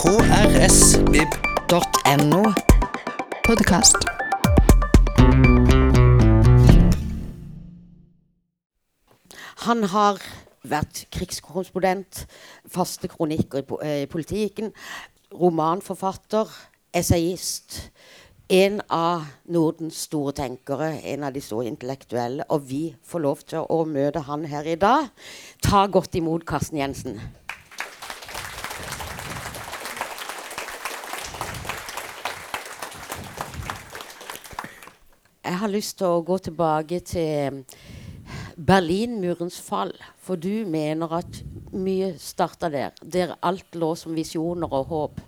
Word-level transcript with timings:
krsvib.no. 0.00 1.32
Podkast. 3.44 3.96
Han 9.66 9.84
har 9.92 10.16
vært 10.64 11.02
krigskorrespondent, 11.12 12.22
faste 12.72 13.08
kronikker 13.12 13.58
i, 13.60 13.62
po- 13.68 13.80
eh, 13.84 14.02
i 14.04 14.08
politikken, 14.08 14.72
romanforfatter, 15.36 16.48
essayist, 16.96 17.90
en 18.48 18.80
av 18.88 19.28
Nordens 19.52 20.00
store 20.08 20.32
tenkere, 20.32 20.94
en 21.12 21.24
av 21.28 21.32
de 21.36 21.40
store 21.44 21.68
intellektuelle, 21.68 22.48
og 22.48 22.64
vi 22.72 22.96
får 23.04 23.20
lov 23.20 23.36
til 23.52 23.58
å 23.68 23.84
møte 23.84 24.20
han 24.26 24.48
her 24.48 24.64
i 24.64 24.80
dag. 24.80 25.12
Ta 25.62 25.84
godt 25.86 26.14
imot 26.18 26.48
Karsten 26.48 26.78
Jensen. 26.80 27.20
Jeg 35.50 35.58
har 35.58 35.68
lyst 35.68 35.96
til 35.98 36.06
å 36.06 36.20
gå 36.22 36.36
tilbake 36.38 37.00
til 37.02 37.64
Berlinmurens 38.54 39.56
fall. 39.66 39.90
For 40.22 40.38
du 40.38 40.62
mener 40.70 41.10
at 41.16 41.40
mye 41.74 42.12
starta 42.22 42.70
der. 42.70 42.94
Der 43.02 43.32
alt 43.42 43.74
lå 43.74 43.88
som 43.98 44.14
visjoner 44.14 44.70
og 44.70 44.84
håp. 44.92 45.18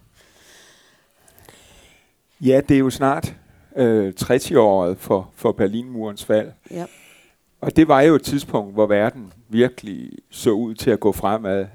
Ja, 2.39 2.61
det 2.61 2.77
er 2.77 2.85
jo 2.85 2.91
snart 2.91 3.35
øh, 3.77 4.15
30-året 4.21 4.99
for, 4.99 5.31
for 5.35 5.53
Berlinmurens 5.53 6.25
fald. 6.25 6.53
Ja. 6.71 6.87
Og 7.61 7.77
det 7.77 7.89
var 7.89 8.01
jo 8.01 8.15
et 8.15 8.23
tidspunkt, 8.23 8.75
hvor 8.75 8.87
verden 8.87 9.33
virkelig 9.49 10.11
så 10.31 10.51
ud 10.51 10.75
til 10.75 10.91
at 10.91 11.01
gå 11.01 11.13
fremad. 11.13 11.67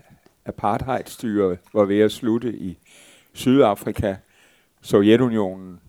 Apartheidstyret 0.45 1.59
var 1.73 1.85
ved 1.85 1.99
at 1.99 2.11
slutte 2.11 2.53
i 2.53 2.77
Sydafrika. 3.33 4.15
Sovjetunionen 4.81 5.79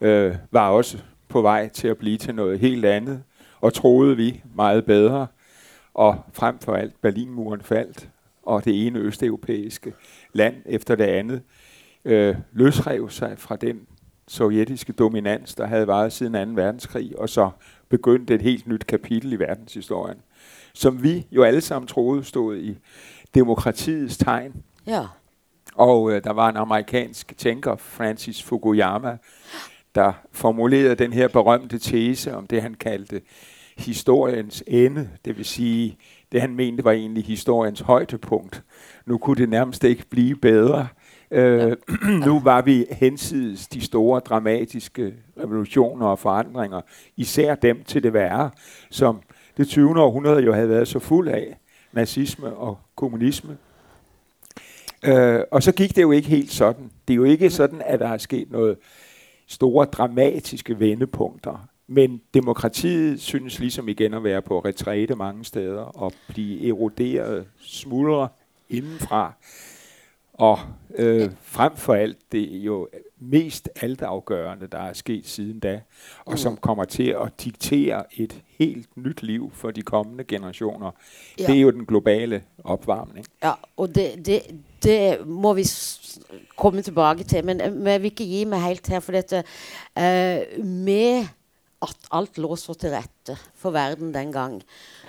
øh, 0.00 0.36
var 0.50 0.68
også 0.68 0.98
på 1.28 1.42
vej 1.42 1.68
til 1.68 1.88
at 1.88 1.98
blive 1.98 2.18
til 2.18 2.34
noget 2.34 2.58
helt 2.58 2.84
andet, 2.84 3.22
og 3.60 3.74
troede 3.74 4.16
vi 4.16 4.42
meget 4.54 4.84
bedre. 4.84 5.26
Og 5.94 6.18
frem 6.32 6.58
for 6.58 6.74
alt 6.74 7.00
Berlinmuren 7.00 7.62
faldt, 7.62 8.08
og 8.42 8.64
det 8.64 8.86
ene 8.86 8.98
østeuropæiske 8.98 9.94
land 10.32 10.56
efter 10.66 10.94
det 10.94 11.04
andet 11.04 11.42
øh, 12.04 12.36
løsrev 12.52 13.10
sig 13.10 13.34
fra 13.38 13.56
den 13.56 13.86
sovjetiske 14.28 14.92
dominans, 14.92 15.54
der 15.54 15.66
havde 15.66 15.86
varet 15.86 16.12
siden 16.12 16.56
2. 16.56 16.62
verdenskrig, 16.62 17.18
og 17.18 17.28
så 17.28 17.50
begyndte 17.88 18.34
et 18.34 18.42
helt 18.42 18.66
nyt 18.66 18.86
kapitel 18.86 19.32
i 19.32 19.38
verdenshistorien, 19.38 20.18
som 20.74 21.02
vi 21.02 21.26
jo 21.30 21.42
alle 21.42 21.60
sammen 21.60 21.86
troede 21.86 22.24
stod 22.24 22.56
i 22.56 22.78
demokratiets 23.34 24.16
tegn. 24.16 24.62
ja. 24.86 25.06
Og 25.74 26.12
øh, 26.12 26.24
der 26.24 26.30
var 26.30 26.48
en 26.48 26.56
amerikansk 26.56 27.34
tænker, 27.36 27.76
Francis 27.76 28.42
Fukuyama, 28.42 29.18
der 29.94 30.12
formulerede 30.32 30.94
den 30.94 31.12
her 31.12 31.28
berømte 31.28 31.78
tese 31.78 32.34
om 32.34 32.46
det, 32.46 32.62
han 32.62 32.74
kaldte 32.74 33.20
historiens 33.78 34.64
ende. 34.66 35.08
Det 35.24 35.36
vil 35.36 35.44
sige, 35.44 35.98
det 36.32 36.40
han 36.40 36.54
mente 36.54 36.84
var 36.84 36.92
egentlig 36.92 37.24
historiens 37.24 37.80
højdepunkt. 37.80 38.62
Nu 39.06 39.18
kunne 39.18 39.36
det 39.36 39.48
nærmest 39.48 39.84
ikke 39.84 40.04
blive 40.10 40.36
bedre. 40.36 40.88
Øh, 41.30 41.76
nu 42.26 42.40
var 42.40 42.62
vi 42.62 42.86
hensides 42.90 43.68
de 43.68 43.80
store 43.80 44.20
dramatiske 44.20 45.14
revolutioner 45.40 46.06
og 46.06 46.18
forandringer, 46.18 46.80
især 47.16 47.54
dem 47.54 47.84
til 47.84 48.02
det 48.02 48.12
værre, 48.12 48.50
som 48.90 49.20
det 49.56 49.68
20. 49.68 50.02
århundrede 50.02 50.42
jo 50.42 50.52
havde 50.52 50.68
været 50.68 50.88
så 50.88 50.98
fuld 50.98 51.28
af, 51.28 51.58
nazisme 51.92 52.56
og 52.56 52.78
kommunisme. 52.96 53.56
Øh, 55.04 55.40
og 55.50 55.62
så 55.62 55.72
gik 55.72 55.96
det 55.96 56.02
jo 56.02 56.12
ikke 56.12 56.28
helt 56.28 56.52
sådan. 56.52 56.90
Det 57.08 57.14
er 57.14 57.16
jo 57.16 57.24
ikke 57.24 57.50
sådan, 57.50 57.82
at 57.84 58.00
der 58.00 58.08
er 58.08 58.18
sket 58.18 58.50
noget 58.50 58.76
store 59.48 59.86
dramatiske 59.86 60.80
vendepunkter. 60.80 61.68
Men 61.86 62.20
demokratiet 62.34 63.20
synes 63.20 63.58
ligesom 63.58 63.88
igen 63.88 64.14
at 64.14 64.24
være 64.24 64.42
på 64.42 64.58
retræte 64.58 65.14
mange 65.14 65.44
steder 65.44 65.82
og 65.82 66.12
blive 66.28 66.68
eroderet 66.68 67.46
smuldre 67.60 68.28
indenfra. 68.68 69.32
Og 70.32 70.58
øh, 70.94 71.30
frem 71.42 71.76
for 71.76 71.94
alt 71.94 72.32
det 72.32 72.56
er 72.56 72.62
jo 72.62 72.88
mest 73.18 73.68
altafgørende, 73.82 74.66
der 74.66 74.78
er 74.78 74.92
sket 74.92 75.26
siden 75.26 75.60
da, 75.60 75.80
og 76.24 76.38
som 76.38 76.56
kommer 76.56 76.84
til 76.84 77.08
at 77.08 77.44
diktere 77.44 78.04
et 78.12 78.42
helt 78.58 78.96
nyt 78.96 79.22
liv 79.22 79.50
for 79.54 79.70
de 79.70 79.82
kommende 79.82 80.24
generationer. 80.24 80.90
Ja. 81.38 81.46
Det 81.46 81.56
er 81.56 81.60
jo 81.60 81.70
den 81.70 81.86
globale 81.86 82.42
opvarmning. 82.64 83.26
ja 83.42 83.52
og 83.76 83.94
det, 83.94 84.26
det, 84.26 84.40
det 84.82 85.26
må 85.26 85.52
vi 85.58 85.64
komme 86.56 86.82
tilbage 86.82 87.24
til. 87.24 87.44
Men, 87.44 87.62
vi 87.62 87.70
men 87.70 87.92
jeg 87.92 88.02
vil 88.02 88.12
ikke 88.12 88.28
give 88.30 88.50
mig 88.50 88.62
helt 88.62 88.88
her. 88.92 89.00
For 89.00 89.16
dette 89.16 89.42
eh, 89.96 90.64
Med 90.64 91.28
at 91.82 92.10
alt 92.10 92.38
lå 92.42 92.56
så 92.58 92.74
til 92.74 92.90
rette 92.90 93.36
for 93.54 93.70
verden 93.70 94.10
den 94.14 94.32
gang, 94.34 94.62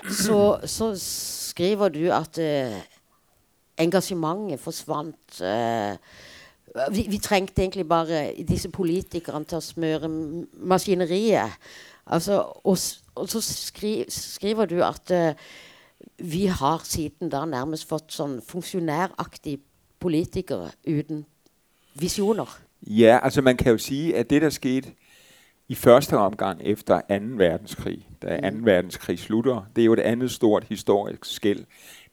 så, 0.06 0.60
så 0.70 0.92
skriver 1.02 1.90
du 1.90 2.04
at 2.14 2.38
eh, 2.38 2.76
uh, 2.76 2.82
engagementet 3.82 4.60
forsvandt. 4.60 5.42
eh, 5.42 5.98
vi, 6.94 7.08
vi 7.10 7.18
trængte 7.18 7.62
egentlig 7.62 7.88
bare 7.90 8.34
disse 8.48 8.70
politikere 8.70 9.44
til 9.44 9.56
at 9.56 9.64
smøre 9.64 10.10
maskineriet. 10.54 11.58
Altså, 12.06 12.34
og, 12.64 12.78
og 13.16 13.30
så 13.30 13.42
skri, 13.42 14.06
skriver 14.10 14.66
du 14.66 14.84
at 14.84 15.12
uh, 15.12 15.34
vi 16.20 16.46
har 16.46 16.82
siden 16.84 17.30
da 17.30 17.46
nærmest 17.46 17.88
fått 17.90 18.14
sånn 18.14 18.40
funksjonæraktige 18.42 19.60
politikere 20.00 20.72
uten 20.88 21.26
visjoner. 22.00 22.60
Ja, 22.82 23.20
altså 23.24 23.42
man 23.42 23.58
kan 23.58 23.72
jo 23.72 23.78
sige, 23.78 24.16
at 24.16 24.30
det 24.30 24.42
der 24.42 24.50
skete 24.50 24.92
i 25.68 25.76
første 25.76 26.18
omgang 26.18 26.62
efter 26.64 27.02
2. 27.10 27.16
verdenskrig, 27.38 28.08
da 28.22 28.50
2. 28.50 28.58
verdenskrig 28.62 29.20
slutter, 29.20 29.66
det 29.76 29.82
er 29.82 29.86
jo 29.86 29.94
et 29.94 30.00
andet 30.00 30.32
stort 30.32 30.64
historisk 30.64 31.26
skæld. 31.26 31.66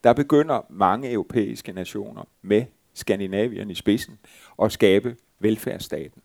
Der 0.05 0.13
begynder 0.13 0.67
mange 0.71 1.13
europæiske 1.13 1.73
nationer 1.73 2.23
med 2.43 2.65
Skandinavien 2.95 3.71
i 3.71 3.75
spidsen 3.75 4.19
at 4.63 4.73
skabe 4.73 5.17
velfærdsstaten. 5.39 6.23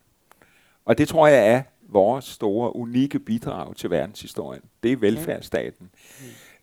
Og 0.85 0.97
det 0.97 1.07
tror 1.07 1.27
jeg 1.27 1.47
er 1.47 1.61
vores 1.89 2.25
store, 2.25 2.75
unikke 2.75 3.19
bidrag 3.19 3.75
til 3.75 3.89
verdenshistorien. 3.89 4.61
Det 4.83 4.91
er 4.91 4.97
velfærdsstaten. 4.97 5.89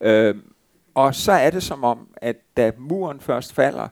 Øhm, 0.00 0.52
og 0.94 1.14
så 1.14 1.32
er 1.32 1.50
det 1.50 1.62
som 1.62 1.84
om, 1.84 2.08
at 2.16 2.36
da 2.56 2.72
muren 2.78 3.20
først 3.20 3.54
falder, 3.54 3.88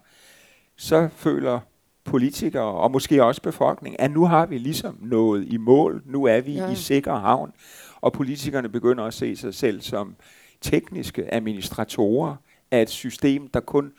så 0.77 1.09
føler 1.13 1.61
politikere 2.05 2.65
og 2.65 2.91
måske 2.91 3.25
også 3.25 3.43
befolkningen, 3.43 4.01
at 4.01 4.11
nu 4.11 4.27
har 4.27 4.47
vi 4.47 4.59
ligesom 4.59 4.99
nået 5.01 5.45
i 5.49 5.57
mål, 5.57 6.03
nu 6.07 6.25
er 6.25 6.41
vi 6.41 6.53
Ja. 6.53 6.65
ja. 6.65 6.71
i 6.73 6.75
sikker 6.75 7.15
havn, 7.15 7.53
og 8.01 8.13
politikerne 8.13 8.69
begynder 8.69 9.05
at 9.05 9.15
se 9.15 9.37
sig 9.37 9.55
selv 9.55 9.81
som 9.81 10.17
tekniske 10.61 11.35
administratorer 11.35 12.37
af 12.71 12.83
et 12.83 12.91
system, 12.91 13.49
der 13.49 13.61
kun 13.61 13.93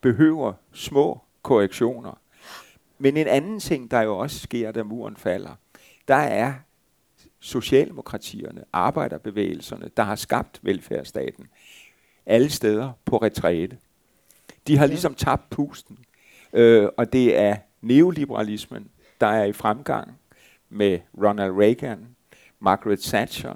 behøver 0.00 0.52
små 0.72 1.20
korrektioner. 1.42 2.18
Men 2.98 3.16
en 3.16 3.26
anden 3.26 3.60
ting, 3.60 3.90
der 3.90 4.00
jo 4.00 4.18
også 4.18 4.38
sker, 4.38 4.72
da 4.72 4.82
muren 4.82 5.16
falder, 5.16 5.50
der 6.08 6.14
er 6.14 6.52
socialdemokratierne, 7.40 8.64
arbejderbevægelserne, 8.72 9.90
der 9.96 10.02
har 10.02 10.16
skabt 10.16 10.60
velfærdsstaten, 10.62 11.46
alle 12.26 12.50
steder 12.50 12.92
på 13.04 13.16
retræte. 13.16 13.76
De 14.66 14.78
har 14.78 14.86
ligesom 14.86 15.14
tabt 15.14 15.50
pusten, 15.50 15.98
øh, 16.52 16.88
og 16.96 17.12
det 17.12 17.38
er 17.38 17.56
neoliberalismen, 17.80 18.88
der 19.20 19.26
er 19.26 19.44
i 19.44 19.52
fremgang 19.52 20.18
med 20.70 20.98
Ronald 21.24 21.52
Reagan, 21.52 22.06
Margaret 22.60 23.00
Thatcher 23.00 23.54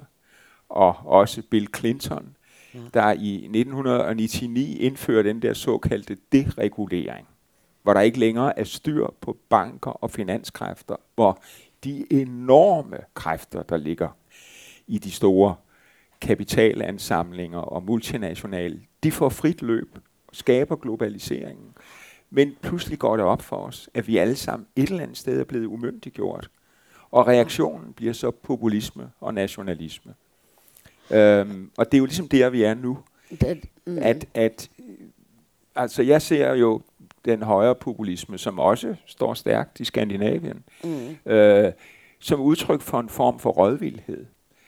og 0.69 0.95
også 1.05 1.41
Bill 1.49 1.67
Clinton, 1.77 2.33
Ja. 2.73 2.79
der 2.93 3.11
i 3.11 3.33
1999 3.35 4.77
indførte 4.79 5.29
den 5.29 5.41
der 5.41 5.53
såkaldte 5.53 6.17
deregulering, 6.31 7.27
hvor 7.83 7.93
der 7.93 8.01
ikke 8.01 8.19
længere 8.19 8.59
er 8.59 8.63
styr 8.63 9.07
på 9.21 9.37
banker 9.49 9.91
og 9.91 10.11
finanskræfter, 10.11 10.95
hvor 11.15 11.41
de 11.83 12.13
enorme 12.13 12.97
kræfter, 13.13 13.63
der 13.63 13.77
ligger 13.77 14.09
i 14.87 14.97
de 14.97 15.11
store 15.11 15.55
kapitalansamlinger 16.21 17.59
og 17.59 17.83
multinationale, 17.83 18.81
de 19.03 19.11
får 19.11 19.29
frit 19.29 19.61
løb, 19.61 19.97
skaber 20.33 20.75
globaliseringen. 20.75 21.73
Men 22.29 22.55
pludselig 22.61 22.99
går 22.99 23.17
det 23.17 23.25
op 23.25 23.41
for 23.41 23.55
os, 23.55 23.89
at 23.93 24.07
vi 24.07 24.17
alle 24.17 24.35
sammen 24.35 24.67
et 24.75 24.89
eller 24.89 25.03
andet 25.03 25.17
sted 25.17 25.39
er 25.39 25.43
blevet 25.43 25.65
umyndiggjort. 25.65 26.49
Og 27.11 27.27
reaktionen 27.27 27.93
bliver 27.93 28.13
så 28.13 28.31
populisme 28.31 29.11
og 29.19 29.33
nationalisme. 29.33 30.13
Øhm, 31.11 31.71
og 31.77 31.85
det 31.85 31.93
er 31.93 31.99
jo 31.99 32.05
ligesom 32.05 32.27
der, 32.27 32.49
vi 32.49 32.63
er 32.63 32.73
nu. 32.73 32.97
Det, 33.41 33.65
mm, 33.85 33.97
At, 34.01 34.25
at, 34.33 34.69
altså 35.75 36.03
jeg 36.03 36.21
ser 36.21 36.53
jo 36.53 36.81
den 37.25 37.41
højre 37.41 37.75
populisme, 37.75 38.37
som 38.37 38.59
også 38.59 38.95
står 39.05 39.33
stærkt 39.33 39.79
i 39.79 39.85
Skandinavien, 39.85 40.63
mm, 40.83 41.31
øh, 41.31 41.71
som 42.19 42.41
udtryk 42.41 42.81
for 42.81 42.99
en 42.99 43.09
form 43.09 43.39
for 43.39 43.49
rådvildhed. 43.49 44.25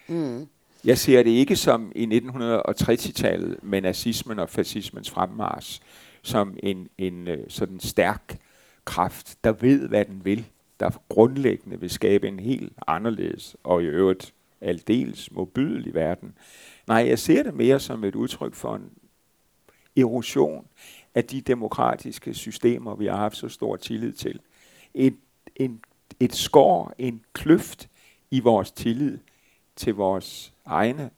mm, 0.07 0.48
jeg 0.86 0.98
ser 0.98 1.24
det 1.24 1.30
ikke 1.30 1.56
som 1.56 1.92
i 1.96 2.06
1960-tallet, 2.06 3.64
med 3.64 3.81
nazismen 3.81 4.40
og 4.40 4.50
fascismens 4.50 5.10
fremmars, 5.10 5.81
som 6.22 6.58
en, 6.64 6.88
en 6.98 7.28
øh, 7.28 7.46
sådan 7.48 7.80
stærk 7.80 8.40
kraft, 8.86 9.38
der 9.44 9.52
ved, 9.52 9.88
hvad 9.88 10.06
den 10.06 10.26
vil, 10.26 10.46
der 10.80 10.90
grundlæggende 11.10 11.80
vil 11.80 11.90
skabe 11.90 12.28
en 12.28 12.40
helt 12.40 12.74
anderledes 12.88 13.56
og 13.64 13.84
i 13.84 13.86
øvrigt 13.86 14.34
aldeles 14.62 15.31
modbydelig 15.31 15.94
verden. 15.94 16.34
Nej, 16.88 17.08
jeg 17.08 17.20
ser 17.20 17.44
det 17.44 17.54
mere 17.54 17.80
som 17.80 18.04
et 18.04 18.16
udtryk 18.16 18.54
for 18.54 18.76
en 18.76 18.92
erosion 19.98 20.68
af 21.16 21.24
de 21.24 21.42
demokratiske 21.42 22.34
systemer, 22.34 22.96
vi 22.96 23.06
har 23.06 23.16
haft 23.18 23.38
så 23.38 23.50
stor 23.50 23.76
tillid 23.76 24.14
til. 24.14 24.40
Et, 24.94 25.16
en, 25.56 25.81
et 26.20 26.36
skår, 26.36 26.94
en 26.98 27.22
kløft 27.34 27.90
i 28.31 28.40
vores 28.40 28.72
tillid 28.72 29.18
til 29.76 29.96
vores 29.96 30.54
egne 30.69 31.10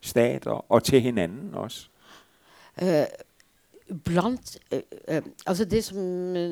stater 0.00 0.64
og 0.72 0.84
til 0.84 1.00
hinanden 1.00 1.54
også. 1.54 1.88
Øh, 2.82 2.88
eh, 2.88 3.06
blandt, 4.04 4.58
øh, 4.72 4.82
øh, 5.08 5.22
altså 5.46 5.64
det 5.64 5.84
som, 5.84 5.96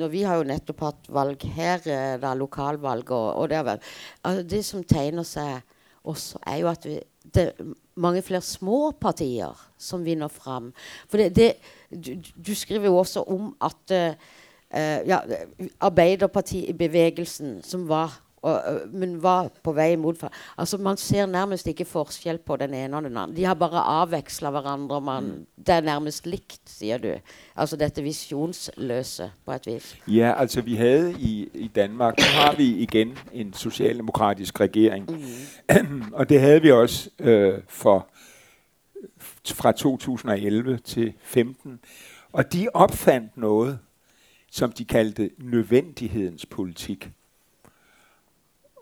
når 0.00 0.08
Vi 0.08 0.22
har 0.22 0.36
jo 0.36 0.44
netop 0.44 0.80
hatt 0.80 1.08
valg 1.08 1.42
her, 1.42 1.78
der 1.84 2.28
er 2.28 2.34
lokalvalg, 2.34 3.10
og, 3.10 3.34
og 3.34 3.48
det, 3.48 3.56
har 3.56 3.78
altså 4.24 4.42
det 4.42 4.64
som 4.64 4.84
tegner 4.84 5.22
seg 5.22 5.60
også, 6.04 6.38
er 6.46 6.56
jo 6.56 6.68
at 6.68 6.86
vi, 6.86 7.00
det 7.34 7.42
er 7.42 7.74
mange 7.94 8.22
flere 8.22 8.40
små 8.40 8.90
partier 8.90 9.68
som 9.78 10.04
vinner 10.04 10.28
fram. 10.28 10.72
For 11.08 11.16
det, 11.16 11.36
det, 11.36 11.52
du, 11.90 12.14
du 12.46 12.54
skriver 12.54 12.84
jo 12.84 12.96
også 12.96 13.22
om 13.22 13.56
at 13.60 13.92
øh, 13.92 14.14
øh, 14.74 15.08
eh, 15.08 15.68
Arbeiderpartiet 15.80 16.68
i 16.68 16.72
bevægelsen, 16.72 17.62
som 17.62 17.88
var 17.88 18.25
og, 18.42 18.62
øh, 18.74 18.94
men 18.94 19.22
var 19.22 19.48
på 19.62 19.72
vei 19.72 19.96
mot 19.96 20.24
Altså 20.58 20.78
Man 20.78 20.96
ser 20.96 21.26
nærmest 21.26 21.66
ikke 21.66 21.84
forskjell 21.84 22.38
på 22.38 22.56
den 22.56 22.74
ene 22.74 22.96
og 22.96 23.02
den 23.02 23.16
andre. 23.16 23.36
De 23.36 23.44
har 23.44 23.54
bare 23.54 23.82
avveksla 24.00 24.50
hverandre. 24.50 25.00
Man, 25.00 25.22
mm. 25.24 25.46
Det 25.66 25.74
er 25.74 25.80
nærmest 25.80 26.26
likt, 26.26 26.60
sier 26.66 26.98
du. 26.98 27.12
Altså 27.56 27.76
dette 27.76 28.02
visjonsløse, 28.02 29.30
på 29.44 29.52
et 29.52 29.66
vis. 29.66 29.96
Ja, 30.08 30.34
altså 30.36 30.60
vi 30.60 30.74
havde 30.74 31.14
i, 31.18 31.48
i 31.54 31.68
Danmark, 31.68 32.18
nu 32.18 32.24
har 32.24 32.54
vi 32.56 32.76
igen 32.76 33.18
en 33.32 33.52
socialdemokratisk 33.52 34.60
regering. 34.60 35.10
Mm. 35.68 36.02
og 36.18 36.28
det 36.28 36.40
havde 36.40 36.62
vi 36.62 36.72
også 36.72 37.10
øh, 37.18 37.60
for 37.68 38.08
fra 39.54 39.72
2011 39.72 40.78
til 40.78 41.12
15. 41.22 41.80
Og 42.32 42.52
de 42.52 42.68
opfandt 42.74 43.36
noget, 43.36 43.78
som 44.50 44.72
de 44.72 44.84
kaldte 44.84 45.30
nødvendighedens 45.38 46.46
politik. 46.46 47.10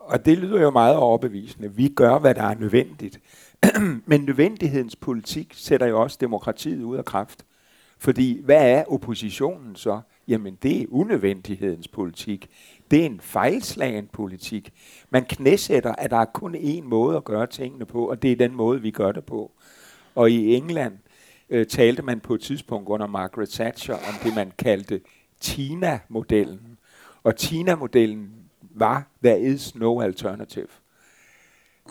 Og 0.07 0.25
det 0.25 0.39
lyder 0.39 0.61
jo 0.61 0.71
meget 0.71 0.97
overbevisende. 0.97 1.75
Vi 1.75 1.89
gør, 1.89 2.19
hvad 2.19 2.35
der 2.35 2.43
er 2.43 2.55
nødvendigt. 2.55 3.21
Men 4.07 4.21
nødvendighedens 4.21 4.97
politik 4.97 5.53
sætter 5.57 5.87
jo 5.87 6.03
også 6.03 6.19
demokratiet 6.21 6.83
ud 6.83 6.97
af 6.97 7.05
kraft. 7.05 7.45
Fordi 7.99 8.41
hvad 8.45 8.71
er 8.71 8.85
oppositionen 8.85 9.77
så? 9.77 10.01
Jamen 10.29 10.59
det 10.63 10.83
er 10.83 10.87
unødvendighedens 10.91 11.89
politik. 11.89 12.49
Det 12.91 13.01
er 13.01 13.07
en 13.07 13.21
fejlslagen 13.21 14.09
politik. 14.13 14.73
Man 15.11 15.25
knæsætter, 15.25 15.93
at 15.93 16.11
der 16.11 16.17
er 16.17 16.25
kun 16.25 16.55
én 16.55 16.83
måde 16.83 17.17
at 17.17 17.25
gøre 17.25 17.47
tingene 17.47 17.87
på, 17.87 18.11
og 18.11 18.23
det 18.23 18.33
er 18.33 18.37
den 18.37 18.55
måde, 18.55 18.83
vi 18.83 18.91
gør 18.91 19.13
det 19.13 19.25
på. 19.25 19.53
Og 20.15 20.31
i 20.31 20.55
England 20.55 20.99
øh, 21.51 21.67
talte 21.67 22.03
man 22.03 22.21
på 22.21 22.35
et 22.35 22.41
tidspunkt 22.41 22.89
under 22.89 23.07
Margaret 23.07 23.49
Thatcher 23.49 23.95
om 23.95 24.15
det, 24.25 24.35
man 24.35 24.53
kaldte 24.59 25.01
Tina-modellen. 25.41 26.79
Og 27.23 27.37
Tina-modellen 27.37 28.44
var, 28.75 29.07
there 29.23 29.41
is 29.41 29.75
no 29.75 30.01
alternative. 30.01 30.69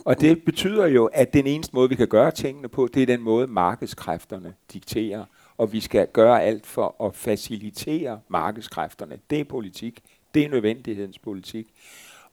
Og 0.06 0.22
det 0.22 0.44
betyder 0.46 0.88
jo, 0.88 1.06
at 1.06 1.34
den 1.34 1.48
eneste 1.48 1.76
måde, 1.76 1.90
vi 1.90 1.96
kan 1.96 2.08
gøre 2.08 2.32
tingene 2.32 2.68
på, 2.68 2.88
det 2.94 3.02
er 3.02 3.06
den 3.06 3.22
måde, 3.22 3.48
markedskræfterne 3.48 4.54
dikterer. 4.74 5.26
Og 5.58 5.74
vi 5.74 5.80
skal 5.80 6.08
gøre 6.08 6.44
alt 6.44 6.66
for 6.66 7.06
at 7.06 7.16
facilitere 7.16 8.20
markedskræfterne. 8.28 9.20
Det 9.30 9.40
er 9.40 9.44
politik. 9.44 10.04
Det 10.34 10.46
er 10.46 10.50
nødvendighedens 10.50 11.20
politik. 11.20 11.68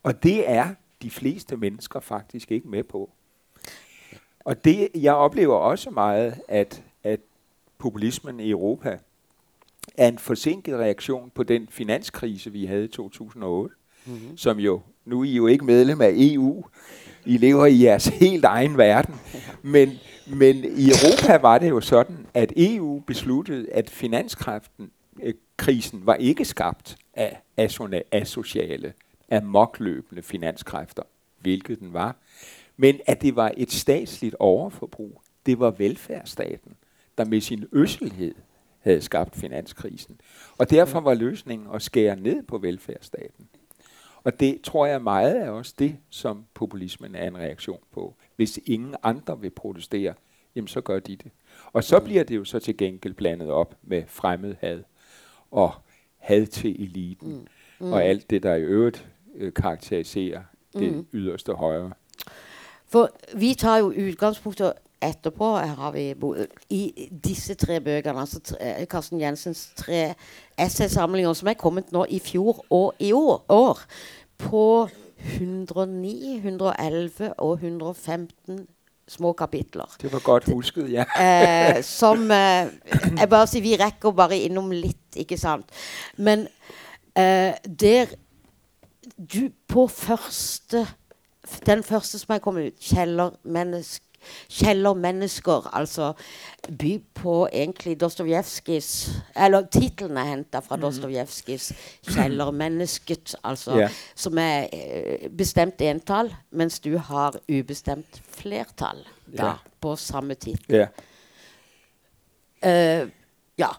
Og 0.03 0.23
det 0.23 0.51
er 0.51 0.75
de 1.03 1.11
fleste 1.11 1.57
mennesker 1.57 2.01
faktisk 2.01 2.51
ikke 2.51 2.69
med 2.69 2.85
på. 2.85 3.11
Og 4.45 4.65
det, 4.65 4.89
jeg 4.95 5.15
oplever 5.15 5.57
også 5.57 5.91
meget, 5.91 6.41
at, 6.49 6.83
at 7.05 7.21
populismen 7.79 8.41
i 8.41 8.51
Europa 8.51 8.99
er 9.97 10.09
en 10.09 10.19
forsinket 10.19 10.79
reaktion 10.79 11.31
på 11.35 11.43
den 11.43 11.69
finanskrise, 11.71 12.53
vi 12.53 12.65
havde 12.65 12.85
i 12.85 12.89
2008 12.89 13.75
mm-hmm. 14.07 14.37
som 14.37 14.59
jo, 14.59 14.81
nu 15.05 15.21
er 15.21 15.25
I 15.25 15.37
jo 15.37 15.47
ikke 15.47 15.65
medlem 15.65 16.01
af 16.01 16.13
EU, 16.15 16.65
I 17.27 17.37
lever 17.37 17.67
i 17.67 17.83
jeres 17.85 18.07
helt 18.07 18.45
egen 18.45 18.79
verden, 18.79 19.15
men, 19.63 19.93
men 20.27 20.57
i 20.65 20.89
Europa 20.89 21.37
var 21.37 21.59
det 21.59 21.69
jo 21.69 21.81
sådan, 21.81 22.27
at 22.35 22.53
EU 22.57 23.01
besluttede, 23.07 23.73
at 23.73 23.91
finanskraften, 23.91 24.91
øh, 25.23 25.35
krisen 25.57 26.07
var 26.07 26.15
ikke 26.15 26.45
skabt 26.45 26.97
af 27.15 27.43
asociale, 28.13 28.93
af 29.29 29.43
mokløbende 29.43 30.23
finanskræfter, 30.23 31.03
hvilket 31.41 31.81
den 31.81 31.93
var, 31.93 32.17
men 32.77 33.01
at 33.07 33.23
det 33.23 33.37
var 33.37 33.53
et 33.57 33.73
statsligt 33.73 34.37
overforbrug. 34.39 35.23
Det 35.47 35.59
var 35.59 35.71
velfærdsstaten, 35.71 36.73
der 37.19 37.25
med 37.25 37.41
sin 37.41 37.65
øsselhed 37.73 38.35
havde 38.81 39.01
skabt 39.01 39.37
finanskrisen. 39.37 40.21
Og 40.59 40.71
derfor 40.71 41.01
var 41.01 41.15
løsningen 41.15 41.69
at 41.75 41.83
skære 41.83 42.17
ned 42.17 42.43
på 42.43 42.59
velfærdsstaten. 42.59 43.49
Og 44.25 44.41
det 44.41 44.61
tror 44.63 44.87
jeg 44.87 45.03
meget 45.03 45.43
er 45.43 45.51
også 45.51 45.75
det, 45.79 45.97
som 46.11 46.45
populismen 46.55 47.15
er 47.15 47.27
en 47.29 47.39
reaktion 47.39 47.81
på. 47.93 48.15
Hvis 48.37 48.61
ingen 48.67 48.95
andre 49.03 49.41
vil 49.41 49.51
protestere, 49.51 50.15
jamen 50.55 50.69
så 50.69 50.81
gør 50.81 50.99
de 50.99 51.17
det. 51.17 51.31
Og 51.73 51.85
så 51.85 52.01
bliver 52.01 52.25
det 52.25 52.37
jo 52.37 52.45
så 52.45 52.59
til 52.59 52.77
gengæld 52.77 53.15
blandet 53.15 53.51
op 53.51 53.77
med 53.83 54.03
fremmedhad 54.07 54.83
og 55.51 55.73
had 56.17 56.47
til 56.47 56.83
eliten 56.83 57.33
mm. 57.33 57.87
Mm. 57.87 57.93
og 57.93 58.05
alt 58.05 58.31
det, 58.31 58.43
der 58.43 58.55
i 58.55 58.63
øvrigt 58.63 59.09
øh, 59.35 59.53
karakteriserer 59.53 60.43
det 60.73 60.93
mm. 60.93 61.07
yderste 61.13 61.53
højre. 61.53 61.93
For 62.87 63.11
vi 63.37 63.55
tager 63.55 63.77
jo 63.77 63.87
udgangspunkt 63.87 64.61
etterpå 65.03 65.51
har 65.57 65.93
vi 65.95 66.15
i 66.71 67.09
disse 67.25 67.55
tre 67.55 67.81
bøkene, 67.81 68.21
altså 68.21 68.41
tre, 68.41 68.87
Karsten 68.91 69.21
Jensens 69.21 69.71
tre 69.77 70.15
essaysamlinger, 70.59 71.33
som 71.35 71.49
er 71.49 71.59
kommet 71.61 71.93
nå 71.93 72.05
i 72.09 72.21
fjor 72.23 72.65
og 72.71 73.01
i 73.01 73.13
år, 73.17 73.45
år 73.49 73.81
på 74.41 74.89
109, 75.21 76.37
111 76.37 77.33
og 77.39 77.53
115 77.53 78.67
små 79.11 79.33
kapitler. 79.33 79.97
Det 80.03 80.13
var 80.13 80.19
godt 80.19 80.53
husket, 80.53 80.93
ja. 80.93 81.05
eh, 81.21 81.83
som 81.83 82.31
eh, 82.31 82.71
Jeg 83.19 83.29
bare 83.29 83.47
sier, 83.51 83.65
vi 83.65 83.77
rekker 83.81 84.15
bare 84.15 84.39
innom 84.39 84.71
litt, 84.71 85.17
ikke 85.19 85.39
sant. 85.39 85.73
Men 86.17 86.47
eh, 87.19 87.57
der 87.67 88.15
du 89.19 89.51
på 89.69 89.87
første 89.87 90.87
Den 91.67 91.83
første 91.83 92.19
som 92.19 92.35
er 92.35 92.39
kommet 92.39 92.67
ut, 92.67 92.79
'Kjellermenneske', 92.79 94.10
Kjellermennesker, 94.51 95.69
altså 95.73 96.13
by 96.69 96.93
på 97.17 97.35
egentlig 97.49 97.95
Dostojevskijs 98.01 98.91
Eller 99.37 99.65
tittelen 99.73 100.19
er 100.21 100.29
henta 100.29 100.61
fra 100.65 100.77
mm. 100.77 100.83
Dostojevskijs 100.83 101.73
'Kjellermennesket', 102.09 103.35
altså, 103.45 103.79
yeah. 103.79 103.91
som 104.15 104.39
er 104.39 104.69
eh, 104.73 105.31
bestemt 105.31 105.81
entall, 105.81 106.35
mens 106.51 106.81
du 106.81 106.97
har 106.99 107.39
ubestemt 107.49 108.21
flertall 108.29 109.05
da, 109.27 109.45
yeah. 109.45 109.59
på 109.81 109.97
samme 109.97 110.35
tittel. 110.35 110.77
Yeah. 110.77 110.89
Uh, 112.61 113.09
ja, 113.57 113.71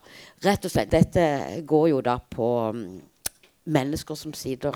rett 0.43 0.65
og 0.65 0.71
slett. 0.71 0.91
Dette 0.91 1.62
går 1.65 1.88
jo 1.89 2.01
da 2.01 2.17
på 2.17 2.48
um, 2.69 3.01
mennesker 3.63 4.17
som 4.17 4.33
sitter 4.33 4.75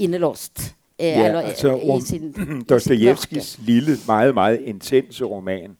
innelåst 0.00 0.74
ja, 1.00 1.26
eller 1.26 1.40
altså, 1.40 1.76
i 1.76 2.00
sin 2.00 2.34
Dostojevskis 2.68 3.58
lille, 3.66 3.96
meget, 4.06 4.34
meget 4.34 4.60
intense 4.60 5.24
roman, 5.24 5.76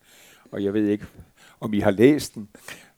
og 0.53 0.65
jeg 0.65 0.75
ved 0.75 0.87
ikke, 0.87 1.05
om 1.61 1.75
I 1.75 1.81
har 1.81 1.91
læst 1.91 2.35
den, 2.35 2.49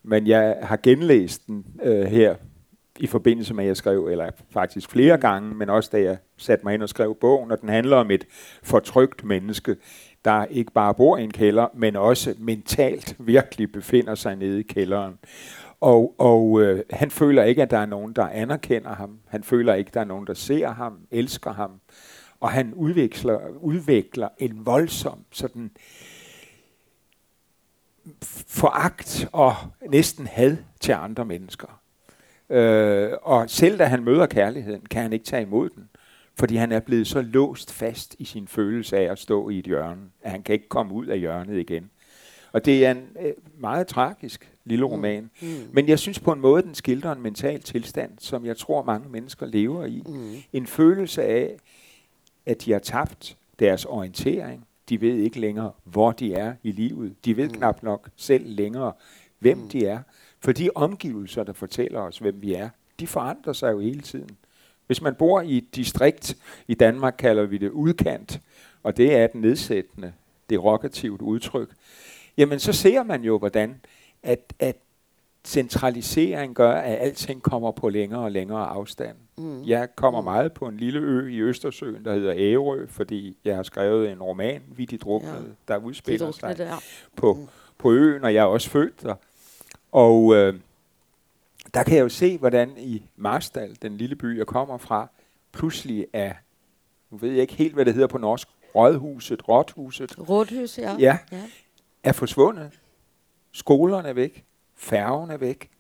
men 0.03 0.27
jeg 0.27 0.57
har 0.63 0.77
genlæst 0.83 1.47
den 1.47 1.65
øh, 1.83 2.07
her 2.07 2.35
i 3.01 3.07
forbindelse 3.07 3.55
med, 3.55 3.65
at 3.65 3.69
jeg 3.69 3.77
skrev, 3.77 4.07
eller 4.07 4.31
faktisk 4.51 4.91
flere 4.91 5.19
gange, 5.19 5.55
men 5.55 5.71
også 5.71 5.91
da 5.93 6.03
jeg 6.03 6.17
satte 6.37 6.65
mig 6.65 6.75
ind 6.75 6.83
og 6.83 6.89
skrev 6.89 7.17
bogen, 7.21 7.51
og 7.51 7.61
den 7.61 7.69
handler 7.69 7.97
om 7.97 8.11
et 8.11 8.25
fortrygt 8.63 9.25
menneske, 9.25 9.77
der 10.25 10.45
ikke 10.45 10.73
bare 10.73 10.95
bor 10.95 11.17
i 11.17 11.25
en 11.25 11.31
kælder, 11.31 11.67
men 11.75 11.97
også 11.97 12.35
mentalt 12.39 13.17
virkelig 13.19 13.73
befinder 13.73 14.15
sig 14.15 14.37
nede 14.37 14.61
i 14.61 14.63
kælderen. 14.63 15.19
Og, 15.81 16.15
og 16.19 16.61
øh, 16.63 16.83
han 16.91 17.11
føler 17.11 17.43
ikke, 17.43 17.63
at 17.63 17.71
der 17.71 17.79
er 17.79 17.87
nogen, 17.87 18.13
der 18.13 18.29
anerkender 18.29 18.95
ham. 18.95 19.19
Han 19.29 19.43
føler 19.45 19.75
ikke, 19.75 19.89
at 19.89 19.95
der 19.95 20.01
er 20.01 20.05
nogen, 20.05 20.27
der 20.27 20.35
ser 20.35 20.69
ham, 20.69 20.99
elsker 21.11 21.53
ham 21.53 21.71
og 22.43 22.51
han 22.51 22.75
udvikler, 22.75 23.39
udvikler 23.61 24.29
en 24.39 24.67
voldsom 24.67 25.19
sådan 25.31 25.71
foragt 28.47 29.29
og 29.33 29.55
næsten 29.91 30.27
had 30.27 30.57
til 30.81 30.93
andre 30.93 31.25
mennesker. 31.25 31.81
Øh, 32.51 33.11
og 33.23 33.51
selv 33.51 33.79
da 33.79 33.85
han 33.85 34.05
møder 34.05 34.27
kærligheden, 34.27 34.87
kan 34.91 35.03
han 35.03 35.13
ikke 35.13 35.25
tage 35.25 35.43
imod 35.43 35.69
den, 35.69 35.89
fordi 36.39 36.57
han 36.57 36.73
er 36.73 36.81
blevet 36.81 37.07
så 37.07 37.23
låst 37.23 37.73
fast 37.73 38.17
i 38.19 38.25
sin 38.25 38.49
følelse 38.49 38.97
af 38.97 39.13
at 39.13 39.19
stå 39.19 39.49
i 39.49 39.59
et 39.59 39.65
hjørne, 39.65 40.03
at 40.23 40.31
han 40.31 40.43
kan 40.43 40.53
ikke 40.53 40.69
komme 40.69 40.95
ud 40.95 41.07
af 41.07 41.19
hjørnet 41.19 41.59
igen. 41.59 41.91
Og 42.53 42.65
det 42.65 42.87
er 42.87 42.91
en 42.91 43.07
øh, 43.21 43.33
meget 43.59 43.87
tragisk 43.87 44.53
lille 44.65 44.85
roman. 44.85 45.31
Mm. 45.43 45.49
Men 45.73 45.89
jeg 45.89 45.99
synes 45.99 46.21
på 46.21 46.33
en 46.33 46.41
måde, 46.41 46.63
den 46.63 46.75
skildrer 46.75 47.13
en 47.13 47.23
mental 47.23 47.61
tilstand, 47.61 48.11
som 48.19 48.47
jeg 48.47 48.57
tror 48.57 48.83
mange 48.83 49.09
mennesker 49.09 49.47
lever 49.47 49.85
i. 49.85 50.03
Mm. 50.07 50.35
En 50.53 50.67
følelse 50.67 51.23
af, 51.23 51.57
at 52.47 52.65
de 52.65 52.73
har 52.73 52.79
tabt 52.79 53.37
deres 53.59 53.85
orientering. 53.85 54.67
De 54.89 55.01
ved 55.01 55.17
ikke 55.17 55.41
længere, 55.41 55.73
hvor 55.85 56.13
de 56.13 56.35
er 56.35 56.55
i 56.63 56.73
livet. 56.73 57.25
De 57.25 57.37
ved 57.37 57.49
mm. 57.49 57.55
knap 57.55 57.83
nok 57.83 58.09
selv 58.17 58.45
længere, 58.47 58.93
hvem 59.39 59.59
mm. 59.59 59.69
de 59.69 59.87
er. 59.87 60.03
For 60.41 60.53
de 60.53 60.71
omgivelser, 60.75 61.45
der 61.45 61.53
fortæller 61.53 62.01
os, 62.01 62.19
hvem 62.19 62.43
vi 62.43 62.55
er, 62.55 62.69
de 63.01 63.07
forandrer 63.07 63.53
sig 63.53 63.73
jo 63.73 63.81
hele 63.81 64.01
tiden. 64.01 64.31
Hvis 64.87 65.03
man 65.03 65.15
bor 65.15 65.41
i 65.41 65.57
et 65.57 65.77
distrikt, 65.77 66.37
i 66.69 66.75
Danmark 66.75 67.15
kalder 67.19 67.47
vi 67.47 67.59
det 67.59 67.71
udkant, 67.71 68.41
og 68.83 68.97
det 68.97 69.17
er 69.17 69.25
et 69.25 69.35
nedsættende, 69.35 70.13
derogativt 70.51 71.23
udtryk, 71.23 71.69
jamen 72.37 72.59
så 72.59 72.73
ser 72.73 73.03
man 73.03 73.25
jo, 73.25 73.39
hvordan 73.39 73.81
at, 74.23 74.53
at 74.59 74.77
centralisering 75.45 76.55
gør, 76.55 76.73
at 76.73 76.99
alting 76.99 77.43
kommer 77.43 77.71
på 77.71 77.89
længere 77.89 78.21
og 78.21 78.33
længere 78.33 78.67
afstand. 78.67 79.17
Mm. 79.39 79.63
Jeg 79.65 79.97
kommer 79.97 80.21
mm. 80.21 80.25
meget 80.25 80.53
på 80.53 80.67
en 80.67 80.77
lille 80.77 81.01
ø 81.01 81.29
i 81.29 81.41
Østersøen, 81.41 82.05
der 82.05 82.15
hedder 82.15 82.35
Ærø, 82.37 82.87
fordi 82.87 83.37
jeg 83.45 83.57
har 83.57 83.63
skrevet 83.63 84.11
en 84.11 84.23
roman, 84.23 84.63
Vi 84.69 84.85
de 84.85 84.99
druknede, 84.99 85.55
ja. 85.69 85.75
der 85.75 85.81
udspiller 85.81 86.27
de 86.27 86.33
sig 86.33 86.59
der. 86.59 86.83
på, 87.17 87.35
mm. 87.35 87.47
på 87.79 87.93
øen, 87.93 88.25
og 88.25 88.35
jeg 88.35 88.41
er 88.41 88.47
også 88.47 88.71
født 88.71 89.03
der. 89.03 89.15
Og 89.93 90.35
øh, 90.35 90.55
der 91.75 91.83
kan 91.83 91.97
jeg 91.97 92.03
jo 92.03 92.09
se, 92.09 92.39
hvordan 92.39 92.71
i 92.79 93.03
Marstal, 93.17 93.77
den 93.83 93.97
lille 93.97 94.17
by, 94.17 94.39
jeg 94.39 94.47
kommer 94.47 94.79
fra, 94.79 95.09
pludselig 95.53 96.07
er, 96.13 96.33
nu 97.11 97.17
ved 97.17 97.31
jeg 97.31 97.41
ikke 97.41 97.55
helt, 97.55 97.75
hvad 97.75 97.85
det 97.85 97.95
hedder 97.95 98.09
på 98.09 98.19
norsk, 98.19 98.49
Rådhuset, 98.75 99.49
Rådhuset. 99.49 100.29
Rådhuset, 100.29 100.83
ja. 100.83 100.97
ja. 100.99 101.19
ja. 101.33 101.43
Er 102.05 102.13
forsvundet. 102.13 102.81
Skolerne 103.53 104.09
er 104.09 104.13
væk. 104.13 104.45
Færgen 104.83 105.31
er 105.31 105.37
væk. 105.37 105.71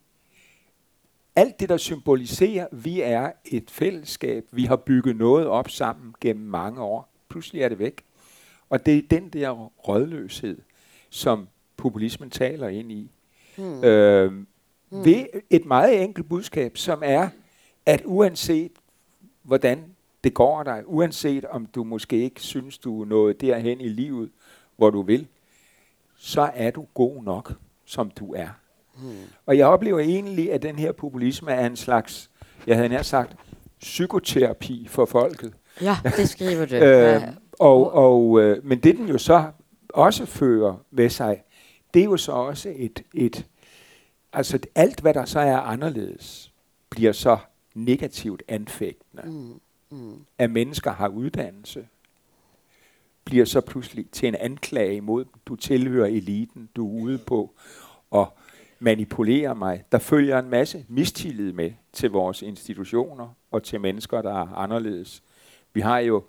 Alt 1.37 1.61
det, 1.61 1.69
der 1.69 1.77
symboliserer, 1.77 2.67
at 2.73 2.85
vi 2.85 3.01
er 3.01 3.33
et 3.45 3.71
fællesskab, 3.71 4.45
vi 4.53 4.65
har 4.65 4.77
bygget 4.77 5.17
noget 5.17 5.47
op 5.47 5.71
sammen 5.71 6.15
gennem 6.21 6.47
mange 6.47 6.83
år, 6.83 7.13
pludselig 7.29 7.63
er 7.63 7.69
det 7.69 7.79
væk. 7.79 8.05
Og 8.71 8.87
det 8.87 8.99
er 8.99 9.03
den 9.11 9.29
der 9.29 9.51
rådløshed, 9.89 10.59
som 11.11 11.49
populismen 11.77 12.31
taler 12.31 12.69
ind 12.69 12.93
i. 12.93 13.11
Hmm. 13.57 13.85
Øh. 13.85 14.33
Ved 14.91 15.27
et 15.51 15.65
meget 15.65 16.03
enkelt 16.03 16.29
budskab, 16.29 16.77
som 16.77 17.03
er, 17.05 17.29
at 17.87 18.03
uanset 18.05 18.73
hvordan 19.43 19.95
det 20.25 20.35
går 20.35 20.63
dig, 20.63 20.83
uanset 20.87 21.45
om 21.45 21.67
du 21.67 21.85
måske 21.85 22.25
ikke 22.25 22.41
synes, 22.41 22.79
du 22.79 23.03
er 23.03 23.07
nået 23.07 23.41
derhen 23.41 23.81
i 23.81 23.89
livet, 23.89 24.31
hvor 24.77 24.91
du 24.91 25.03
vil, 25.03 25.27
så 26.17 26.51
er 26.55 26.71
du 26.71 26.87
god 26.95 27.25
nok, 27.25 27.53
som 27.85 28.11
du 28.11 28.35
er. 28.35 28.49
Hmm. 28.95 29.17
Og 29.47 29.59
jeg 29.59 29.67
oplever 29.67 29.99
egentlig, 29.99 30.53
at 30.53 30.63
den 30.63 30.79
her 30.79 30.93
populisme 30.93 31.51
er 31.51 31.67
en 31.67 31.77
slags, 31.77 32.31
jeg 32.67 32.77
havde 32.77 32.89
nær 32.89 33.03
sagt, 33.03 33.37
psykoterapi 33.81 34.87
for 34.91 35.05
folket. 35.05 35.53
Ja, 35.81 35.97
det 36.17 36.29
skriver 36.29 36.67
du. 36.67 36.75
øh, 36.87 37.23
og, 37.59 37.93
og, 37.95 38.41
øh, 38.41 38.65
men 38.65 38.79
det 38.79 38.97
den 38.97 39.09
jo 39.09 39.19
så 39.19 39.45
også 39.89 40.27
fører 40.27 40.75
ved 40.91 41.11
sig, 41.11 41.43
det 41.95 42.01
er 42.01 42.05
jo 42.05 42.17
så 42.17 42.33
også 42.33 42.73
et, 42.77 43.03
et 43.15 43.47
altså 44.33 44.59
alt 44.75 45.01
hvad 45.01 45.15
der 45.15 45.25
så 45.25 45.41
er 45.41 45.57
anderledes, 45.57 46.53
bliver 46.91 47.13
så 47.13 47.39
negativt 47.75 48.43
anfægtende. 48.49 49.23
Mm, 49.27 49.61
mm. 49.91 50.25
At 50.39 50.51
mennesker 50.51 50.93
har 50.93 51.09
uddannelse, 51.09 51.87
bliver 53.25 53.45
så 53.45 53.61
pludselig 53.61 54.11
til 54.11 54.29
en 54.29 54.35
anklage 54.35 54.97
imod, 54.97 55.25
du 55.47 55.57
tilhører 55.57 56.07
eliten, 56.07 56.69
du 56.77 56.99
er 56.99 57.03
ude 57.03 57.19
på 57.19 57.55
og 58.11 58.37
manipulere 58.83 59.55
mig. 59.55 59.85
Der 59.93 59.99
følger 59.99 60.39
en 60.39 60.51
masse 60.51 60.85
mistillid 60.89 61.53
med 61.53 61.73
til 61.93 62.11
vores 62.11 62.43
institutioner 62.43 63.29
og 63.51 63.63
til 63.63 63.81
mennesker, 63.81 64.23
der 64.23 64.35
er 64.35 64.55
anderledes. 64.57 65.23
Vi 65.75 65.81
har 65.81 65.99
jo 65.99 66.25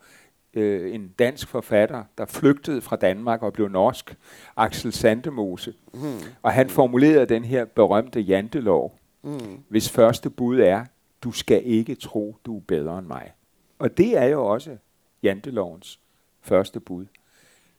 øh, 0.53 0.95
en 0.95 1.07
dansk 1.19 1.47
forfatter, 1.47 2.03
der 2.17 2.25
flygtede 2.25 2.81
fra 2.81 2.95
Danmark 2.95 3.43
og 3.43 3.53
blev 3.53 3.69
norsk, 3.69 4.17
Axel 4.57 4.91
Sandemose. 4.91 5.73
Mm. 5.93 5.99
Og 6.41 6.51
han 6.51 6.69
formulerede 6.69 7.25
den 7.25 7.43
her 7.43 7.65
berømte 7.65 8.19
jantelov, 8.19 8.99
mm. 9.23 9.63
hvis 9.69 9.89
første 9.89 10.29
bud 10.29 10.59
er, 10.59 10.85
du 11.23 11.31
skal 11.31 11.61
ikke 11.65 11.95
tro, 11.95 12.37
du 12.45 12.57
er 12.57 12.61
bedre 12.61 12.99
end 12.99 13.07
mig. 13.07 13.31
Og 13.79 13.97
det 13.97 14.17
er 14.17 14.25
jo 14.25 14.45
også 14.45 14.77
jantelovens 15.23 15.99
første 16.41 16.79
bud. 16.79 17.05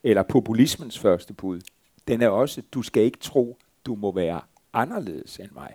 Eller 0.03 0.23
populismens 0.23 0.99
første 0.99 1.35
bud. 1.35 1.61
Den 2.09 2.23
er 2.23 2.29
også, 2.29 2.63
du 2.73 2.83
skal 2.83 3.03
ikke 3.03 3.19
tro, 3.19 3.59
du 3.87 3.95
må 3.95 4.13
være 4.13 4.41
anderledes 4.75 5.39
end 5.39 5.51
mig. 5.53 5.75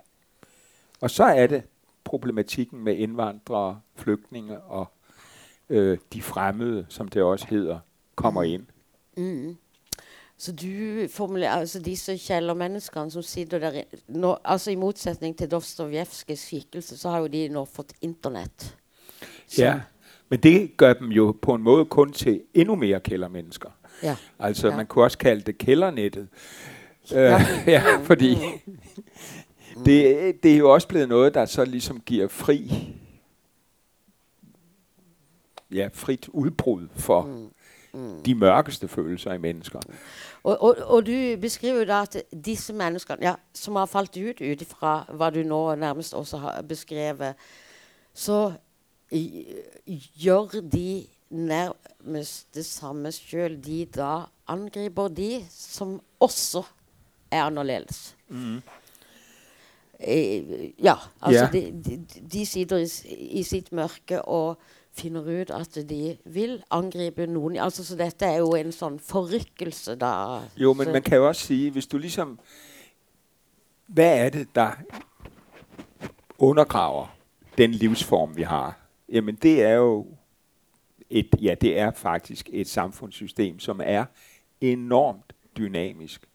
Og 1.00 1.10
så 1.10 1.24
er 1.24 1.46
det 1.46 1.62
problematikken 2.04 2.84
med 2.84 2.96
indvandrere, 2.96 3.80
flygtninge 3.96 4.60
og 4.60 4.86
øh, 5.68 5.98
de 6.12 6.22
fremmede, 6.22 6.86
som 6.88 7.08
det 7.08 7.22
også 7.22 7.46
hedder, 7.50 7.78
kommer 8.14 8.42
ind. 8.42 8.66
Mm. 9.16 9.56
Så 10.36 10.52
du 10.52 11.06
formulerer 11.08 11.52
altså 11.52 11.82
disse 11.82 12.16
kjellermenneskene 12.16 13.10
som 13.10 13.22
sitter 13.22 13.58
der 13.58 13.82
nå, 14.08 14.36
altså 14.44 14.70
I 14.70 14.74
motsetning 14.74 15.38
til 15.38 15.50
Dostojevskijs 15.50 16.38
skikkelse, 16.38 16.98
så 16.98 17.10
har 17.10 17.18
jo 17.18 17.26
de 17.26 17.48
nå 17.48 17.64
fått 17.64 17.92
internett. 18.00 18.76
Ja, 19.58 19.80
men 20.28 20.40
det 20.40 20.76
gør 20.76 20.92
dem 20.92 21.08
jo 21.08 21.36
på 21.42 21.54
en 21.54 21.62
måde 21.62 21.84
kun 21.84 22.12
til 22.12 22.42
endnu 22.54 22.74
mere 22.74 23.00
kældermennesker. 23.00 23.70
Ja. 24.02 24.16
Altså 24.38 24.68
ja. 24.68 24.76
man 24.76 24.86
kunne 24.86 25.04
også 25.04 25.18
kalde 25.18 25.42
det 25.42 25.58
kældernettet. 25.58 26.28
Ja, 27.12 27.36
uh, 27.36 27.42
ja 27.74 27.82
fordi 28.02 28.38
mm. 29.76 29.84
det, 29.84 30.42
det 30.42 30.52
er 30.52 30.56
jo 30.56 30.72
også 30.72 30.88
blevet 30.88 31.08
noget, 31.08 31.34
der 31.34 31.46
så 31.46 31.64
ligesom 31.64 32.00
giver 32.00 32.28
fri 32.28 32.72
ja, 35.72 35.88
frit 35.92 36.28
udbrud 36.28 36.88
for 36.96 37.22
mm. 37.22 37.50
Mm. 37.92 38.22
de 38.22 38.34
mørkeste 38.34 38.88
følelser 38.88 39.32
i 39.32 39.38
mennesker. 39.38 39.80
Og, 40.42 40.62
og, 40.62 40.76
og 40.80 41.06
du 41.06 41.36
beskriver 41.40 41.84
da 41.84 42.02
at 42.02 42.22
disse 42.44 42.72
mennesker, 42.72 43.16
ja, 43.22 43.34
som 43.54 43.76
har 43.76 43.86
falt 43.86 44.16
ut 44.16 44.40
ut 44.40 44.66
fra 44.66 45.04
hvad 45.14 45.32
du 45.32 45.42
nå 45.42 45.74
nærmest 45.74 46.14
også 46.14 46.36
har 46.36 46.62
beskrevet, 46.62 47.34
så 48.14 48.52
gør 50.24 50.60
de 50.72 51.06
nærmest 51.30 52.54
det 52.54 52.66
samme 52.66 53.12
selv. 53.12 53.64
De 53.64 53.84
da 53.84 54.18
angriber 54.48 55.08
de, 55.08 55.44
som 55.50 56.00
også 56.20 56.62
er 57.30 57.44
anderledes. 57.44 58.16
Mm. 58.28 58.62
Eh, 60.00 60.70
ja, 60.84 60.94
altså 61.22 61.44
yeah. 61.44 61.52
de, 61.52 61.82
de, 61.84 62.06
de 62.32 62.46
sitter 62.46 62.76
i, 62.76 63.14
i 63.14 63.42
sitt 63.42 63.72
mørke 63.72 64.22
og 64.22 64.58
finner 64.92 65.20
ut 65.20 65.50
at 65.50 65.90
de 65.90 66.16
vil 66.24 66.62
angribe 66.70 67.26
nogen. 67.26 67.56
Altså, 67.56 67.84
så 67.84 67.96
dette 67.96 68.24
er 68.24 68.36
jo 68.36 68.54
en 68.54 68.72
sådan 68.72 68.98
forrykkelse, 68.98 69.94
der... 69.94 70.42
Jo, 70.56 70.72
men 70.72 70.92
man 70.92 71.02
kan 71.02 71.18
jo 71.18 71.28
også 71.28 71.46
sige, 71.46 71.70
hvis 71.70 71.86
du 71.86 71.98
ligesom... 71.98 72.40
Hvad 73.86 74.18
er 74.18 74.28
det, 74.28 74.48
der 74.54 74.70
undergraver 76.38 77.16
den 77.58 77.70
livsform, 77.70 78.36
vi 78.36 78.42
har? 78.42 78.78
Jamen, 79.08 79.34
det 79.34 79.62
er 79.62 79.74
jo 79.74 80.06
et, 81.10 81.28
ja, 81.40 81.54
det 81.60 81.78
er 81.78 81.90
faktisk 81.90 82.48
et 82.52 82.68
samfundssystem, 82.68 83.58
som 83.58 83.80
er 83.84 84.04
enormt 84.60 85.32
dynamisk. 85.56 86.26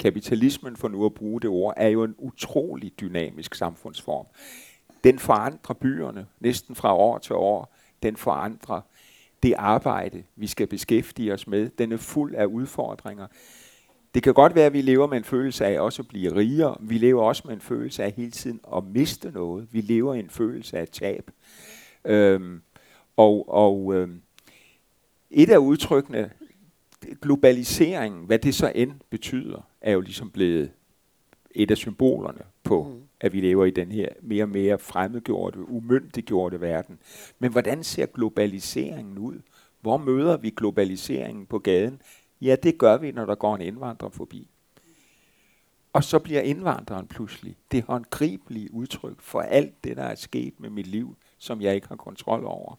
Kapitalismen, 0.00 0.76
for 0.76 0.88
nu 0.88 1.04
at 1.04 1.14
bruge 1.14 1.40
det 1.40 1.50
ord, 1.50 1.74
er 1.76 1.88
jo 1.88 2.04
en 2.04 2.14
utrolig 2.18 2.92
dynamisk 3.00 3.54
samfundsform. 3.54 4.26
Den 5.04 5.18
forandrer 5.18 5.74
byerne 5.74 6.26
næsten 6.40 6.74
fra 6.74 6.96
år 6.96 7.18
til 7.18 7.34
år 7.34 7.76
den 8.02 8.16
forandrer 8.16 8.80
det 9.42 9.54
arbejde, 9.58 10.24
vi 10.36 10.46
skal 10.46 10.66
beskæftige 10.66 11.34
os 11.34 11.46
med. 11.46 11.70
Den 11.78 11.92
er 11.92 11.96
fuld 11.96 12.34
af 12.34 12.44
udfordringer. 12.44 13.26
Det 14.14 14.22
kan 14.22 14.34
godt 14.34 14.54
være, 14.54 14.66
at 14.66 14.72
vi 14.72 14.82
lever 14.82 15.06
med 15.06 15.18
en 15.18 15.24
følelse 15.24 15.66
af 15.66 15.80
også 15.80 16.02
at 16.02 16.08
blive 16.08 16.34
rigere. 16.36 16.76
Vi 16.80 16.98
lever 16.98 17.22
også 17.22 17.42
med 17.46 17.54
en 17.54 17.60
følelse 17.60 18.04
af 18.04 18.12
hele 18.12 18.30
tiden 18.30 18.60
at 18.76 18.84
miste 18.84 19.30
noget. 19.30 19.68
Vi 19.72 19.80
lever 19.80 20.14
i 20.14 20.18
en 20.18 20.30
følelse 20.30 20.78
af 20.78 20.88
tab. 20.88 21.30
Øhm, 22.04 22.62
og 23.16 23.48
og 23.48 23.94
øhm, 23.94 24.22
et 25.30 25.50
af 25.50 25.58
udtrykkene, 25.58 26.30
globaliseringen, 27.22 28.26
hvad 28.26 28.38
det 28.38 28.54
så 28.54 28.72
end 28.74 28.92
betyder, 29.10 29.68
er 29.80 29.92
jo 29.92 30.00
ligesom 30.00 30.30
blevet 30.30 30.70
et 31.50 31.70
af 31.70 31.76
symbolerne 31.76 32.42
på, 32.62 32.82
mm. 32.82 33.02
at 33.20 33.32
vi 33.32 33.40
lever 33.40 33.64
i 33.64 33.70
den 33.70 33.92
her 33.92 34.08
mere 34.22 34.44
og 34.44 34.48
mere 34.48 34.78
fremmedgjorte, 34.78 35.68
umyndiggjorte 35.68 36.60
verden. 36.60 36.98
Men 37.38 37.52
hvordan 37.52 37.84
ser 37.84 38.06
globaliseringen 38.06 39.18
ud? 39.18 39.40
Hvor 39.80 39.96
møder 39.96 40.36
vi 40.36 40.50
globaliseringen 40.50 41.46
på 41.46 41.58
gaden? 41.58 42.02
Ja, 42.40 42.56
det 42.62 42.78
gør 42.78 42.96
vi, 42.96 43.12
når 43.12 43.26
der 43.26 43.34
går 43.34 43.54
en 43.54 43.60
indvandrer 43.60 44.08
forbi. 44.08 44.50
Og 45.92 46.04
så 46.04 46.18
bliver 46.18 46.40
indvandreren 46.40 47.06
pludselig 47.06 47.56
det 47.72 47.82
håndgribelige 47.82 48.74
udtryk 48.74 49.20
for 49.20 49.40
alt 49.40 49.84
det, 49.84 49.96
der 49.96 50.02
er 50.02 50.14
sket 50.14 50.60
med 50.60 50.70
mit 50.70 50.86
liv, 50.86 51.16
som 51.38 51.60
jeg 51.60 51.74
ikke 51.74 51.88
har 51.88 51.96
kontrol 51.96 52.44
over, 52.44 52.74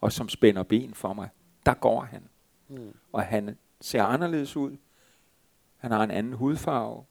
og 0.00 0.12
som 0.12 0.28
spænder 0.28 0.62
ben 0.62 0.94
for 0.94 1.12
mig. 1.12 1.28
Der 1.66 1.74
går 1.74 2.00
han. 2.00 2.22
Mm. 2.68 2.94
Og 3.12 3.22
han 3.22 3.58
ser 3.80 4.02
anderledes 4.02 4.56
ud. 4.56 4.76
Han 5.76 5.90
har 5.90 6.04
en 6.04 6.10
anden 6.10 6.32
hudfarve 6.32 7.04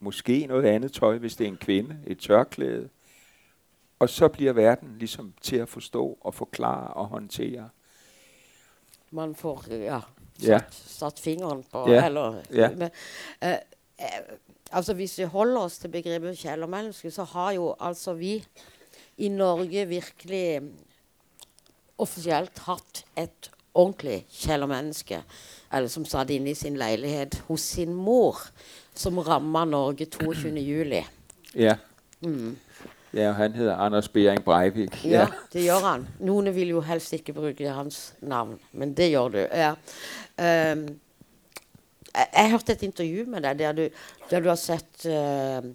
måske 0.00 0.46
noget 0.46 0.64
andet 0.64 0.92
tøj, 0.92 1.18
hvis 1.18 1.36
det 1.36 1.44
er 1.44 1.48
en 1.48 1.56
kvinde, 1.56 1.98
et 2.06 2.18
tørklæde. 2.18 2.88
Og 3.98 4.08
så 4.08 4.28
bliver 4.28 4.52
verden 4.52 4.98
ligesom 4.98 5.34
til 5.40 5.56
at 5.56 5.68
forstå 5.68 6.18
og 6.20 6.34
forklare 6.34 6.94
og 6.94 7.06
håndtere. 7.06 7.68
Man 9.10 9.34
får 9.34 9.64
ja, 9.70 10.00
Ja. 10.42 10.58
satt, 10.58 10.74
satt 10.74 11.20
fingeren 11.20 11.64
på 11.72 11.90
Ja. 11.90 12.06
Eller 12.06 12.42
Ja. 12.52 12.70
men, 12.70 12.90
eh, 13.42 13.50
eh, 13.52 13.56
Altså 14.72 14.94
Hvis 14.94 15.18
vi 15.18 15.22
holder 15.22 15.60
oss 15.60 15.78
til 15.78 15.88
begrepet 15.88 16.38
kjellermenneske, 16.38 17.10
så 17.10 17.24
har 17.24 17.50
jo 17.52 17.74
altså 17.80 18.14
vi 18.14 18.44
i 19.16 19.28
Norge 19.28 19.86
virkelig 19.86 20.62
mm, 20.62 20.72
offisielt 21.98 22.58
hatt 22.58 23.04
et 23.18 23.50
ordentlig 23.76 24.24
kjellermenneske. 24.32 25.20
Eller 25.72 25.90
som 25.92 26.06
satt 26.08 26.30
inne 26.34 26.52
i 26.52 26.58
sin 26.58 26.78
leilighet 26.78 27.40
hos 27.48 27.64
sin 27.76 27.94
mor, 27.94 28.38
som 28.96 29.18
ramma 29.20 29.64
Norge 29.68 30.06
22. 30.06 30.54
juli. 30.62 31.02
Ja. 31.54 31.76
Mm. 32.24 32.56
Ja, 33.16 33.32
han 33.32 33.52
hedder 33.52 33.76
Anders 33.76 34.08
Bering 34.12 34.42
Breivik. 34.44 35.04
Ja, 35.04 35.26
det 35.52 35.64
gjør 35.64 35.84
han. 35.86 36.06
Noen 36.20 36.50
vil 36.54 36.74
jo 36.74 36.82
helst 36.84 37.14
ikke 37.16 37.32
bruke 37.36 37.72
hans 37.72 38.12
navn, 38.20 38.58
men 38.76 38.92
det 38.96 39.08
gjør 39.12 39.32
du. 39.32 39.38
Ja. 39.56 39.72
Ehm, 40.36 40.86
jeg, 42.10 42.26
jeg 42.32 42.50
hørte 42.52 42.76
et 42.76 42.84
intervju 42.84 43.24
med 43.32 43.46
deg 43.46 43.58
der 43.62 43.76
du, 43.78 43.84
der 44.30 44.44
du 44.44 44.50
har 44.52 44.60
sett 44.60 45.06
eh, 45.08 45.70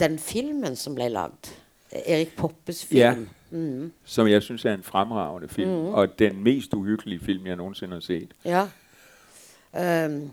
den 0.00 0.18
filmen 0.22 0.76
som 0.80 0.96
ble 0.96 1.10
lagd. 1.12 1.52
Erik 1.92 2.36
Poppes 2.36 2.84
film. 2.84 3.28
Mm. 3.50 3.92
Som 4.04 4.28
jeg 4.28 4.42
synes 4.42 4.64
er 4.64 4.74
en 4.74 4.82
fremragende 4.82 5.48
film. 5.48 5.70
Mhm. 5.70 5.94
Og 5.94 6.18
den 6.18 6.42
mest 6.42 6.74
uhyggelige 6.74 7.20
film, 7.20 7.46
jeg 7.46 7.56
nogensinde 7.56 7.92
har 7.92 8.00
set. 8.00 8.34
Ja. 8.44 8.66
Ehm, 9.76 10.30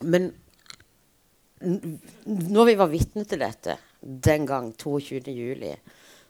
men 0.00 0.32
når 2.26 2.64
vi 2.64 2.78
var 2.78 2.86
vitne 2.86 3.24
til 3.24 3.40
dette 3.40 3.76
den 4.24 4.46
gang, 4.46 4.72
22. 4.78 5.32
juli, 5.32 5.72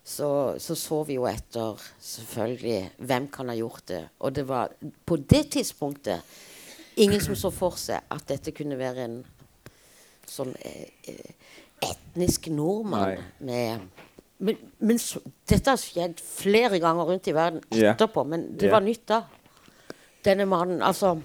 så, 0.04 0.54
så 0.58 0.74
så 0.74 1.02
vi 1.02 1.14
jo 1.14 1.26
etter 1.26 1.80
selvfølgelig 2.00 2.90
hvem 2.98 3.28
kan 3.28 3.48
ha 3.48 3.56
gjort 3.58 3.88
det. 3.88 4.02
Og 4.18 4.34
det 4.34 4.48
var 4.48 4.70
på 5.06 5.16
det 5.16 5.48
tidspunktet 5.50 6.22
ingen 6.96 7.20
som 7.20 7.34
så 7.34 7.50
for 7.50 7.74
seg 7.80 8.06
at 8.10 8.28
dette 8.28 8.54
kunne 8.54 8.78
være 8.78 9.04
en 9.04 9.16
sånn 10.26 10.54
eh, 10.62 10.86
eh, 11.10 11.32
etnisk 11.84 12.48
nordmann 12.54 13.16
Nei. 13.16 13.24
med 13.50 14.06
men, 14.38 14.56
men 14.78 14.98
så, 14.98 15.20
dette 15.50 15.70
har 15.70 15.76
skjedd 15.76 16.20
flere 16.38 16.78
ganger 16.78 17.04
rundt 17.04 17.26
i 17.26 17.34
verden 17.34 17.62
etterpå, 17.72 18.22
men 18.24 18.52
det 18.60 18.66
Ja. 18.66 18.70
var 18.70 18.80
nytt 18.80 19.08
da. 19.08 19.20
Denne 20.24 20.46
mannen, 20.46 20.82
altså 20.82 21.20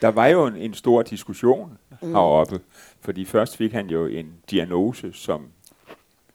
Der 0.00 0.08
var 0.08 0.26
jo 0.26 0.46
en, 0.46 0.56
en 0.56 0.74
stor 0.74 1.02
diskussion 1.02 1.78
heroppe, 2.02 2.60
fordi 3.00 3.24
først 3.24 3.56
fik 3.56 3.72
han 3.72 3.86
jo 3.90 4.06
en 4.06 4.32
diagnose, 4.50 5.12
som 5.12 5.46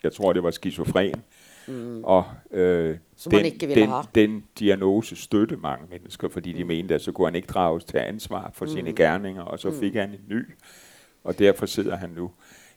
jeg 0.04 0.14
tror, 0.14 0.34
det 0.34 0.44
var 0.44 0.52
skizofren. 0.52 1.24
Mm. 1.68 2.04
Og 2.04 2.26
øh, 2.52 2.98
Som 3.16 3.32
den, 3.32 3.46
ikke 3.46 3.76
den, 3.76 3.90
have. 3.90 4.04
den 4.16 4.44
diagnose 4.60 5.16
støtte 5.16 5.56
mange 5.58 5.86
mennesker, 5.90 6.30
fordi 6.30 6.54
de 6.54 6.64
mente, 6.64 6.96
at 6.96 7.02
så 7.02 7.12
kunne 7.12 7.28
han 7.28 7.36
ikke 7.36 7.48
drages 7.48 7.84
til 7.84 7.98
ansvar 7.98 8.52
for 8.54 8.66
mm. 8.66 8.72
sine 8.72 8.94
gerninger, 8.94 9.42
og 9.42 9.60
så 9.60 9.72
fik 9.80 9.94
han 9.96 10.10
en 10.10 10.22
ny, 10.30 10.44
og 11.24 11.40
derfor 11.40 11.66
sidder 11.66 11.96
han 11.96 12.10
nu 12.10 12.32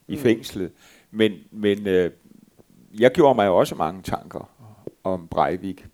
i 0.08 0.16
fængslet. 0.16 0.72
Men, 1.10 1.32
men 1.50 1.86
øh, 1.86 2.10
jeg 2.98 3.12
gjorde 3.12 3.34
mig 3.34 3.48
også 3.48 3.74
mange 3.74 4.02
tanker 4.02 4.50
om 5.04 5.28
Breivik. 5.28 5.86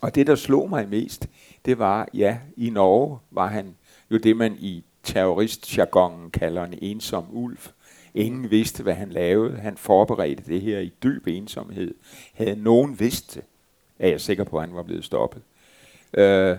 Og 0.00 0.14
det, 0.14 0.26
der 0.26 0.34
slog 0.34 0.70
mig 0.70 0.88
mest, 0.88 1.28
det 1.64 1.78
var, 1.78 2.08
ja, 2.14 2.38
i 2.56 2.70
Norge 2.70 3.18
var 3.30 3.46
han 3.46 3.76
jo 4.10 4.16
det, 4.16 4.36
man 4.36 4.56
i 4.58 4.84
terroristjargonen 5.02 6.30
kalder 6.30 6.64
en 6.64 6.78
ensom 6.82 7.24
ulv. 7.30 7.58
Ingen 8.14 8.50
vidste, 8.50 8.82
hvad 8.82 8.94
han 8.94 9.10
lavede. 9.10 9.58
Han 9.58 9.76
forberedte 9.76 10.42
det 10.46 10.60
her 10.60 10.78
i 10.78 10.92
dyb 11.02 11.26
ensomhed. 11.26 11.94
Havde 12.34 12.56
nogen 12.56 13.00
vidst 13.00 13.34
det, 13.34 13.44
er 13.98 14.08
jeg 14.08 14.20
sikker 14.20 14.44
på, 14.44 14.56
at 14.56 14.68
han 14.68 14.76
var 14.76 14.82
blevet 14.82 15.04
stoppet. 15.04 15.42
Øh, 16.14 16.56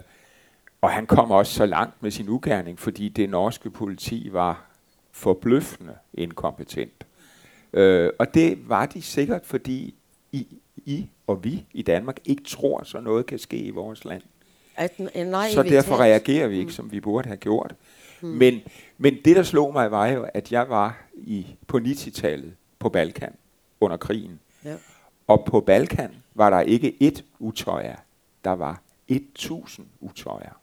og 0.81 0.91
han 0.91 1.05
kom 1.05 1.31
også 1.31 1.53
så 1.53 1.65
langt 1.65 2.03
med 2.03 2.11
sin 2.11 2.29
ugerning, 2.29 2.79
fordi 2.79 3.09
det 3.09 3.29
norske 3.29 3.69
politi 3.69 4.29
var 4.31 4.65
forbløffende 5.11 5.93
inkompetent. 6.13 7.05
Øh, 7.75 8.09
og 8.19 8.33
det 8.33 8.69
var 8.69 8.85
de 8.85 9.01
sikkert, 9.01 9.45
fordi 9.45 9.95
I, 10.31 10.47
I 10.77 11.09
og 11.27 11.43
vi 11.43 11.65
i 11.73 11.81
Danmark 11.81 12.19
ikke 12.25 12.43
tror, 12.43 12.83
så 12.83 12.99
noget 12.99 13.25
kan 13.25 13.39
ske 13.39 13.57
i 13.57 13.69
vores 13.69 14.05
land. 14.05 14.21
en 15.15 15.27
naivitet. 15.27 15.53
Så 15.53 15.63
derfor 15.63 15.95
reagerer 15.97 16.47
vi 16.47 16.59
ikke, 16.59 16.71
som 16.71 16.91
vi 16.91 16.99
burde 16.99 17.27
have 17.27 17.37
gjort. 17.37 17.75
Men, 18.21 18.61
men 18.97 19.17
det, 19.25 19.35
der 19.35 19.43
slog 19.43 19.73
mig, 19.73 19.91
var 19.91 20.07
jo, 20.07 20.25
at 20.33 20.51
jeg 20.51 20.69
var 20.69 21.05
i, 21.13 21.47
på 21.67 21.77
90-tallet 21.77 22.53
på 22.79 22.89
Balkan 22.89 23.33
under 23.81 23.97
krigen. 23.97 24.39
Ja. 24.65 24.75
Og 25.27 25.45
på 25.45 25.61
Balkan 25.61 26.11
var 26.33 26.49
der 26.49 26.59
ikke 26.59 26.95
ét 27.03 27.21
utøjer. 27.39 27.95
Der 28.43 28.51
var 28.51 28.81
1000 29.07 29.87
utøjer. 29.99 30.61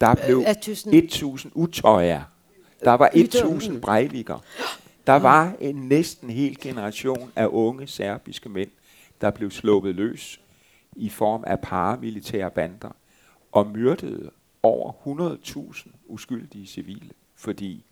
Der 0.00 0.14
blev 0.14 0.36
Øh, 0.46 0.50
1000. 0.50 0.94
1000 0.94 1.52
utøjer. 1.54 2.22
Der 2.84 2.92
var 2.92 3.10
Utøjer. 3.14 3.54
1000 3.54 3.80
brejvikker. 3.80 4.38
Der 5.06 5.12
var 5.12 5.54
en 5.60 5.74
næsten 5.88 6.30
hel 6.30 6.60
generation 6.60 7.32
af 7.36 7.46
unge 7.46 7.86
serbiske 7.86 8.48
mænd, 8.48 8.70
der 9.20 9.30
blev 9.30 9.50
sluppet 9.50 9.94
løs 9.94 10.40
i 10.96 11.08
form 11.08 11.44
af 11.46 11.60
paramilitære 11.60 12.50
bander 12.50 12.96
og 13.52 13.66
myrdede 13.66 14.30
over 14.62 14.92
100.000 15.76 15.88
uskyldige 16.06 16.66
civile, 16.66 17.10
fordi 17.34 17.84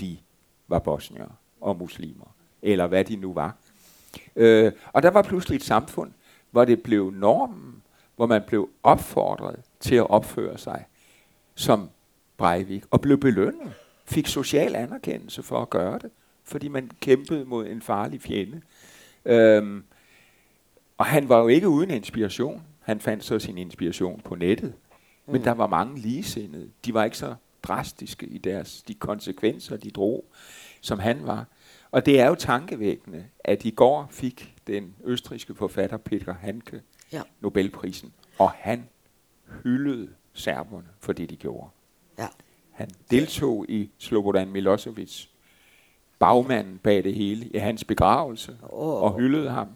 de 0.00 0.18
var 0.68 0.78
bosnier 0.78 1.38
og 1.60 1.76
muslimer, 1.76 2.34
eller 2.62 2.86
hvad 2.86 3.04
de 3.04 3.16
nu 3.16 3.32
var. 3.32 3.56
Øh, 4.36 4.72
og 4.92 5.02
der 5.02 5.10
var 5.10 5.22
pludselig 5.22 5.56
et 5.56 5.64
samfund, 5.64 6.12
hvor 6.50 6.64
det 6.64 6.82
blev 6.82 7.10
normen, 7.10 7.82
hvor 8.16 8.26
man 8.26 8.42
blev 8.46 8.70
opfordret 8.82 9.60
til 9.80 9.94
at 9.94 10.10
opføre 10.10 10.58
sig 10.58 10.84
som 11.54 11.90
Breivik, 12.36 12.84
og 12.90 13.00
blev 13.00 13.18
belønnet, 13.18 13.72
fik 14.04 14.26
social 14.26 14.76
anerkendelse 14.76 15.42
for 15.42 15.62
at 15.62 15.70
gøre 15.70 15.98
det, 15.98 16.10
fordi 16.50 16.68
man 16.68 16.90
kæmpede 17.00 17.44
mod 17.44 17.66
en 17.66 17.82
farlig 17.82 18.20
fjende. 18.22 18.60
Øhm, 19.24 19.84
og 20.98 21.06
han 21.06 21.28
var 21.28 21.38
jo 21.38 21.48
ikke 21.48 21.68
uden 21.68 21.90
inspiration. 21.90 22.62
Han 22.80 23.00
fandt 23.00 23.24
så 23.24 23.38
sin 23.38 23.58
inspiration 23.58 24.20
på 24.24 24.34
nettet. 24.34 24.74
Men 25.26 25.36
Mm. 25.36 25.42
der 25.42 25.50
var 25.52 25.66
mange 25.66 25.98
ligesindede. 26.00 26.70
De 26.84 26.94
var 26.94 27.04
ikke 27.04 27.18
så 27.18 27.34
drastiske 27.62 28.26
i 28.26 28.38
deres 28.38 28.82
de 28.82 28.94
konsekvenser, 28.94 29.76
de 29.76 29.90
drog, 29.90 30.24
som 30.80 30.98
han 30.98 31.26
var. 31.26 31.46
Og 31.90 32.06
det 32.06 32.20
er 32.20 32.26
jo 32.28 32.34
tankevækkende, 32.34 33.24
at 33.44 33.64
i 33.64 33.70
går 33.70 34.08
fik 34.10 34.54
den 34.66 34.94
østriske 35.04 35.54
forfatter 35.54 35.96
Peter 35.96 36.34
Hanke 36.34 36.80
Ja. 37.12 37.22
Nobelprisen, 37.40 38.12
og 38.38 38.50
han 38.50 38.88
hyldede 39.62 40.08
serberne 40.32 40.86
for 41.00 41.12
det, 41.12 41.30
de 41.30 41.36
gjorde. 41.36 41.68
Ja. 42.18 42.26
Han 42.70 42.90
deltog 43.10 43.66
i 43.68 43.90
Slobodan 43.98 44.48
Milosevic, 44.50 45.26
bagmanden 46.20 46.78
bag 46.78 47.04
det 47.04 47.14
hele, 47.14 47.46
i 47.46 47.58
hans 47.58 47.84
begravelse, 47.84 48.56
Åh. 48.72 49.02
og 49.02 49.18
hyldede 49.18 49.50
ham. 49.50 49.68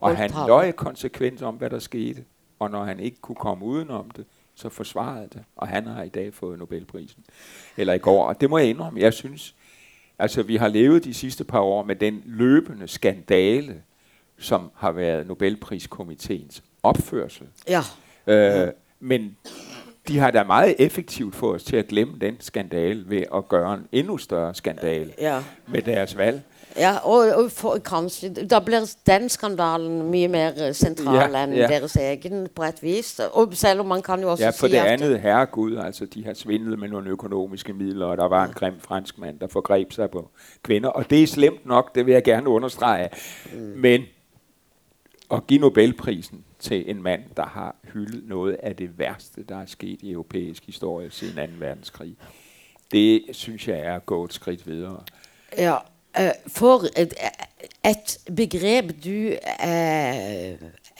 Og 0.00 0.16
han 0.16 0.30
løj 0.46 0.72
konsekvent 0.72 1.42
om, 1.42 1.54
hvad 1.54 1.70
der 1.70 1.78
skete. 1.78 2.24
Og 2.58 2.70
når 2.70 2.84
han 2.84 3.00
ikke 3.00 3.20
kunne 3.20 3.36
komme 3.36 3.64
udenom 3.64 4.10
det, 4.10 4.24
så 4.54 4.68
forsvarede 4.68 5.28
det. 5.32 5.44
Og 5.56 5.68
han 5.68 5.86
har 5.86 6.02
i 6.02 6.08
dag 6.08 6.34
fået 6.34 6.58
Nobelprisen. 6.58 7.24
Eller 7.76 7.92
i 7.92 7.98
går. 7.98 8.24
Og 8.26 8.40
det 8.40 8.50
må 8.50 8.58
jeg 8.58 8.68
indrømme. 8.68 9.00
Jeg 9.00 9.12
synes, 9.12 9.54
altså 10.18 10.42
vi 10.42 10.56
har 10.56 10.68
levet 10.68 11.04
de 11.04 11.14
sidste 11.14 11.44
par 11.44 11.60
år 11.60 11.82
med 11.82 11.96
den 11.96 12.22
løbende 12.24 12.88
skandale, 12.88 13.82
som 14.38 14.70
har 14.76 14.92
været 14.92 15.26
Nobelpriskomiteens 15.26 16.62
opførsel. 16.82 17.46
Ja. 17.68 17.82
Øh, 18.26 18.68
men 19.00 19.36
de 20.08 20.18
har 20.18 20.30
da 20.30 20.44
meget 20.44 20.74
effektivt 20.78 21.34
fået 21.34 21.54
os 21.54 21.64
til 21.64 21.76
at 21.76 21.88
glemme 21.88 22.14
den 22.20 22.36
skandale 22.40 23.04
ved 23.06 23.22
at 23.34 23.48
gøre 23.48 23.74
en 23.74 23.86
endnu 23.92 24.18
større 24.18 24.54
skandale 24.54 25.12
ja. 25.20 25.42
med 25.66 25.82
deres 25.82 26.16
valg. 26.16 26.42
Ja, 26.76 26.96
og, 26.96 27.18
og 27.18 27.50
for, 27.50 27.78
kanskje 27.78 28.28
Da 28.28 28.58
blir 28.58 28.94
den 29.06 29.28
skandalen 29.28 30.10
mye 30.10 30.28
mer 30.28 30.52
eh, 30.56 30.74
sentral 30.74 31.34
Ja, 31.34 31.44
enn 31.44 31.54
ja. 31.54 31.66
deres 31.66 31.96
egen, 31.96 32.46
på 32.54 32.62
et 32.62 32.82
vis. 32.82 33.20
Og 33.32 33.48
selv 33.52 33.80
om 33.80 33.86
man 33.86 34.02
kan 34.02 34.20
jo 34.20 34.30
også 34.30 34.44
Ja, 34.44 34.50
for 34.50 34.66
si 34.66 34.72
det 34.72 34.78
at 34.78 34.86
andet, 34.86 35.20
herregud, 35.20 35.76
altså 35.76 36.06
de 36.06 36.24
har 36.24 36.34
svindlet 36.34 36.78
med 36.78 36.88
nogle 36.88 37.10
økonomiske 37.10 37.72
midler, 37.72 38.06
og 38.06 38.16
der 38.16 38.28
var 38.28 38.44
en 38.44 38.52
grim 38.52 38.80
fransk 38.80 39.18
mand, 39.18 39.40
der 39.40 39.46
forgreb 39.46 39.92
sig 39.92 40.10
på 40.10 40.30
kvinder. 40.62 40.88
Og 40.88 41.10
det 41.10 41.22
er 41.22 41.26
slemt 41.26 41.66
nok, 41.66 41.94
det 41.94 42.06
vil 42.06 42.12
jeg 42.12 42.24
gerne 42.24 42.48
understrege. 42.48 43.08
Mm. 43.52 43.58
Men 43.58 44.02
at 45.30 45.46
give 45.46 45.60
Nobelprisen 45.60 46.44
til 46.60 46.90
en 46.90 47.02
mand, 47.02 47.22
der 47.36 47.46
har 47.46 47.76
hyldet 47.92 48.28
noget 48.28 48.52
af 48.52 48.76
det 48.76 48.98
værste, 48.98 49.42
der 49.42 49.56
er 49.56 49.66
sket 49.66 50.02
i 50.02 50.10
europæisk 50.10 50.66
historie 50.66 51.10
siden 51.10 51.50
2. 51.50 51.54
verdenskrig, 51.58 52.16
det 52.92 53.22
synes 53.32 53.68
jeg 53.68 53.78
er 53.78 53.96
at 53.96 54.06
gå 54.06 54.24
et 54.24 54.32
skridt 54.32 54.66
videre. 54.66 55.02
Ja. 55.58 55.76
eh, 56.18 56.30
for 56.46 56.84
et, 56.96 57.14
et 57.84 58.34
begrep 58.36 59.04
du 59.04 59.32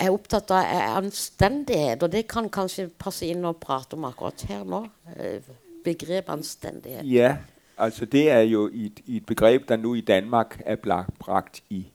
er 0.01 0.11
opptatt 0.11 0.51
av, 0.51 0.65
er 0.65 0.97
anstendighet. 0.97 2.03
Og 2.03 2.13
det 2.13 2.29
kan 2.29 2.49
kanskje 2.49 2.89
passe 2.99 3.27
inn 3.27 3.45
å 3.45 3.53
prate 3.53 3.99
om 3.99 4.07
akkurat 4.09 4.47
her 4.49 4.63
nå. 4.65 4.85
Eh, 5.17 5.43
begrep 5.85 6.31
anstendighet. 6.31 7.05
Ja, 7.05 7.37
Altså 7.81 8.05
det 8.05 8.31
er 8.31 8.41
jo 8.41 8.71
et, 8.73 9.01
et 9.09 9.27
begreb, 9.27 9.69
der 9.69 9.77
nu 9.77 9.95
i 9.95 10.01
Danmark 10.01 10.63
er 10.67 10.77
bragt 11.19 11.63
i 11.71 11.87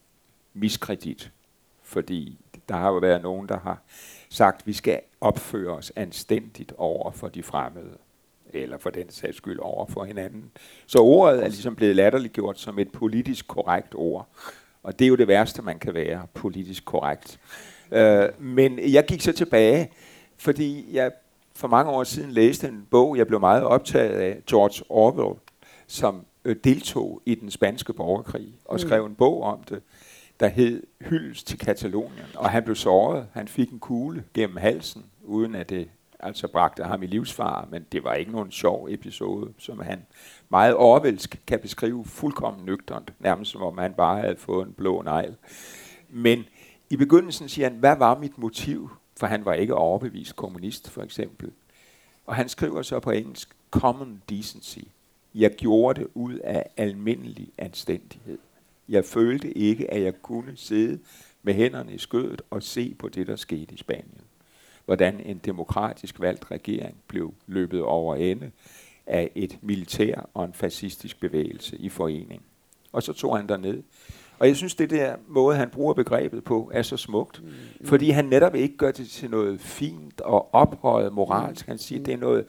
miskredit. 0.54 1.32
Fordi 1.84 2.40
der 2.70 2.76
har 2.76 2.88
jo 2.88 2.98
været 2.98 3.22
nogen, 3.22 3.50
der 3.50 3.60
har 3.60 3.82
sagt, 4.30 4.62
at 4.62 4.68
vi 4.68 4.74
skal 4.74 5.00
opføre 5.22 5.74
os 5.74 5.92
anstændigt 5.96 6.74
over 6.78 7.12
for 7.12 7.28
de 7.28 7.44
fremmede. 7.44 7.98
Eller 8.54 8.78
for 8.78 8.90
den 8.90 9.10
sags 9.10 9.38
skyld 9.38 9.60
over 9.60 9.86
for 9.86 10.04
hinanden. 10.04 10.52
Så 10.88 11.00
ordet 11.00 11.44
er 11.44 11.48
ligesom 11.48 11.76
blevet 11.76 11.96
latterliggjort 11.96 12.60
som 12.60 12.80
et 12.80 12.92
politisk 12.92 13.48
korrekt 13.48 13.96
ord. 13.96 14.28
Og 14.84 15.00
det 15.00 15.06
er 15.06 15.10
jo 15.10 15.16
det 15.16 15.28
værste, 15.28 15.62
man 15.62 15.80
kan 15.80 15.94
være, 15.94 16.28
politisk 16.34 16.86
korrekt. 16.86 17.40
Øh, 17.92 18.30
men 18.40 18.80
jeg 18.94 19.06
gik 19.06 19.22
så 19.22 19.32
tilbage, 19.34 19.92
fordi 20.38 20.96
jeg 20.96 21.12
for 21.56 21.68
mange 21.68 21.92
år 21.92 22.04
siden 22.04 22.32
læste 22.32 22.68
en 22.68 22.88
bog, 22.92 23.18
jeg 23.18 23.28
blev 23.28 23.40
meget 23.40 23.64
optaget 23.64 24.20
af, 24.20 24.42
George 24.50 24.84
Orwell, 24.90 25.40
som 25.88 26.26
øh, 26.46 26.56
deltog 26.64 27.22
i 27.26 27.36
den 27.36 27.52
spanske 27.52 27.94
borgerkrig 27.94 28.60
og 28.66 28.80
skrev 28.80 29.06
en 29.06 29.16
bog 29.16 29.42
om 29.42 29.64
det, 29.64 29.82
der 30.40 30.48
hed 30.48 30.84
Hyldes 31.02 31.44
til 31.44 31.58
Katalonien. 31.58 32.26
Og 32.36 32.50
han 32.50 32.64
blev 32.64 32.76
såret. 32.76 33.28
Han 33.34 33.48
fik 33.48 33.72
en 33.72 33.80
kugle 33.80 34.24
gennem 34.34 34.58
halsen, 34.58 35.06
uden 35.24 35.56
at 35.56 35.70
det 35.70 35.90
altså 36.20 36.48
bragte 36.48 36.84
ham 36.84 37.04
i 37.04 37.08
livsfare, 37.08 37.68
men 37.72 37.86
det 37.92 38.04
var 38.04 38.14
ikke 38.14 38.32
nogen 38.32 38.52
sjov 38.52 38.88
episode, 38.92 39.54
som 39.58 39.80
han 39.80 40.06
meget 40.50 40.74
overvælsk 40.74 41.42
kan 41.48 41.60
beskrive 41.60 42.06
fuldkommen 42.06 42.66
nøgternt, 42.66 43.14
nærmest 43.20 43.52
som 43.52 43.62
om 43.62 43.78
han 43.78 43.94
bare 43.94 44.22
havde 44.22 44.38
fået 44.38 44.68
en 44.68 44.74
blå 44.74 45.02
negl. 45.02 45.36
Men 46.10 46.44
i 46.90 46.96
begyndelsen 46.96 47.50
siger 47.50 47.70
han, 47.70 47.78
hvad 47.78 47.96
var 47.98 48.20
mit 48.20 48.38
motiv? 48.38 48.90
For 49.18 49.28
han 49.28 49.46
var 49.46 49.54
ikke 49.54 49.74
overbevist 49.74 50.36
kommunist, 50.36 50.90
for 50.90 51.02
eksempel. 51.02 51.52
Og 52.26 52.36
han 52.36 52.50
skriver 52.50 52.82
så 52.82 53.00
på 53.00 53.12
engelsk, 53.12 53.56
common 53.72 54.22
decency. 54.30 54.80
Jeg 55.36 55.52
gjorde 55.52 56.02
det 56.02 56.08
ud 56.14 56.34
af 56.34 56.66
almindelig 56.78 57.50
anstændighed. 57.58 58.38
Jeg 58.90 59.06
følte 59.06 59.58
ikke, 59.58 59.92
at 59.92 60.02
jeg 60.02 60.22
kunne 60.22 60.52
sidde 60.56 61.00
med 61.44 61.54
hænderne 61.54 61.94
i 61.94 61.98
skødet 61.98 62.42
og 62.50 62.64
se 62.64 62.96
på 63.00 63.10
det, 63.10 63.28
der 63.28 63.36
skete 63.36 63.74
i 63.74 63.78
Spanien. 63.78 64.22
Hvordan 64.86 65.20
en 65.20 65.38
demokratisk 65.38 66.20
valgt 66.20 66.52
regering 66.52 66.96
blev 67.08 67.34
løbet 67.48 67.82
over 67.82 68.16
ende 68.16 68.52
af 69.06 69.32
et 69.36 69.58
militær 69.62 70.30
og 70.34 70.46
en 70.46 70.54
fascistisk 70.54 71.20
bevægelse 71.20 71.78
i 71.78 71.90
forening. 71.90 72.42
Og 72.92 73.04
så 73.04 73.14
tog 73.14 73.38
han 73.38 73.50
derned. 73.50 73.84
Og 74.40 74.48
jeg 74.48 74.56
synes, 74.56 74.76
det 74.76 74.90
der 74.90 75.16
måde, 75.28 75.58
han 75.58 75.70
bruger 75.70 75.94
begrebet 75.94 76.44
på, 76.44 76.72
er 76.74 76.82
så 76.82 76.98
smukt. 76.98 77.44
Mm. 77.44 77.86
Fordi 77.86 78.10
han 78.10 78.26
netop 78.26 78.56
ikke 78.56 78.78
gør 78.78 78.92
det 78.92 79.10
til 79.10 79.30
noget 79.30 79.62
fint 79.62 80.22
og 80.22 80.54
ophøjet 80.54 81.14
moralsk. 81.14 81.68
Han 81.68 81.78
siger, 81.78 82.04
det 82.04 82.14
er 82.14 82.18
noget 82.18 82.46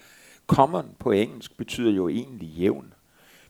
common 0.46 0.86
på 0.98 1.10
engelsk, 1.10 1.56
betyder 1.56 1.92
jo 1.92 2.08
egentlig 2.08 2.48
jævn. 2.48 2.92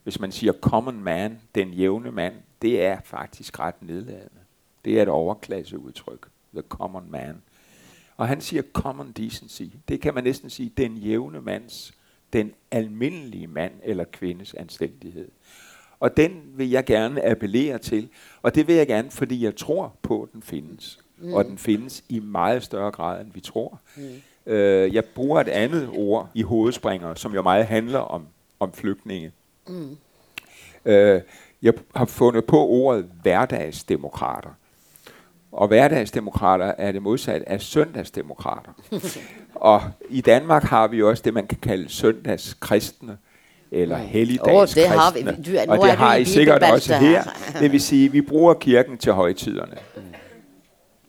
Hvis 0.02 0.20
man 0.20 0.32
siger 0.32 0.52
common 0.52 1.02
man, 1.02 1.40
den 1.54 1.72
jævne 1.72 2.12
mand, 2.12 2.34
det 2.62 2.84
er 2.84 2.98
faktisk 3.04 3.58
ret 3.58 3.82
nedladende. 3.82 4.40
Det 4.84 4.98
er 4.98 5.02
et 5.02 5.08
overklasseudtryk. 5.08 6.28
The 6.52 6.62
common 6.68 7.10
man. 7.10 7.42
Og 8.16 8.28
han 8.28 8.40
siger 8.40 8.62
common 8.72 9.12
decency. 9.12 9.62
Det 9.88 10.00
kan 10.00 10.14
man 10.14 10.24
næsten 10.24 10.50
sige, 10.50 10.72
den 10.76 10.96
jævne 10.96 11.40
mands, 11.40 11.94
den 12.32 12.52
almindelige 12.70 13.46
mand 13.46 13.72
eller 13.82 14.04
kvindes 14.04 14.54
anstændighed. 14.54 15.28
Og 16.00 16.16
den 16.16 16.42
vil 16.54 16.70
jeg 16.70 16.84
gerne 16.84 17.30
appellere 17.30 17.78
til. 17.78 18.08
Og 18.42 18.54
det 18.54 18.66
vil 18.66 18.74
jeg 18.74 18.86
gerne, 18.86 19.10
fordi 19.10 19.44
jeg 19.44 19.56
tror 19.56 19.96
på, 20.02 20.22
at 20.22 20.28
den 20.32 20.42
findes. 20.42 20.98
Mm. 21.18 21.32
Og 21.32 21.44
den 21.44 21.58
findes 21.58 22.04
i 22.08 22.20
meget 22.20 22.62
større 22.62 22.90
grad, 22.90 23.20
end 23.20 23.32
vi 23.32 23.40
tror. 23.40 23.80
Mm. 23.96 24.52
Øh, 24.52 24.94
jeg 24.94 25.04
bruger 25.04 25.40
et 25.40 25.48
andet 25.48 25.88
ord 25.92 26.30
i 26.34 26.42
hovedspringer, 26.42 27.14
som 27.14 27.34
jo 27.34 27.42
meget 27.42 27.66
handler 27.66 27.98
om, 27.98 28.26
om 28.60 28.72
flygtninge. 28.72 29.32
Mm. 29.68 29.96
Øh, 30.84 31.20
jeg 31.62 31.72
har 31.96 32.04
fundet 32.04 32.44
på 32.44 32.66
ordet 32.66 33.06
hverdagsdemokrater. 33.22 34.50
Og 35.52 35.68
hverdagsdemokrater 35.68 36.72
er 36.78 36.92
det 36.92 37.02
modsat 37.02 37.42
af 37.46 37.60
søndagsdemokrater. 37.60 38.70
og 39.54 39.82
i 40.10 40.20
Danmark 40.20 40.62
har 40.62 40.88
vi 40.88 41.02
også 41.02 41.22
det, 41.24 41.34
man 41.34 41.46
kan 41.46 41.58
kalde 41.62 41.88
søndagskristne 41.88 43.16
eller 43.70 43.96
helligdagskristne. 43.96 44.82
Oh, 44.82 44.90
det 44.92 45.00
har 45.00 45.12
vi. 45.12 45.22
Du, 45.22 45.72
og 45.72 45.78
det 45.78 45.90
har 45.90 46.14
I 46.14 46.24
sikkert 46.24 46.62
også 46.62 46.94
her. 47.06 47.22
Det 47.60 47.72
vil 47.72 47.80
sige, 47.80 48.06
at 48.06 48.12
vi 48.12 48.20
bruger 48.20 48.54
kirken 48.54 48.98
til 48.98 49.12
højtiderne. 49.12 49.76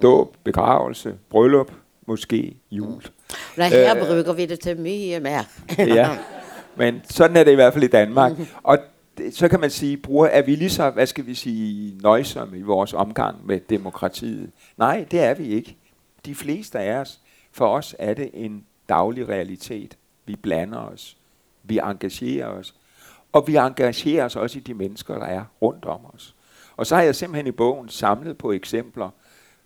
Dåb, 0.01 0.35
begravelse, 0.43 1.13
bryllup, 1.29 1.71
måske 2.07 2.57
jul. 2.71 3.01
Nej, 3.57 3.69
her 3.69 3.95
øh, 3.95 4.01
bruger 4.01 4.33
vi 4.33 4.45
det 4.45 4.59
til 4.59 4.79
mye 4.79 5.19
mere. 5.19 5.43
ja, 5.77 6.09
men 6.75 7.01
sådan 7.09 7.37
er 7.37 7.43
det 7.43 7.51
i 7.51 7.55
hvert 7.55 7.73
fald 7.73 7.83
i 7.83 7.87
Danmark. 7.87 8.31
Og 8.63 8.77
så 9.31 9.47
kan 9.47 9.59
man 9.59 9.69
sige, 9.69 9.97
bruger, 9.97 10.27
er 10.27 10.41
vi 10.41 10.55
lige 10.55 10.69
så, 10.69 10.89
hvad 10.89 11.05
skal 11.05 11.25
vi 11.25 11.33
sige, 11.33 11.97
nøjsomme 12.01 12.57
i 12.57 12.61
vores 12.61 12.93
omgang 12.93 13.45
med 13.47 13.59
demokratiet? 13.59 14.51
Nej, 14.77 15.05
det 15.11 15.19
er 15.19 15.33
vi 15.33 15.45
ikke. 15.45 15.77
De 16.25 16.35
fleste 16.35 16.79
af 16.79 16.99
os, 16.99 17.19
for 17.51 17.67
os 17.67 17.95
er 17.99 18.13
det 18.13 18.29
en 18.33 18.65
daglig 18.89 19.29
realitet. 19.29 19.97
Vi 20.25 20.35
blander 20.35 20.79
os. 20.79 21.17
Vi 21.63 21.77
engagerer 21.77 22.47
os. 22.47 22.75
Og 23.33 23.47
vi 23.47 23.55
engagerer 23.55 24.25
os 24.25 24.35
også 24.35 24.59
i 24.59 24.61
de 24.61 24.73
mennesker, 24.73 25.19
der 25.19 25.25
er 25.25 25.43
rundt 25.61 25.85
om 25.85 25.99
os. 26.13 26.35
Og 26.77 26.85
så 26.85 26.95
har 26.95 27.01
jeg 27.01 27.15
simpelthen 27.15 27.47
i 27.47 27.51
bogen 27.51 27.89
samlet 27.89 28.37
på 28.37 28.51
eksempler 28.51 29.09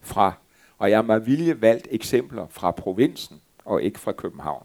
fra, 0.01 0.33
og 0.77 0.89
jeg 0.89 0.97
har 0.97 1.03
med 1.03 1.19
vilje 1.19 1.61
valgt 1.61 1.87
eksempler 1.91 2.47
fra 2.49 2.71
provinsen 2.71 3.41
og 3.65 3.83
ikke 3.83 3.99
fra 3.99 4.11
København 4.11 4.63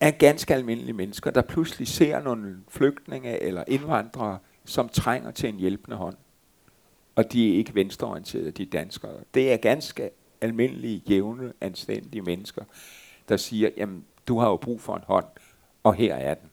af 0.00 0.18
ganske 0.18 0.54
almindelige 0.54 0.92
mennesker, 0.92 1.30
der 1.30 1.42
pludselig 1.42 1.88
ser 1.88 2.22
nogle 2.22 2.56
flygtninge 2.68 3.42
eller 3.42 3.64
indvandrere, 3.66 4.38
som 4.64 4.88
trænger 4.88 5.30
til 5.30 5.48
en 5.48 5.56
hjælpende 5.56 5.96
hånd. 5.96 6.16
Og 7.16 7.32
de 7.32 7.52
er 7.52 7.56
ikke 7.56 7.74
venstreorienterede, 7.74 8.50
de 8.50 8.66
danskere. 8.66 9.16
Det 9.34 9.52
er 9.52 9.56
ganske 9.56 10.10
almindelige, 10.40 11.02
jævne, 11.08 11.52
anstændige 11.60 12.22
mennesker, 12.22 12.64
der 13.28 13.36
siger, 13.36 13.70
jamen, 13.76 14.04
du 14.26 14.38
har 14.38 14.48
jo 14.48 14.56
brug 14.56 14.80
for 14.80 14.96
en 14.96 15.02
hånd, 15.06 15.26
og 15.82 15.94
her 15.94 16.14
er 16.14 16.34
den. 16.34 16.50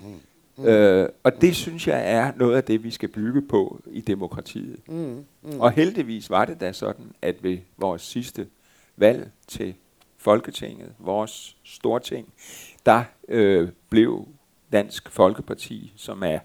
Mm. 0.00 0.20
Mm. 0.56 0.66
Øh, 0.66 1.08
og 1.22 1.40
det 1.40 1.56
synes 1.56 1.88
jeg 1.88 2.12
er 2.12 2.32
noget 2.36 2.56
af 2.56 2.64
det, 2.64 2.84
vi 2.84 2.90
skal 2.90 3.08
bygge 3.08 3.42
på 3.42 3.80
i 3.86 4.00
demokratiet. 4.00 4.88
Mm. 4.88 5.24
Mm. 5.42 5.60
Og 5.60 5.72
heldigvis 5.72 6.30
var 6.30 6.44
det 6.44 6.60
da 6.60 6.72
sådan, 6.72 7.12
at 7.22 7.42
ved 7.42 7.58
vores 7.76 8.02
sidste 8.02 8.46
valg 8.96 9.30
til 9.48 9.74
Folketinget, 10.18 10.94
vores 10.98 11.56
storting, 11.64 12.32
der 12.86 13.04
øh, 13.28 13.68
blev 13.90 14.28
Dansk 14.72 15.10
Folkeparti, 15.10 15.92
som 15.96 16.22
er 16.22 16.38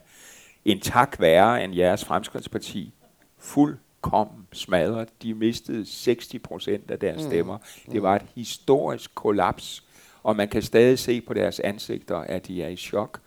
en 0.66 0.80
tak 0.80 1.16
værre 1.20 1.64
end 1.64 1.76
jeres 1.76 2.06
Fremskridsparti, 2.06 2.94
fuldkommen 3.40 4.48
smadret. 4.54 5.10
De 5.24 5.34
mistede 5.34 5.86
60 5.86 6.30
procent 6.44 6.92
af 6.92 7.00
deres 7.00 7.24
mm. 7.24 7.30
stemmer. 7.30 7.58
Det 7.92 8.04
var 8.04 8.16
et 8.16 8.26
historisk 8.36 9.16
kollaps, 9.16 9.84
og 10.24 10.36
man 10.36 10.48
kan 10.48 10.62
stadig 10.62 11.00
se 11.00 11.22
på 11.22 11.34
deres 11.34 11.60
ansigter, 11.60 12.18
at 12.18 12.48
de 12.48 12.64
er 12.64 12.68
i 12.68 12.76
chok. 12.76 13.20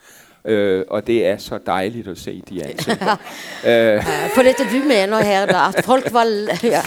Øh, 0.45 0.85
og 0.89 1.07
det 1.07 1.27
er 1.27 1.37
så 1.37 1.59
dejligt 1.67 2.09
at 2.09 2.19
se 2.19 2.43
de 2.49 2.65
ansigter. 2.65 3.17
øh. 3.67 4.03
For 4.35 4.43
det 4.43 4.59
du 4.59 4.89
mener 4.89 5.23
her, 5.23 5.69
at 5.69 5.85
folk 5.85 6.13
var... 6.13 6.27
Ja. 6.63 6.83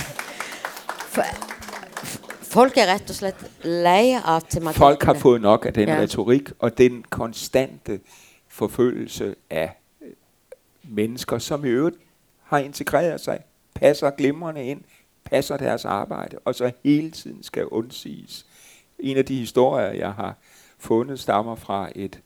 For, 1.08 1.53
Folk 2.54 2.78
er 2.78 2.86
rett 2.86 3.10
og 3.10 3.16
slett 3.18 3.40
lei 3.66 4.14
av 4.14 4.44
tematikken. 4.46 4.78
Folk 4.78 5.04
har 5.04 5.14
fået 5.14 5.42
nok 5.42 5.66
af 5.66 5.74
den 5.74 5.90
ja. 5.90 5.96
retorik 6.02 6.52
og 6.60 6.78
den 6.78 7.04
konstante 7.10 8.00
forfølgelse 8.48 9.36
af 9.50 9.72
mennesker, 10.84 11.38
som 11.38 11.66
i 11.66 11.68
øvrigt 11.68 11.98
har 12.44 12.58
integreret 12.58 13.22
sig, 13.22 13.40
passer 13.76 14.10
glimrende 14.10 14.66
ind, 14.66 14.82
passer 15.24 15.58
deres 15.58 15.86
arbejde, 15.86 16.38
og 16.46 16.56
så 16.56 16.72
hele 16.84 17.12
tiden 17.12 17.44
skal 17.44 17.66
undsiges. 17.66 18.46
En 19.00 19.18
af 19.18 19.26
de 19.26 19.36
historier, 19.36 19.92
jeg 19.92 20.12
har 20.12 20.36
fundet, 20.80 21.20
stammer 21.20 21.56
fra 21.56 21.90
et, 21.96 22.20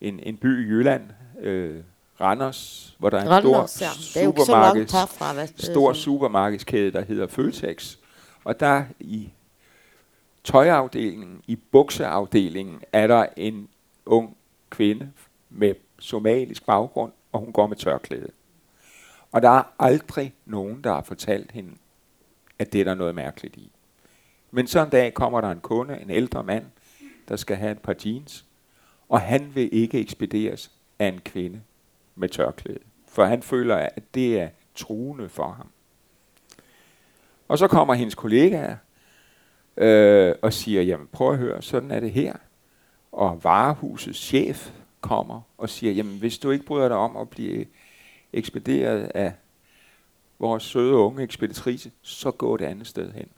en, 0.00 0.20
en 0.22 0.36
by 0.36 0.66
i 0.66 0.68
Jylland, 0.68 1.02
øh, 1.40 1.80
Randers, 2.20 2.94
hvor 2.98 3.10
der 3.10 3.18
er 3.18 3.22
en 3.22 3.30
Randers, 3.30 3.70
stor, 3.70 3.84
ja. 3.84 4.24
supermarkeds, 4.24 4.92
herfra, 4.92 5.46
stor 5.56 5.92
supermarkedskæde, 5.92 6.92
der 6.92 7.04
hedder 7.04 7.26
Føtex. 7.26 7.96
Og 8.44 8.60
der 8.60 8.84
i 9.00 9.30
tøjafdelingen, 10.44 11.42
i 11.46 11.56
bukseafdelingen, 11.56 12.80
er 12.92 13.06
der 13.06 13.26
en 13.36 13.68
ung 14.06 14.36
kvinde 14.70 15.12
med 15.50 15.74
somalisk 15.98 16.66
baggrund, 16.66 17.12
og 17.32 17.40
hun 17.40 17.52
går 17.52 17.66
med 17.66 17.76
tørklæde. 17.76 18.28
Og 19.32 19.42
der 19.42 19.50
er 19.50 19.62
aldrig 19.78 20.34
nogen, 20.46 20.84
der 20.84 20.92
har 20.92 21.02
fortalt 21.02 21.52
hende, 21.52 21.72
at 22.58 22.72
det 22.72 22.80
er 22.80 22.84
der 22.84 22.94
noget 22.94 23.14
mærkeligt 23.14 23.56
i. 23.56 23.70
Men 24.50 24.66
så 24.66 24.84
en 24.84 24.90
dag 24.90 25.14
kommer 25.14 25.40
der 25.40 25.50
en 25.50 25.60
kunde, 25.60 26.00
en 26.00 26.10
ældre 26.10 26.44
mand, 26.44 26.64
der 27.28 27.36
skal 27.36 27.56
have 27.56 27.72
et 27.72 27.78
par 27.78 27.96
jeans, 28.04 28.44
og 29.08 29.20
han 29.20 29.54
vil 29.54 29.68
ikke 29.72 30.00
ekspederes 30.00 30.70
af 30.98 31.06
en 31.06 31.20
kvinde 31.20 31.60
med 32.14 32.28
tørklæde. 32.28 32.78
For 33.08 33.24
han 33.24 33.42
føler, 33.42 33.76
at 33.76 34.14
det 34.14 34.40
er 34.40 34.48
truende 34.74 35.28
for 35.28 35.48
ham. 35.52 35.66
Og 37.48 37.58
så 37.58 37.68
kommer 37.68 37.94
hendes 37.94 38.14
kollegaer, 38.14 38.76
øh, 39.76 40.34
og 40.42 40.52
siger, 40.52 40.82
jamen 40.82 41.06
prøv 41.12 41.32
at 41.32 41.38
høre, 41.38 41.62
sådan 41.62 41.90
er 41.90 42.00
det 42.00 42.12
her. 42.12 42.32
Og 43.12 43.44
varehusets 43.44 44.18
chef 44.18 44.70
kommer 45.00 45.40
og 45.58 45.68
siger, 45.68 45.92
jamen 45.92 46.18
hvis 46.18 46.38
du 46.38 46.50
ikke 46.50 46.64
bryder 46.64 46.88
dig 46.88 46.96
om 46.96 47.16
at 47.16 47.30
blive 47.30 47.66
ekspederet 48.32 49.10
af 49.14 49.32
vores 50.38 50.62
søde 50.62 50.94
unge 50.94 51.22
ekspeditrice, 51.22 51.90
så 52.02 52.30
gå 52.30 52.54
et 52.54 52.60
andet 52.60 52.86
sted 52.86 53.12
hen. 53.12 53.28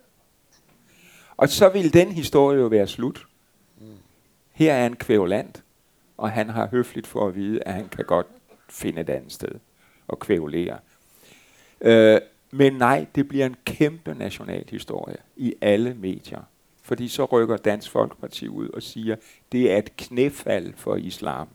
Og 1.36 1.48
så 1.48 1.68
vil 1.68 1.92
den 1.92 2.12
historie 2.12 2.60
jo 2.60 2.66
være 2.66 2.86
slut. 2.86 3.26
Her 4.52 4.74
er 4.74 4.86
en 4.86 4.96
kvævland, 4.96 5.48
og 6.16 6.30
han 6.30 6.48
har 6.50 6.66
høfligt 6.66 7.06
for 7.06 7.28
at 7.28 7.34
vide, 7.34 7.62
at 7.62 7.74
han 7.74 7.88
kan 7.88 8.04
godt 8.04 8.26
finde 8.68 9.00
et 9.00 9.10
andet 9.10 9.32
sted 9.32 9.54
og 10.08 10.18
kvævlere. 10.18 10.78
Øh, 11.80 12.20
men 12.56 12.72
nej, 12.72 13.06
det 13.14 13.28
bliver 13.28 13.46
en 13.46 13.56
kæmpe 13.64 14.14
national 14.14 14.64
historie 14.70 15.16
i 15.36 15.54
alle 15.60 15.94
medier. 15.94 16.42
Fordi 16.82 17.08
så 17.08 17.24
rykker 17.24 17.56
Dansk 17.56 17.90
Folkeparti 17.90 18.48
ud 18.48 18.68
og 18.68 18.82
siger, 18.82 19.16
det 19.52 19.72
er 19.72 19.78
et 19.78 19.96
knæfald 19.96 20.74
for 20.76 20.96
islam. 20.96 21.48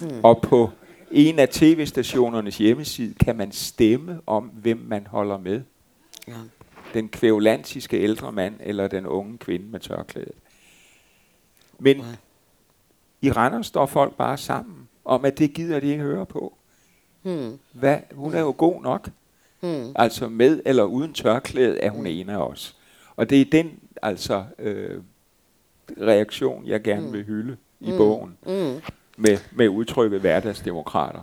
Mm. 0.00 0.08
Og 0.22 0.42
på 0.42 0.70
en 1.10 1.38
af 1.38 1.48
tv-stationernes 1.48 2.58
hjemmeside 2.58 3.14
kan 3.14 3.36
man 3.36 3.52
stemme 3.52 4.20
om, 4.26 4.44
hvem 4.44 4.78
man 4.78 5.06
holder 5.06 5.38
med. 5.38 5.62
Ja. 6.28 6.32
Den 6.94 7.08
kvævlantiske 7.08 8.00
ældre 8.00 8.32
mand 8.32 8.54
eller 8.60 8.88
den 8.88 9.06
unge 9.06 9.38
kvinde 9.38 9.66
med 9.66 9.80
tørklædet. 9.80 10.38
Men 11.78 11.96
ja. 11.96 12.04
i 13.20 13.30
Randers 13.30 13.66
står 13.66 13.86
folk 13.86 14.16
bare 14.16 14.38
sammen 14.38 14.88
om, 15.04 15.24
at 15.24 15.38
det 15.38 15.54
gider 15.54 15.80
de 15.80 15.86
ikke 15.86 16.02
høre 16.02 16.26
på. 16.26 16.54
Hmm. 17.22 17.58
Hvad? 17.72 17.98
Hun 18.14 18.34
er 18.34 18.40
jo 18.40 18.54
god 18.58 18.82
nok. 18.82 19.08
Hmm. 19.62 19.92
Altså 19.96 20.28
med 20.28 20.60
eller 20.66 20.84
uden 20.84 21.12
tørklæde 21.12 21.78
er 21.78 21.90
hun 21.90 22.00
hmm. 22.00 22.06
en 22.06 22.28
af 22.28 22.36
os. 22.36 22.76
Og 23.16 23.30
det 23.30 23.40
er 23.40 23.44
den 23.52 23.70
altså 24.02 24.44
øh, 24.58 25.00
reaktion, 26.00 26.66
jeg 26.66 26.82
gerne 26.82 27.02
hmm. 27.02 27.12
vil 27.12 27.24
hylde 27.24 27.56
i 27.80 27.88
hmm. 27.90 27.96
bogen. 27.96 28.36
Hmm. 28.42 28.80
Med, 29.16 29.38
med 29.52 29.68
udtrykket 29.68 30.20
hverdagsdemokrater. 30.20 31.20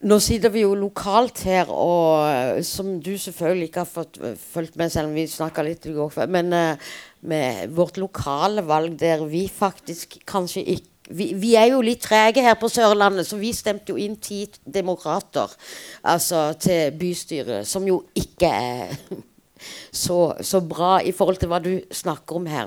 Nå 0.00 0.18
sitter 0.18 0.48
vi 0.48 0.60
jo 0.60 0.74
lokalt 0.74 1.44
her, 1.44 1.64
og 1.64 2.34
øh, 2.34 2.62
som 2.64 3.02
du 3.02 3.16
selvfølgelig 3.18 3.64
ikke 3.66 3.78
har 3.78 3.88
fått 3.88 4.18
øh, 4.20 4.36
følt 4.36 4.76
med, 4.76 4.88
selvom 4.88 5.14
vi 5.14 5.26
snakket 5.26 5.64
lidt 5.64 5.86
i 5.86 5.92
går, 5.92 6.26
men 6.26 6.52
uh, 6.52 6.76
med 7.20 7.68
vårt 7.68 7.96
lokale 7.98 8.66
valg, 8.66 9.00
der 9.00 9.24
vi 9.26 9.48
faktisk 9.48 10.18
kanskje 10.26 10.62
ikke 10.62 10.84
vi, 11.10 11.32
vi 11.34 11.54
er 11.54 11.64
jo 11.64 11.80
lidt 11.80 12.00
træge 12.00 12.42
her 12.42 12.54
på 12.54 12.68
Sørlandet, 12.68 13.26
så 13.26 13.36
vi 13.36 13.52
stemte 13.52 13.90
jo 13.90 13.96
ind 13.96 14.16
10 14.16 14.46
demokrater 14.74 15.54
altså 16.04 16.52
til 16.60 16.92
bystyret, 16.98 17.66
som 17.66 17.86
jo 17.86 18.02
ikke 18.14 18.46
er 18.46 18.88
så, 20.04 20.34
så 20.40 20.60
bra 20.60 21.00
i 21.00 21.12
forhold 21.12 21.36
til 21.36 21.48
hvad 21.48 21.60
du 21.60 21.80
snakker 21.92 22.36
om 22.36 22.46
her. 22.46 22.66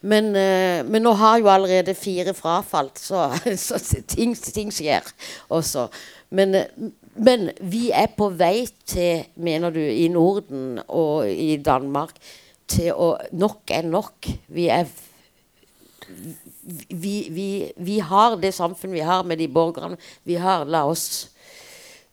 Men, 0.00 0.24
uh, 0.24 0.90
men 0.90 1.02
nu 1.02 1.10
har 1.10 1.38
jo 1.38 1.48
allerede 1.48 1.94
fire 1.94 2.34
frafalt, 2.34 2.98
så, 2.98 3.30
så 3.68 4.02
ting, 4.08 4.36
ting 4.36 4.72
sker 4.72 5.00
også. 5.48 5.88
Men, 6.30 6.56
men 7.14 7.50
vi 7.60 7.90
er 7.90 8.06
på 8.16 8.28
vej 8.28 8.66
til, 8.86 9.24
mener 9.36 9.70
du, 9.70 9.78
i 9.78 10.08
Norden 10.08 10.78
og 10.88 11.30
i 11.30 11.56
Danmark, 11.56 12.10
til 12.68 12.92
at 12.94 13.32
nok 13.32 13.60
er 13.70 13.82
nok. 13.82 14.26
Vi 14.48 14.66
er 14.66 14.84
vi, 16.90 17.28
vi, 17.30 17.72
vi 17.76 17.98
har 17.98 18.36
det 18.36 18.54
samfund, 18.54 18.92
vi 18.92 18.98
har 18.98 19.22
med 19.22 19.36
de 19.36 19.48
borgerne, 19.48 19.96
vi 20.24 20.34
har. 20.34 20.64
Lad 20.64 20.80
os 20.80 21.30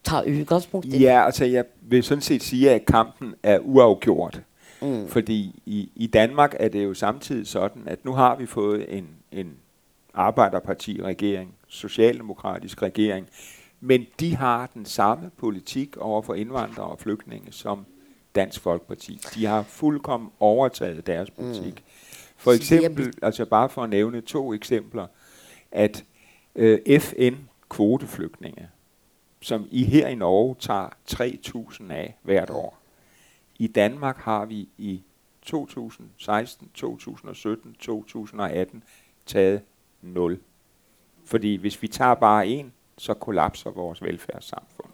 tage 0.04 0.40
udgangspunkt 0.40 0.86
i 0.86 0.98
Ja, 0.98 1.26
altså 1.26 1.46
jeg 1.46 1.66
vil 1.82 2.04
sådan 2.04 2.22
set 2.22 2.44
sige, 2.44 2.72
at 2.72 2.86
kampen 2.86 3.36
er 3.44 3.60
uafgjort. 3.60 4.42
Mm. 4.82 5.08
Fordi 5.08 5.62
i, 5.66 5.92
i 5.96 6.08
Danmark 6.08 6.56
er 6.60 6.68
det 6.70 6.84
jo 6.84 6.94
samtidig 6.94 7.48
sådan, 7.48 7.82
at 7.86 8.06
nu 8.06 8.14
har 8.14 8.36
vi 8.36 8.46
fået 8.46 8.98
en, 8.98 9.08
en 9.32 9.54
arbejderparti-regering, 10.14 11.54
socialdemokratisk 11.68 12.82
regering, 12.82 13.28
men 13.80 14.06
de 14.20 14.36
har 14.36 14.70
den 14.74 14.86
samme 14.86 15.32
politik 15.38 15.98
over 15.98 16.22
for 16.22 16.34
indvandrere 16.34 16.88
og 16.88 17.00
flygtninge 17.00 17.52
som 17.52 17.86
Dansk 18.36 18.62
Folkeparti. 18.62 19.20
De 19.36 19.46
har 19.46 19.64
fuldkommen 19.64 20.30
overtaget 20.40 21.08
deres 21.08 21.32
politik. 21.32 21.74
Mm. 21.74 21.82
For 22.38 22.52
eksempel, 22.52 23.14
altså 23.22 23.46
bare 23.46 23.70
for 23.70 23.84
at 23.84 23.90
nævne 23.90 24.22
to 24.22 24.54
eksempler, 24.54 25.08
at 25.72 26.06
øh, 26.56 27.00
FN 27.00 27.36
kvoteflygtninge, 27.70 28.70
som 29.42 29.68
I 29.72 29.84
her 29.84 30.08
i 30.08 30.16
Norge 30.16 30.56
tager 30.60 30.90
3.000 31.10 31.92
af 31.92 32.18
hvert 32.22 32.50
år. 32.50 32.80
I 33.60 33.68
Danmark 33.68 34.18
har 34.18 34.46
vi 34.46 34.70
i 34.78 35.04
2016, 35.42 36.70
2017, 36.74 37.76
2018 37.80 38.84
taget 39.26 39.62
0. 40.02 40.40
Fordi 41.26 41.56
hvis 41.56 41.82
vi 41.82 41.88
tager 41.88 42.14
bare 42.16 42.48
en, 42.48 42.74
så 42.98 43.14
kollapser 43.14 43.70
vores 43.70 44.02
velfærdssamfund. 44.02 44.90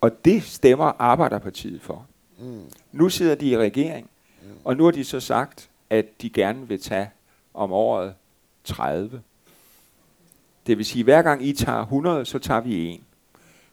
Og 0.00 0.24
det 0.24 0.42
stemmer 0.42 0.92
Arbejderpartiet 0.98 1.82
for. 1.82 2.06
Mm. 2.38 2.70
Nu 2.92 3.08
sidder 3.08 3.34
de 3.34 3.48
i 3.48 3.56
regering, 3.58 4.10
og 4.64 4.76
nu 4.76 4.84
har 4.84 4.90
de 4.90 5.04
så 5.04 5.20
sagt, 5.20 5.70
at 5.90 6.22
de 6.22 6.30
gerne 6.30 6.68
vil 6.68 6.80
tage 6.80 7.10
om 7.54 7.72
året 7.72 8.14
30. 8.64 9.22
Det 10.66 10.78
vil 10.78 10.84
sige, 10.86 11.00
at 11.00 11.04
hver 11.04 11.22
gang 11.22 11.46
I 11.46 11.52
tager 11.52 11.80
100, 11.80 12.24
så 12.24 12.38
tager 12.38 12.60
vi 12.60 12.86
en. 12.86 13.00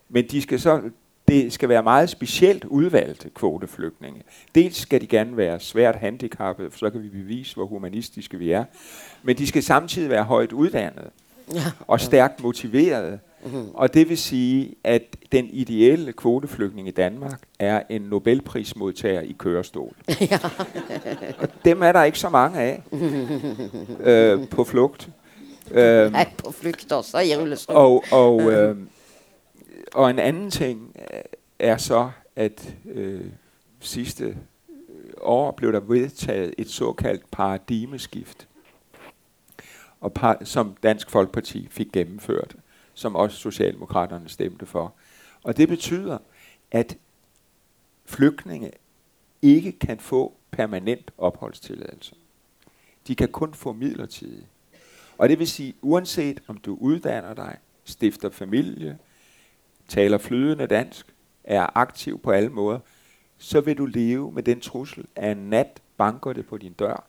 Men 0.09 0.27
de 0.27 0.41
skal 0.41 0.59
så, 0.59 0.81
det 1.27 1.53
skal 1.53 1.69
være 1.69 1.83
meget 1.83 2.09
specielt 2.09 2.65
udvalgte 2.65 3.29
kvoteflygtninge. 3.29 4.23
Dels 4.55 4.77
skal 4.77 5.01
de 5.01 5.07
gerne 5.07 5.37
være 5.37 5.59
svært 5.59 5.95
handicappede, 5.95 6.71
for 6.71 6.77
så 6.77 6.89
kan 6.89 7.03
vi 7.03 7.09
bevise, 7.09 7.55
hvor 7.55 7.65
humanistiske 7.65 8.37
vi 8.37 8.51
er. 8.51 8.65
Men 9.23 9.37
de 9.37 9.47
skal 9.47 9.63
samtidig 9.63 10.09
være 10.09 10.23
højt 10.23 10.51
uddannede 10.51 11.09
og 11.87 12.01
stærkt 12.01 12.43
motiverede. 12.43 13.19
Mm-hmm. 13.45 13.69
Og 13.73 13.93
det 13.93 14.09
vil 14.09 14.17
sige, 14.17 14.75
at 14.83 15.15
den 15.33 15.49
ideelle 15.49 16.13
kvoteflygtning 16.13 16.87
i 16.87 16.91
Danmark 16.91 17.41
er 17.59 17.81
en 17.89 18.01
Nobelprismodtager 18.01 19.21
i 19.21 19.35
kørestol. 19.39 19.95
Ja. 20.31 20.39
og 21.39 21.47
dem 21.65 21.81
er 21.81 21.91
der 21.91 22.03
ikke 22.03 22.19
så 22.19 22.29
mange 22.29 22.59
af 22.59 22.83
øh, 24.09 24.49
på 24.49 24.63
flugt. 24.63 25.09
Øh, 25.71 26.11
Nej, 26.11 26.29
på 26.37 26.51
flugt 26.51 26.91
også, 26.91 27.19
i 27.19 27.35
rullestol. 27.35 27.75
Og, 27.75 28.03
og, 28.11 28.51
øh, 28.51 28.77
og 29.93 30.09
en 30.09 30.19
anden 30.19 30.51
ting 30.51 30.95
er 31.59 31.77
så, 31.77 32.09
at 32.35 32.73
øh, 32.85 33.21
sidste 33.79 34.37
år 35.21 35.51
blev 35.51 35.73
der 35.73 35.79
vedtaget 35.79 36.53
et 36.57 36.69
såkaldt 36.69 37.31
paradigmeskift 37.31 38.47
og 40.01 40.13
par, 40.13 40.37
som 40.43 40.75
Dansk 40.83 41.09
Folkeparti 41.09 41.67
fik 41.71 41.91
gennemført, 41.91 42.55
som 42.93 43.15
også 43.15 43.37
Socialdemokraterne 43.37 44.29
stemte 44.29 44.65
for. 44.65 44.93
Og 45.43 45.57
det 45.57 45.67
betyder, 45.67 46.17
at 46.71 46.97
flygtninge 48.05 48.71
ikke 49.41 49.71
kan 49.71 49.99
få 49.99 50.33
permanent 50.51 51.11
opholdstilladelse. 51.17 52.15
De 53.07 53.15
kan 53.15 53.27
kun 53.27 53.53
få 53.53 53.73
midlertidig. 53.73 54.47
Og 55.17 55.29
det 55.29 55.39
vil 55.39 55.47
sige, 55.47 55.73
uanset 55.81 56.43
om 56.47 56.57
du 56.57 56.77
uddanner 56.81 57.33
dig, 57.33 57.57
stifter 57.83 58.29
familie, 58.29 58.97
taler 59.87 60.17
flydende 60.17 60.67
dansk, 60.67 61.05
er 61.43 61.77
aktiv 61.77 62.19
på 62.19 62.31
alle 62.31 62.49
måder, 62.49 62.79
så 63.37 63.61
vil 63.61 63.77
du 63.77 63.85
leve 63.85 64.31
med 64.31 64.43
den 64.43 64.61
trussel, 64.61 65.05
at 65.15 65.37
en 65.37 65.49
nat 65.49 65.81
banker 65.97 66.33
det 66.33 66.45
på 66.45 66.57
din 66.57 66.73
dør, 66.73 67.03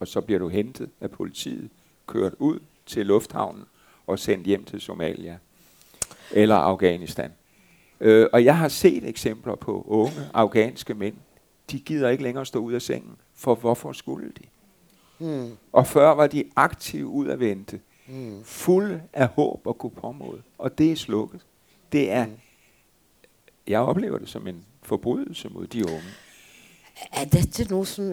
og 0.00 0.08
så 0.08 0.20
bliver 0.20 0.38
du 0.38 0.48
hentet 0.48 0.90
af 1.00 1.10
politiet 1.10 1.70
kørt 2.06 2.34
ud 2.38 2.60
til 2.86 3.06
lufthavnen 3.06 3.64
og 4.06 4.18
sendt 4.18 4.46
hjem 4.46 4.64
til 4.64 4.80
Somalia 4.80 5.38
eller 6.30 6.56
Afghanistan. 6.56 7.32
Øh, 8.00 8.26
og 8.32 8.44
jeg 8.44 8.58
har 8.58 8.68
set 8.68 9.08
eksempler 9.08 9.54
på 9.54 9.84
unge 9.88 10.20
afghanske 10.34 10.94
mænd. 10.94 11.14
De 11.70 11.80
gider 11.80 12.08
ikke 12.08 12.22
længere 12.22 12.46
stå 12.46 12.58
ud 12.58 12.72
af 12.72 12.82
sengen, 12.82 13.16
for 13.34 13.54
hvorfor 13.54 13.92
skulle 13.92 14.28
de? 14.28 14.44
Hmm. 15.18 15.56
Og 15.72 15.86
før 15.86 16.10
var 16.10 16.26
de 16.26 16.44
aktive 16.56 17.06
ud 17.06 17.26
af 17.26 17.40
vente, 17.40 17.80
hmm. 18.06 18.44
fuld 18.44 19.00
af 19.12 19.28
håb 19.28 19.60
og 19.64 19.78
gå 19.78 19.88
på 19.88 20.12
mod. 20.12 20.38
Og 20.58 20.78
det 20.78 20.92
er 20.92 20.96
slukket. 20.96 21.40
Det 21.92 22.10
er, 22.10 22.24
hmm. 22.24 22.36
jeg 23.66 23.80
oplever 23.80 24.18
det 24.18 24.28
som 24.28 24.46
en 24.46 24.64
forbrydelse 24.82 25.48
mod 25.48 25.66
de 25.66 25.84
unge. 25.86 26.10
Er 27.12 27.24
dette 27.24 27.64
noget, 27.64 27.88
som 27.88 28.12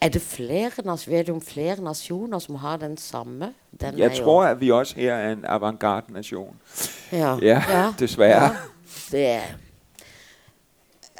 er 0.00 0.08
det 0.08 0.22
flere, 0.22 0.70
er 1.10 1.22
det 1.22 1.42
flere 1.44 1.82
nationer, 1.82 2.38
som 2.38 2.54
har 2.54 2.76
den 2.76 2.96
samme? 2.96 3.54
Den 3.80 3.98
jeg 3.98 4.12
tror, 4.16 4.44
jo... 4.44 4.50
at 4.50 4.60
vi 4.60 4.70
også 4.70 4.96
her 4.96 5.14
er 5.14 5.32
en 5.32 5.44
avantgarde 5.44 6.12
nation. 6.12 6.56
Ja, 7.12 7.36
ja, 7.42 7.62
ja 7.68 7.92
desværre. 7.98 8.42
Ja, 8.42 8.56
det 9.10 9.26
er... 9.26 9.42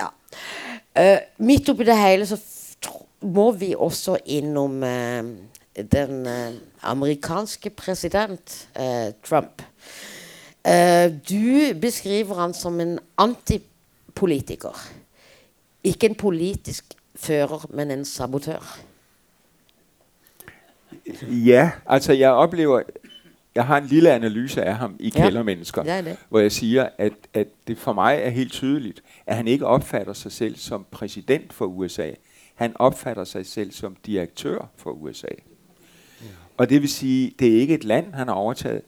Ja. 0.01 1.15
Uh, 1.15 1.19
midt 1.39 1.69
oppi 1.69 1.85
det 1.85 1.99
hele, 1.99 2.27
så 2.27 2.41
må 3.21 3.51
vi 3.51 3.75
også 3.79 4.19
innom 4.25 4.83
uh, 4.83 5.29
den 5.93 6.27
uh, 6.27 6.57
amerikanske 6.83 7.71
præsident 7.71 8.69
uh, 8.81 9.13
Trump. 9.25 9.63
Uh, 10.69 11.13
du 11.31 11.81
beskriver 11.81 12.35
han 12.35 12.55
som 12.55 12.81
en 12.81 12.99
antipolitiker. 13.19 14.89
Ikke 15.85 16.07
en 16.07 16.15
politisk 16.15 16.95
fører, 17.21 17.67
men 17.71 17.91
en 17.91 18.05
sabotør. 18.05 18.79
Ja, 21.23 21.71
altså 21.87 22.13
jeg 22.13 22.31
oplever, 22.31 22.83
jeg 23.55 23.67
har 23.67 23.79
en 23.79 23.87
lille 23.87 24.11
analyse 24.13 24.63
af 24.63 24.77
ham 24.77 24.97
i 25.01 25.13
Ja. 25.17 25.23
Kældermennesker, 25.23 25.83
er 25.83 26.03
det. 26.03 26.17
hvor 26.29 26.39
jeg 26.41 26.53
siger, 26.53 26.89
at, 26.99 27.13
at 27.35 27.47
det 27.67 27.79
for 27.79 27.93
mig 27.93 28.19
er 28.23 28.31
helt 28.31 28.53
tydeligt, 28.53 29.03
at 29.27 29.37
han 29.37 29.49
ikke 29.49 29.67
opfatter 29.67 30.13
sig 30.13 30.33
selv 30.33 30.57
som 30.57 30.87
præsident 30.91 31.53
for 31.53 31.65
USA. 31.67 32.11
Han 32.55 32.73
opfatter 32.75 33.25
sig 33.25 33.47
selv 33.47 33.73
som 33.73 33.97
direktør 34.07 34.69
for 34.77 34.91
USA. 34.91 35.27
Og 36.57 36.71
det 36.71 36.81
vil 36.81 36.89
sige, 36.89 37.35
det 37.39 37.49
er 37.57 37.61
ikke 37.61 37.75
et 37.75 37.85
land, 37.85 38.15
han 38.15 38.29
har 38.29 38.35
overtaget. 38.35 38.83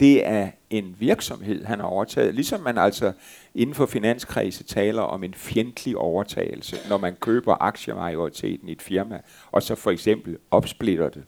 Det 0.00 0.26
er 0.26 0.50
en 0.70 0.96
virksomhed, 0.98 1.64
han 1.64 1.80
har 1.80 1.86
overtaget. 1.86 2.34
Ligesom 2.34 2.60
man 2.60 2.78
altså 2.78 3.12
inden 3.54 3.74
for 3.74 3.86
finanskredse 3.86 4.64
taler 4.64 5.02
om 5.02 5.24
en 5.24 5.34
fjendtlig 5.34 5.96
overtagelse, 5.96 6.76
når 6.88 6.96
man 6.96 7.16
køber 7.20 7.56
aktiemajoriteten 7.60 8.68
i 8.68 8.72
et 8.72 8.82
firma, 8.82 9.20
og 9.52 9.62
så 9.62 9.74
for 9.74 9.90
eksempel 9.90 10.38
opsplitter 10.50 11.08
det 11.08 11.24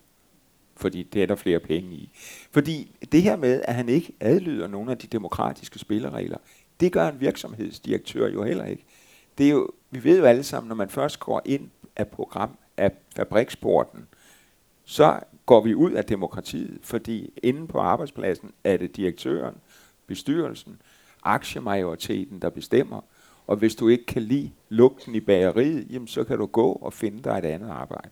fordi 0.79 1.03
det 1.03 1.23
er 1.23 1.27
der 1.27 1.35
flere 1.35 1.59
penge 1.59 1.91
i. 1.91 2.11
Fordi 2.51 2.95
det 3.11 3.21
her 3.21 3.35
med, 3.35 3.61
at 3.63 3.75
han 3.75 3.89
ikke 3.89 4.13
adlyder 4.19 4.67
nogle 4.67 4.91
af 4.91 4.97
de 4.97 5.07
demokratiske 5.07 5.79
spilleregler, 5.79 6.37
det 6.79 6.91
gør 6.91 7.07
en 7.07 7.19
virksomhedsdirektør 7.19 8.29
jo 8.29 8.43
heller 8.43 8.65
ikke. 8.65 8.85
Det 9.37 9.45
er 9.45 9.49
jo, 9.49 9.69
vi 9.91 10.03
ved 10.03 10.19
jo 10.19 10.25
alle 10.25 10.43
sammen, 10.43 10.67
når 10.67 10.75
man 10.75 10.89
først 10.89 11.19
går 11.19 11.41
ind 11.45 11.69
af 11.95 12.07
program 12.07 12.57
af 12.77 12.91
fabriksporten, 13.15 14.07
så 14.85 15.19
går 15.49 15.61
vi 15.61 15.75
ud 15.75 15.91
af 15.91 16.05
demokratiet, 16.05 16.79
fordi 16.83 17.33
inde 17.43 17.67
på 17.67 17.79
arbejdspladsen 17.79 18.51
er 18.63 18.77
det 18.77 18.95
direktøren, 18.95 19.55
bestyrelsen, 20.07 20.81
aktiemajoriteten, 21.23 22.41
der 22.41 22.49
bestemmer. 22.49 23.01
Og 23.47 23.55
hvis 23.55 23.75
du 23.75 23.87
ikke 23.87 24.05
kan 24.05 24.21
lide 24.21 24.51
lugten 24.69 25.15
i 25.15 25.19
bageriet, 25.19 25.87
jamen 25.89 26.07
så 26.07 26.23
kan 26.23 26.37
du 26.37 26.45
gå 26.45 26.71
og 26.71 26.93
finde 26.93 27.23
dig 27.23 27.37
et 27.37 27.45
andet 27.45 27.69
arbejde. 27.69 28.09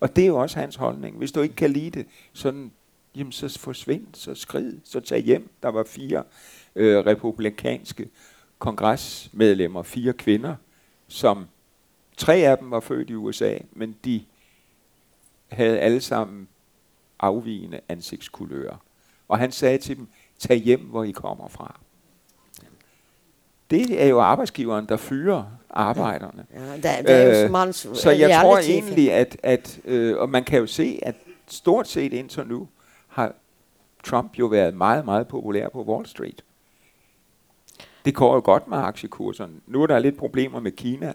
Og 0.00 0.16
det 0.16 0.24
er 0.24 0.28
jo 0.28 0.36
også 0.36 0.58
hans 0.58 0.76
holdning. 0.76 1.16
Hvis 1.18 1.32
du 1.32 1.40
ikke 1.40 1.54
kan 1.54 1.70
lide 1.70 1.90
det, 1.90 2.06
sådan, 2.32 2.72
jamen 3.14 3.32
så 3.32 3.58
forsvind, 3.58 4.06
så 4.12 4.34
skrid, 4.34 4.78
så 4.84 5.00
tag 5.00 5.20
hjem. 5.20 5.50
Der 5.62 5.68
var 5.68 5.84
fire 5.84 6.24
øh, 6.74 7.06
republikanske 7.06 8.08
kongresmedlemmer, 8.58 9.82
fire 9.82 10.12
kvinder, 10.12 10.56
som 11.08 11.46
tre 12.16 12.34
af 12.34 12.58
dem 12.58 12.70
var 12.70 12.80
født 12.80 13.10
i 13.10 13.14
USA, 13.14 13.58
men 13.72 13.96
de 14.04 14.24
havde 15.48 15.78
alle 15.78 16.00
sammen 16.00 16.48
afvigende 17.20 17.80
ansigtskulører. 17.88 18.76
Og 19.28 19.38
han 19.38 19.52
sagde 19.52 19.78
til 19.78 19.96
dem, 19.96 20.08
tag 20.38 20.56
hjem, 20.56 20.80
hvor 20.80 21.04
I 21.04 21.10
kommer 21.10 21.48
fra. 21.48 21.80
Det 23.70 24.02
er 24.02 24.06
jo 24.06 24.20
arbejdsgiveren, 24.20 24.86
der 24.88 24.96
fyrer 24.96 25.44
arbejderne. 25.70 26.46
Ja, 26.54 26.76
det, 26.76 27.10
er 27.10 27.24
jo 27.24 27.30
Øh, 27.30 27.46
som 27.46 27.54
hans 27.54 27.88
Så 27.94 28.10
jeg 28.10 28.40
tror 28.42 28.58
egentlig, 28.58 29.12
at, 29.12 29.36
at 29.42 29.80
øh, 29.84 30.16
og 30.16 30.28
man 30.28 30.44
kan 30.44 30.58
jo 30.58 30.66
se, 30.66 30.98
at 31.02 31.14
stort 31.46 31.88
set 31.88 32.12
indtil 32.12 32.46
nu 32.46 32.68
har 33.08 33.32
Trump 34.04 34.38
jo 34.38 34.46
været 34.46 34.74
meget, 34.74 35.04
meget 35.04 35.28
populær 35.28 35.68
på 35.68 35.84
Wall 35.84 36.06
Street. 36.06 36.44
Det 38.04 38.14
går 38.14 38.34
jo 38.34 38.40
godt 38.44 38.68
med 38.68 38.78
aktiekurserne. 38.78 39.52
Nu 39.66 39.82
er 39.82 39.86
der 39.86 39.98
lidt 39.98 40.16
problemer 40.16 40.60
med 40.60 40.72
Kina, 40.72 41.14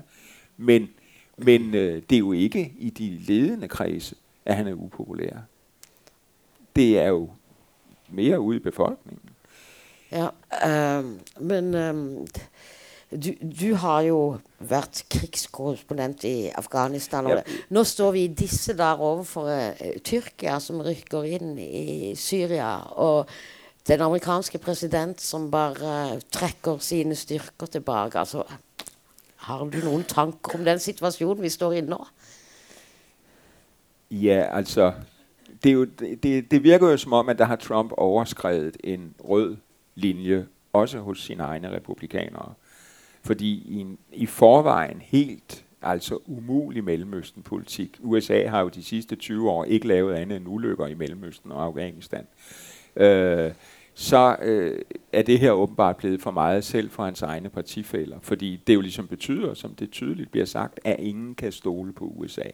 men, 0.58 0.90
men 1.38 1.76
øh, 1.76 2.02
det 2.10 2.16
er 2.16 2.20
jo 2.20 2.32
ikke 2.32 2.74
i 2.78 2.90
de 2.90 3.18
ledende 3.28 3.68
kredse, 3.68 4.16
at 4.46 4.56
han 4.56 4.68
er 4.68 4.74
upopulær. 4.74 5.38
Det 6.76 7.00
er 7.00 7.12
jo 7.12 7.30
mere 8.10 8.40
ude 8.40 8.58
i 8.58 8.64
befolkningen. 8.64 9.30
Ja, 10.12 10.30
ehm, 10.64 11.20
men 11.40 11.74
ehm, 11.76 12.28
du, 13.12 13.32
du 13.40 13.74
har 13.80 14.02
jo 14.08 14.20
vært 14.60 15.04
krigskorrespondent 15.12 16.24
i 16.28 16.52
Afghanistan. 16.56 17.28
Ja. 17.32 17.42
Nå 17.72 17.84
står 17.88 18.14
vi 18.16 18.26
i 18.28 18.34
disse 18.36 18.76
dager 18.80 19.04
overfor 19.04 19.50
eh, 19.52 19.98
Tyrkia, 20.04 20.60
som 20.64 20.84
rykker 20.84 21.28
inn 21.28 21.56
i 21.60 22.12
Syria. 22.20 22.74
Og 23.00 23.32
den 23.88 24.04
amerikanske 24.04 24.62
president 24.64 25.22
som 25.24 25.50
bare 25.52 26.20
trekker 26.32 26.80
sine 26.84 27.16
styrker 27.20 27.72
tilbake. 27.72 28.20
Altså, 28.20 28.46
har 29.48 29.64
du 29.68 29.80
noen 29.82 30.04
tanker 30.08 30.60
om 30.60 30.68
den 30.68 30.80
situasjonen 30.80 31.44
vi 31.44 31.52
står 31.52 31.80
i 31.80 31.86
nå? 31.88 32.00
Ja, 34.12 34.44
altså, 34.52 34.92
det, 35.63 35.69
er 35.69 35.74
jo, 35.74 35.86
det, 36.24 36.52
det 36.52 36.63
virker 36.63 36.89
jo 36.89 36.97
som 36.97 37.13
om, 37.13 37.30
at 37.30 37.38
der 37.38 37.45
har 37.45 37.56
Trump 37.56 37.91
overskrevet 37.97 38.78
en 38.84 39.15
rød 39.24 39.58
linje, 39.95 40.47
også 40.74 41.00
hos 41.00 41.24
sine 41.24 41.43
egne 41.43 41.71
republikanere. 41.71 42.54
Fordi 43.24 43.63
i, 43.65 43.80
en, 43.80 43.97
i 44.13 44.26
forvejen 44.26 45.02
helt 45.02 45.65
altså 45.82 46.19
umulig 46.26 46.84
Mellemøsten-politik. 46.84 48.00
USA 48.02 48.47
har 48.47 48.62
jo 48.62 48.69
de 48.69 48.84
sidste 48.84 49.15
20 49.15 49.50
år 49.50 49.65
ikke 49.65 49.88
lavet 49.88 50.13
andet 50.13 50.38
end 50.38 50.47
ulykker 50.47 50.88
i 50.88 50.93
Mellemøsten 50.93 51.52
og 51.52 51.63
Afghanistan. 51.63 52.28
Øh, 52.95 53.52
så 53.93 54.36
øh, 54.41 54.80
er 55.13 55.21
det 55.21 55.39
her 55.39 55.52
åbenbart 55.52 55.97
blevet 55.97 56.21
for 56.21 56.32
meget 56.32 56.63
selv 56.63 56.89
for 56.89 57.04
hans 57.06 57.21
egne 57.21 57.50
partifælder. 57.50 58.17
Fordi 58.21 58.62
det 58.67 58.76
jo 58.76 58.82
ligesom 58.82 59.08
betyder, 59.08 59.54
som 59.54 59.76
det 59.76 59.91
tydeligt 59.91 60.32
bliver 60.32 60.45
sagt, 60.45 60.80
at 60.84 61.00
ingen 61.00 61.36
kan 61.36 61.52
stole 61.52 61.93
på 61.93 62.06
USA. 62.06 62.50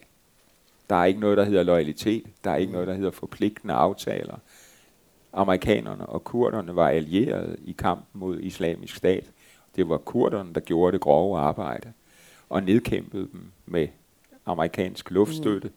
Der 0.90 0.96
er 0.96 1.04
ikke 1.04 1.20
noget, 1.20 1.38
der 1.38 1.44
hedder 1.44 1.62
loyalitet. 1.62 2.26
Der 2.44 2.50
er 2.50 2.56
ikke 2.56 2.72
noget, 2.72 2.88
der 2.88 2.94
hedder 2.94 3.10
forpligtende 3.10 3.74
aftaler. 3.74 4.36
Amerikanerne 5.32 6.06
og 6.06 6.24
kurderne 6.24 6.76
var 6.76 6.88
allierede 6.88 7.56
i 7.64 7.72
kampen 7.72 8.20
mod 8.20 8.40
islamisk 8.40 8.96
stat. 8.96 9.30
Det 9.76 9.88
var 9.88 9.98
kurderne, 9.98 10.54
der 10.54 10.60
gjorde 10.60 10.92
det 10.92 11.00
grove 11.00 11.38
arbejde 11.38 11.92
og 12.48 12.62
nedkæmpede 12.62 13.28
dem 13.32 13.50
med 13.66 13.88
amerikansk 14.46 15.10
luftstøtte. 15.10 15.68
Mm. 15.68 15.74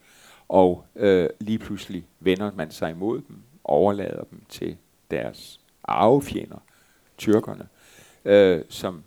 Og 0.49 0.85
øh, 0.95 1.29
lige 1.39 1.59
pludselig 1.59 2.05
vender 2.19 2.51
man 2.55 2.71
sig 2.71 2.91
imod 2.91 3.21
dem, 3.27 3.37
overlader 3.63 4.23
dem 4.23 4.43
til 4.49 4.77
deres 5.11 5.59
arvefjender, 5.83 6.57
tyrkerne, 7.17 7.67
øh, 8.25 8.61
som, 8.69 9.03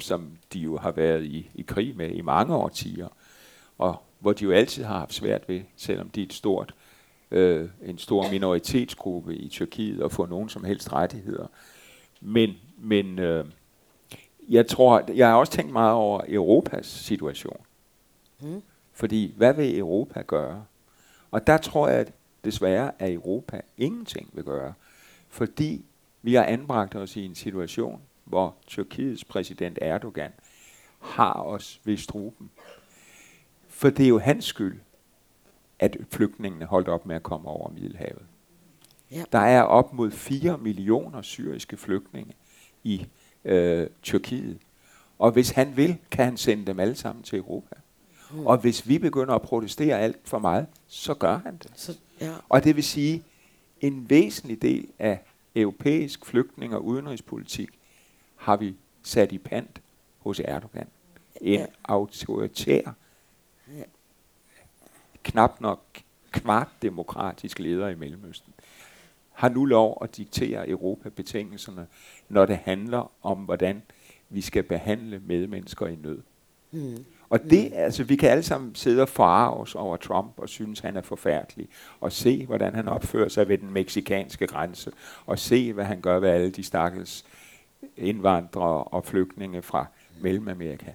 som 0.00 0.30
de 0.52 0.58
jo 0.58 0.76
har 0.76 0.90
været 0.90 1.24
i, 1.24 1.50
i 1.54 1.62
krig 1.62 1.96
med 1.96 2.10
i 2.10 2.20
mange 2.20 2.54
årtier, 2.54 3.08
og 3.78 4.02
hvor 4.22 4.32
de 4.32 4.44
jo 4.44 4.52
altid 4.52 4.84
har 4.84 4.98
haft 4.98 5.14
svært 5.14 5.48
ved, 5.48 5.60
selvom 5.76 6.08
de 6.08 6.20
er 6.20 6.26
et 6.26 6.32
stort, 6.32 6.74
øh, 7.30 7.68
en 7.82 7.98
stor 7.98 8.30
minoritetsgruppe 8.30 9.36
i 9.36 9.48
Tyrkiet, 9.48 10.02
at 10.02 10.12
få 10.12 10.26
nogen 10.26 10.48
som 10.48 10.64
helst 10.64 10.92
rettigheder. 10.92 11.46
Men, 12.20 12.54
men 12.78 13.18
øh, 13.18 13.44
jeg 14.48 14.66
tror, 14.66 15.04
jeg 15.14 15.28
har 15.28 15.34
også 15.34 15.52
tænkt 15.52 15.72
meget 15.72 15.94
over 15.94 16.20
Europas 16.28 16.86
situation. 16.86 17.60
Mm. 18.40 18.62
Fordi, 18.92 19.34
hvad 19.36 19.54
vil 19.54 19.78
Europa 19.78 20.22
gøre? 20.26 20.64
Og 21.30 21.46
der 21.46 21.58
tror 21.58 21.88
jeg 21.88 21.98
at 21.98 22.12
desværre, 22.44 22.92
at 22.98 23.12
Europa 23.12 23.60
ingenting 23.76 24.30
vil 24.32 24.44
gøre. 24.44 24.72
Fordi 25.28 25.84
vi 26.22 26.34
har 26.34 26.44
anbragt 26.44 26.94
os 26.94 27.16
i 27.16 27.24
en 27.24 27.34
situation, 27.34 28.02
hvor 28.24 28.54
Tyrkiets 28.66 29.24
præsident 29.24 29.78
Erdogan 29.82 30.32
har 30.98 31.32
os 31.32 31.80
ved 31.84 31.96
struben. 31.96 32.50
For 33.82 33.90
det 33.90 34.04
er 34.04 34.08
jo 34.08 34.18
hans 34.18 34.44
skyld, 34.44 34.80
at 35.78 35.96
flygtningene 36.10 36.64
holdt 36.64 36.88
op 36.88 37.06
med 37.06 37.16
at 37.16 37.22
komme 37.22 37.48
over 37.48 37.70
Middelhavet. 37.70 38.22
Ja. 39.10 39.24
Der 39.32 39.38
er 39.38 39.62
op 39.62 39.92
mod 39.92 40.10
4 40.10 40.58
millioner 40.58 41.22
syriske 41.22 41.76
flygtninge 41.76 42.32
i 42.84 43.06
øh, 43.44 43.86
Tyrkiet. 44.02 44.58
Og 45.18 45.30
hvis 45.32 45.50
han 45.50 45.76
vil, 45.76 45.96
kan 46.10 46.24
han 46.24 46.36
sende 46.36 46.66
dem 46.66 46.80
alle 46.80 46.94
sammen 46.94 47.22
til 47.22 47.38
Europa. 47.38 47.74
Mm. 48.32 48.46
Og 48.46 48.58
hvis 48.58 48.88
vi 48.88 48.98
begynder 48.98 49.34
at 49.34 49.42
protestere 49.42 49.98
alt 50.00 50.18
for 50.24 50.38
meget, 50.38 50.66
så 50.86 51.14
gør 51.14 51.38
han 51.38 51.56
det. 51.56 51.70
Så, 51.74 51.98
ja. 52.20 52.32
Og 52.48 52.64
det 52.64 52.76
vil 52.76 52.84
sige, 52.84 53.22
en 53.80 54.10
væsentlig 54.10 54.62
del 54.62 54.88
af 54.98 55.20
europæisk 55.56 56.26
flygtning- 56.26 56.74
og 56.74 56.84
udenrigspolitik 56.84 57.68
har 58.36 58.56
vi 58.56 58.74
sat 59.02 59.32
i 59.32 59.38
pant 59.38 59.80
hos 60.18 60.40
Erdogan. 60.44 60.86
En 61.40 61.52
Ja. 61.60 61.66
autoritær. 61.84 62.92
Knap 65.22 65.60
nok 65.60 65.80
kvart 66.30 66.68
demokratisk 66.82 67.58
leder 67.58 67.88
i 67.88 67.94
Mellemøsten, 67.94 68.52
har 69.32 69.48
nu 69.48 69.64
lov 69.64 69.98
at 70.02 70.16
diktere 70.16 70.68
Europa 70.68 71.08
betingelserne, 71.08 71.86
når 72.28 72.46
det 72.46 72.56
handler 72.56 73.10
om, 73.22 73.38
hvordan 73.38 73.82
vi 74.28 74.40
skal 74.40 74.62
behandle 74.62 75.22
medmennesker 75.26 75.86
i 75.86 75.96
nød. 75.96 76.18
Mm. 76.70 77.04
Og 77.28 77.42
det, 77.42 77.72
altså, 77.74 78.04
vi 78.04 78.16
kan 78.16 78.30
alle 78.30 78.42
sammen 78.42 78.74
sidde 78.74 79.02
og 79.02 79.08
forarve 79.08 79.56
os 79.56 79.74
over 79.74 79.96
Trump 79.96 80.32
og 80.36 80.48
synes, 80.48 80.80
han 80.80 80.96
er 80.96 81.02
forfærdelig. 81.02 81.68
Og 82.00 82.12
se, 82.12 82.46
hvordan 82.46 82.74
han 82.74 82.88
opfører 82.88 83.28
sig 83.28 83.48
ved 83.48 83.58
den 83.58 83.72
meksikanske 83.72 84.46
grænse. 84.46 84.92
Og 85.26 85.38
se, 85.38 85.72
hvad 85.72 85.84
han 85.84 86.00
gør 86.00 86.18
ved 86.18 86.28
alle 86.28 86.50
de 86.50 86.62
stakkels 86.62 87.24
indvandrere 87.96 88.84
og 88.84 89.04
flygtninge 89.04 89.62
fra 89.62 89.86
Mellemamerika. 90.20 90.92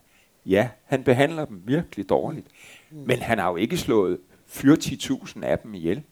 Ja, 0.47 0.69
han 0.83 1.03
behandler 1.03 1.45
dem 1.45 1.61
virkelig 1.65 2.09
dårligt. 2.09 2.47
Men 2.91 3.19
han 3.19 3.39
har 3.39 3.49
jo 3.49 3.55
ikke 3.55 3.77
slået 3.77 4.19
40.000 4.47 5.43
af 5.43 5.59
dem 5.59 5.73
ihjel. 5.73 6.03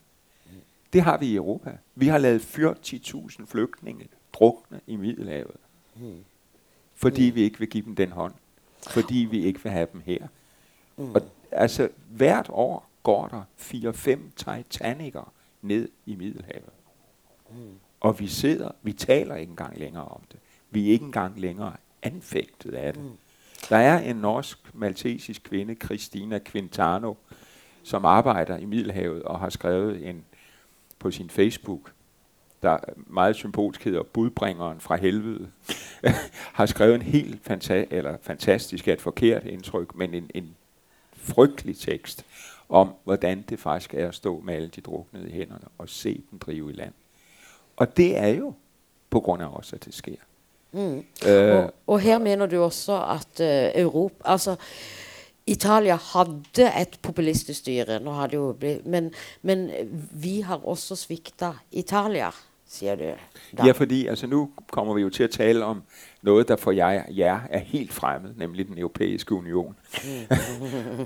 Det 0.94 1.02
har 1.02 1.18
vi 1.18 1.26
i 1.26 1.36
Europa. 1.36 1.78
Vi 1.96 2.08
har 2.08 2.18
lavet 2.18 2.40
40.000 2.40 3.46
flygtninge 3.46 4.08
drukne 4.34 4.80
i 4.88 4.96
Middelhavet. 4.96 5.56
Fordi 6.96 7.24
vi 7.24 7.42
ikke 7.42 7.60
vil 7.60 7.70
give 7.70 7.86
dem 7.86 7.96
den 7.96 8.12
hånd. 8.12 8.34
Fordi 8.90 9.28
vi 9.32 9.46
ikke 9.46 9.64
vil 9.64 9.72
have 9.72 9.88
dem 9.94 10.02
her. 10.06 10.28
Mm. 10.98 11.12
Og 11.16 11.22
altså 11.52 11.90
hvert 12.10 12.50
år 12.50 12.90
går 13.04 13.28
der 13.28 13.44
4-5 13.60 14.20
Titanicer 14.36 15.34
ned 15.62 15.90
i 16.06 16.16
Middelhavet. 16.16 16.74
Mm. 17.50 17.56
Og 18.00 18.20
vi 18.20 18.28
sidder, 18.28 18.72
vi 18.82 18.94
taler 18.94 19.36
ikke 19.36 19.50
engang 19.50 19.80
længere 19.80 20.06
om 20.06 20.22
det. 20.32 20.40
Vi 20.70 20.88
er 20.88 20.92
ikke 20.92 21.06
engang 21.06 21.40
længere 21.40 21.74
anfægtet 22.04 22.74
af 22.74 22.94
det. 22.94 23.04
Mm. 23.04 23.12
Der 23.70 23.78
er 23.78 24.00
en 24.00 24.16
norsk-maltesisk 24.16 25.44
kvinde, 25.44 25.76
Christina 25.84 26.40
Quintano, 26.46 27.14
som 27.84 28.06
arbejder 28.06 28.58
i 28.58 28.66
Middelhavet 28.66 29.24
og 29.24 29.40
har 29.40 29.50
skrevet 29.50 30.10
en 30.10 30.26
på 31.00 31.12
sin 31.12 31.30
Facebook, 31.30 31.92
der 32.62 32.78
meget 32.96 33.36
symbolsk 33.36 33.84
hedder 33.84 34.04
Budbringeren 34.04 34.80
fra 34.80 34.96
helvede, 34.96 35.52
har 36.60 36.66
skrevet 36.66 36.96
en 36.96 37.02
helt 37.02 37.52
fanta- 37.52 37.88
eller 37.92 38.18
fantastisk, 38.22 38.88
et 38.88 39.02
forkert 39.02 39.44
indtryk, 39.44 39.96
men 39.96 40.14
en, 40.14 40.32
en 40.34 40.56
frygtelig 41.14 41.78
tekst 41.78 42.26
om, 42.70 42.94
hvordan 43.04 43.42
det 43.42 43.60
faktisk 43.60 43.94
er 43.94 44.08
at 44.08 44.16
stå 44.16 44.40
med 44.40 44.54
alle 44.54 44.68
de 44.68 44.82
druknede 44.82 45.30
i 45.30 45.32
hænderne 45.32 45.66
og 45.78 45.90
se 45.90 46.24
dem 46.32 46.40
drive 46.40 46.70
i 46.70 46.74
land. 46.74 46.94
Og 47.76 47.98
det 47.98 48.18
er 48.18 48.28
jo 48.28 48.54
på 49.10 49.20
grund 49.20 49.44
af 49.44 49.48
os, 49.48 49.74
at 49.74 49.86
det 49.86 49.94
sker. 49.94 50.16
Mm. 50.72 51.04
Øh, 51.28 51.56
og, 51.56 51.74
og 51.88 52.00
her 52.00 52.20
mener 52.20 52.46
du 52.46 52.62
også, 52.62 52.94
at 52.94 53.74
uh, 53.76 53.82
Europa, 53.82 54.16
altså 54.26 54.56
Italia 55.48 55.96
hadde 55.96 56.72
et 56.82 57.00
populistisk 57.02 57.60
styre, 57.60 58.00
nå 58.00 58.12
har 58.12 58.28
det 58.28 58.38
jo 58.38 58.56
blitt, 58.60 58.86
men, 58.86 59.14
men 59.42 59.70
vi 60.12 60.40
har 60.42 60.56
også 60.56 60.96
svigtet 60.96 61.54
Italia, 61.72 62.32
siger 62.68 62.96
du. 62.96 63.04
Da. 63.58 63.66
Ja, 63.66 63.72
fordi 63.72 64.08
altså 64.08 64.28
nu 64.28 64.50
kommer 64.72 64.94
vi 64.94 65.02
jo 65.02 65.10
til 65.10 65.24
at 65.24 65.32
tale 65.32 65.66
om 65.66 65.84
noget, 66.22 66.48
der 66.48 66.56
for 66.56 66.72
jer, 66.72 67.04
jer 67.10 67.40
er 67.50 67.60
helt 67.60 67.94
fremmed, 67.94 68.34
nemlig 68.38 68.68
den 68.68 68.78
europæiske 68.78 69.36
union. 69.36 69.76
Mm. 70.04 70.36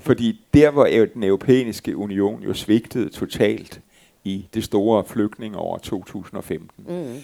fordi 0.08 0.40
der, 0.54 0.70
hvor 0.70 0.84
den 1.14 1.22
europæiske 1.22 1.96
union 1.96 2.42
jo 2.42 2.54
svigtede 2.54 3.08
totalt 3.08 3.80
i 4.24 4.48
det 4.54 4.64
store 4.64 5.04
flygtning 5.04 5.56
over 5.56 5.78
2015, 5.78 6.68
mm. 6.78 7.16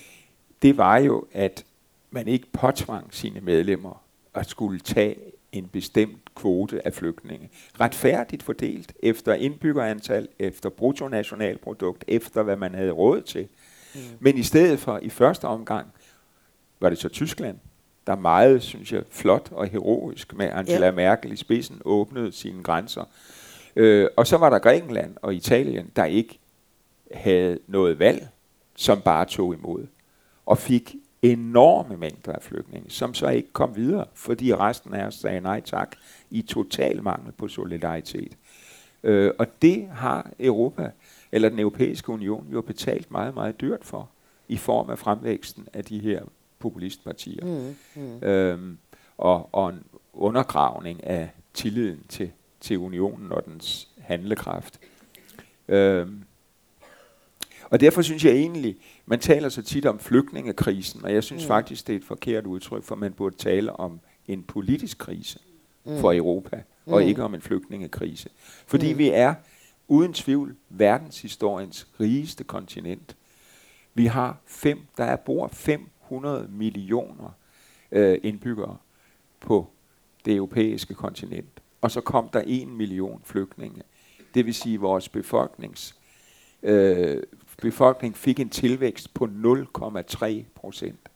det 0.62 0.76
var 0.76 0.97
jo, 0.99 1.24
at 1.32 1.64
man 2.11 2.28
ikke 2.28 2.46
påtvang 2.52 3.14
sine 3.14 3.40
medlemmer 3.40 4.02
at 4.34 4.46
skulle 4.46 4.80
tage 4.80 5.16
en 5.52 5.68
bestemt 5.68 6.34
kvote 6.34 6.86
af 6.86 6.94
flygtninge. 6.94 7.50
Retfærdigt 7.80 8.42
fordelt 8.42 8.92
efter 9.02 9.34
indbyggerantal, 9.34 10.28
efter 10.38 10.68
bruttonationalprodukt, 10.68 12.04
efter 12.09 12.42
hvad 12.42 12.57
man 12.57 12.74
havde 12.74 12.90
råd 12.90 13.22
til. 13.22 13.48
Mm. 13.94 14.00
Men 14.20 14.38
i 14.38 14.42
stedet 14.42 14.78
for 14.78 14.98
i 15.02 15.09
første 15.09 15.44
omgang, 15.44 15.86
var 16.80 16.88
det 16.88 16.98
så 16.98 17.09
Tyskland, 17.09 17.59
der 18.07 18.16
meget, 18.16 18.62
synes 18.62 18.92
jeg, 18.92 19.02
flot 19.11 19.48
og 19.50 19.66
heroisk 19.66 20.34
med 20.34 20.46
Angela 20.52 20.86
ja. 20.86 20.92
Merkel 20.92 21.32
i 21.32 21.36
spidsen 21.36 21.82
åbnede 21.84 22.32
sine 22.32 22.62
grænser. 22.62 23.04
Øh, 23.76 24.09
og 24.16 24.26
så 24.26 24.36
var 24.36 24.50
der 24.50 24.59
Grækenland 24.59 25.16
og 25.22 25.34
Italien, 25.34 25.90
der 25.96 26.04
ikke 26.04 26.38
havde 27.12 27.59
noget 27.66 27.98
valg, 27.98 28.28
som 28.76 29.00
bare 29.00 29.24
tog 29.24 29.54
imod. 29.54 29.86
Og 30.46 30.59
fik 30.59 30.94
enorme 31.33 31.97
mængder 31.97 32.33
af 32.33 32.43
flygtninge, 32.43 32.91
som 32.91 33.14
så 33.14 33.29
ikke 33.29 33.53
kom 33.53 33.77
videre, 33.77 34.07
fordi 34.14 34.55
resten 34.55 34.95
af 34.95 35.07
os 35.07 35.14
sagde 35.14 35.41
nej 35.41 35.61
tak 35.61 35.97
i 36.31 36.43
total 36.43 37.03
mangel 37.03 37.33
på 37.33 37.49
solidaritet. 37.49 38.37
Øh, 39.03 39.33
og 39.39 39.62
det 39.62 39.89
har 39.93 40.31
Europa, 40.41 40.91
eller 41.33 41.49
den 41.49 41.59
europæiske 41.59 42.12
union, 42.12 42.47
jo 42.53 42.61
betalt 42.61 43.11
meget, 43.11 43.35
meget 43.35 43.61
dyrt 43.61 43.85
for, 43.85 44.09
i 44.49 44.57
form 44.57 44.91
af 44.91 44.99
fremvæksten 44.99 45.68
af 45.72 45.85
de 45.85 45.99
her 45.99 46.22
populistpartier. 46.59 47.45
Mm, 47.45 48.03
mm. 48.03 48.22
Øhm, 48.22 48.79
og, 49.18 49.49
og 49.53 49.70
en 49.70 49.85
undergravning 50.12 51.05
af 51.05 51.31
tilliden 51.55 52.01
til, 52.09 52.31
til 52.61 52.79
unionen 52.79 53.33
og 53.33 53.45
dens 53.47 53.89
handlekraft. 53.99 54.81
Øhm, 55.68 56.24
og 57.70 57.80
derfor 57.80 58.02
synes 58.02 58.24
jeg 58.24 58.32
egentlig, 58.32 58.76
man 59.06 59.20
taler 59.20 59.48
så 59.48 59.62
tit 59.62 59.86
om 59.86 59.98
flygtningekrisen, 59.98 61.04
og 61.04 61.12
jeg 61.12 61.24
synes 61.24 61.42
mm. 61.42 61.48
faktisk, 61.48 61.86
det 61.86 61.92
er 61.92 61.96
et 61.96 62.04
forkert 62.04 62.46
udtryk, 62.46 62.84
for 62.84 62.94
man 62.94 63.12
burde 63.12 63.36
tale 63.36 63.72
om 63.72 64.00
en 64.28 64.42
politisk 64.42 64.98
krise 64.98 65.38
mm. 65.84 65.98
for 65.98 66.12
Europa, 66.12 66.62
mm. 66.86 66.92
og 66.92 67.04
ikke 67.04 67.22
om 67.22 67.34
en 67.34 67.40
flygtningekrise. 67.40 68.28
Fordi 68.66 68.92
mm. 68.92 68.98
vi 68.98 69.08
er 69.08 69.34
uden 69.88 70.12
tvivl 70.12 70.56
verdenshistoriens 70.68 71.86
rigeste 72.00 72.44
kontinent. 72.44 73.16
Vi 73.94 74.06
har 74.06 74.36
fem, 74.46 74.80
der 74.96 75.04
er 75.04 75.16
bor 75.16 75.48
500 75.48 76.48
millioner 76.50 77.36
øh, 77.92 78.18
indbyggere 78.22 78.76
på 79.40 79.70
det 80.24 80.36
europæiske 80.36 80.94
kontinent. 80.94 81.60
Og 81.80 81.90
så 81.90 82.00
kom 82.00 82.28
der 82.28 82.40
en 82.46 82.76
million 82.76 83.20
flygtninge. 83.24 83.82
Det 84.34 84.46
vil 84.46 84.54
sige, 84.54 84.80
vores 84.80 85.08
befolknings 85.08 85.96
øh, 86.62 87.22
befolkning 87.62 88.16
fik 88.16 88.40
en 88.40 88.48
tilvækst 88.48 89.14
på 89.14 89.24
0,3 89.24 90.44
procent. 90.54 91.09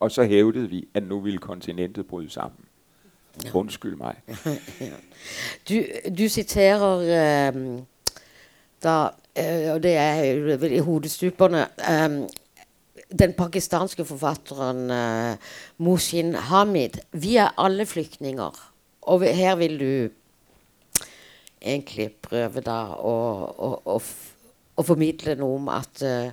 Og 0.00 0.10
så 0.10 0.24
hævdede 0.24 0.68
vi, 0.68 0.88
at 0.94 1.02
nu 1.02 1.20
ville 1.20 1.38
kontinentet 1.38 2.06
bryde 2.06 2.30
sammen. 2.30 2.60
Ja. 3.44 3.50
Undskyld 3.54 3.96
mig. 3.96 4.16
du, 5.68 5.74
du 6.18 6.28
citerer 6.28 6.98
øh, 6.98 7.82
da, 8.82 9.08
øh, 9.38 9.74
og 9.74 9.82
det 9.82 9.96
er 9.96 10.22
i 10.64 10.78
hovedstuperne, 10.78 11.66
øh, 11.90 12.28
den 13.18 13.32
pakistanske 13.32 14.04
forfatteren 14.04 14.90
uh, 14.90 15.36
Mushin 15.78 16.34
Hamid. 16.34 16.98
Vi 17.12 17.36
er 17.36 17.60
alle 17.60 17.86
flygtninger. 17.86 18.72
Og 19.02 19.22
her 19.22 19.56
vil 19.56 19.80
du 19.80 20.08
egentlig 21.62 22.12
prøve 22.22 22.60
da 22.60 22.80
å, 22.98 23.14
å, 23.58 23.70
å 23.84 23.98
og 24.76 24.86
formidle 24.86 25.34
noe 25.34 25.56
om 25.60 25.68
at 25.68 26.02
uh, 26.02 26.32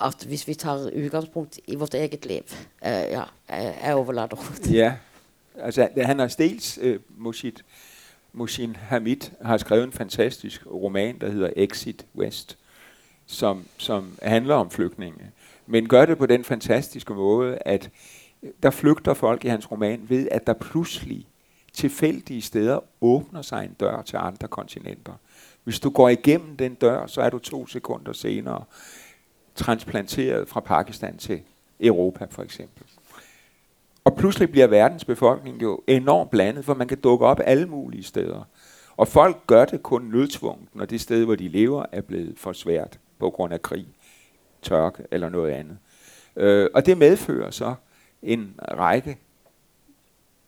at 0.00 0.24
hvis 0.26 0.48
vi 0.48 0.54
tar 0.54 0.90
udgangspunkt 0.96 1.60
i 1.66 1.74
vårt 1.74 1.94
eget 1.94 2.26
liv, 2.26 2.42
uh, 2.50 2.88
ja, 2.88 3.22
eh, 3.22 3.64
jeg, 3.64 3.78
jeg 3.84 3.94
overlader 3.94 4.60
Ja, 4.72 4.94
altså 5.58 5.88
han 5.96 6.18
har 6.18 6.34
dels, 6.38 6.78
uh, 6.78 6.96
Moshid, 7.16 7.62
Moshin 8.32 8.76
Hamid 8.76 9.30
har 9.42 9.56
skrevet 9.56 9.84
en 9.84 9.92
fantastisk 9.92 10.66
roman, 10.66 11.18
der 11.18 11.30
hedder 11.30 11.50
Exit 11.56 12.06
West, 12.16 12.58
som, 13.26 13.64
som 13.76 14.18
handler 14.22 14.54
om 14.54 14.70
flygtninge, 14.70 15.30
men 15.66 15.88
gør 15.88 16.06
det 16.06 16.18
på 16.18 16.26
den 16.26 16.44
fantastiske 16.44 17.14
måde, 17.14 17.58
at 17.60 17.90
der 18.62 18.70
flygter 18.70 19.14
folk 19.14 19.44
i 19.44 19.48
hans 19.48 19.70
roman 19.70 20.00
ved, 20.08 20.28
at 20.30 20.46
der 20.46 20.52
pludselig 20.52 21.26
tilfældige 21.72 22.42
steder 22.42 22.78
åbner 23.00 23.42
sig 23.42 23.64
en 23.64 23.72
dør 23.80 24.02
til 24.02 24.16
andre 24.16 24.48
kontinenter. 24.48 25.12
Hvis 25.64 25.80
du 25.80 25.90
går 25.90 26.08
igennem 26.08 26.56
den 26.56 26.74
dør, 26.74 27.06
så 27.06 27.20
er 27.20 27.30
du 27.30 27.38
to 27.38 27.66
sekunder 27.66 28.12
senere 28.12 28.64
transplanteret 29.54 30.48
fra 30.48 30.60
Pakistan 30.60 31.16
til 31.16 31.40
Europa 31.80 32.26
for 32.30 32.42
eksempel. 32.42 32.84
Og 34.04 34.16
pludselig 34.16 34.50
bliver 34.50 34.66
verdens 34.66 35.04
befolkning 35.04 35.62
jo 35.62 35.80
enormt 35.86 36.30
blandet, 36.30 36.64
for 36.64 36.74
man 36.74 36.88
kan 36.88 37.00
dukke 37.00 37.26
op 37.26 37.40
alle 37.44 37.66
mulige 37.66 38.02
steder. 38.02 38.42
Og 38.96 39.08
folk 39.08 39.46
gør 39.46 39.64
det 39.64 39.82
kun 39.82 40.02
nødtvunget, 40.02 40.68
når 40.74 40.84
det 40.84 41.00
sted, 41.00 41.24
hvor 41.24 41.34
de 41.34 41.48
lever, 41.48 41.84
er 41.92 42.00
blevet 42.00 42.38
for 42.38 42.52
svært 42.52 42.98
på 43.18 43.30
grund 43.30 43.54
af 43.54 43.62
krig, 43.62 43.86
tørke 44.62 45.02
eller 45.10 45.28
noget 45.28 45.52
andet. 45.52 45.78
Øh, 46.36 46.70
og 46.74 46.86
det 46.86 46.98
medfører 46.98 47.50
så 47.50 47.74
en 48.22 48.54
række 48.72 49.18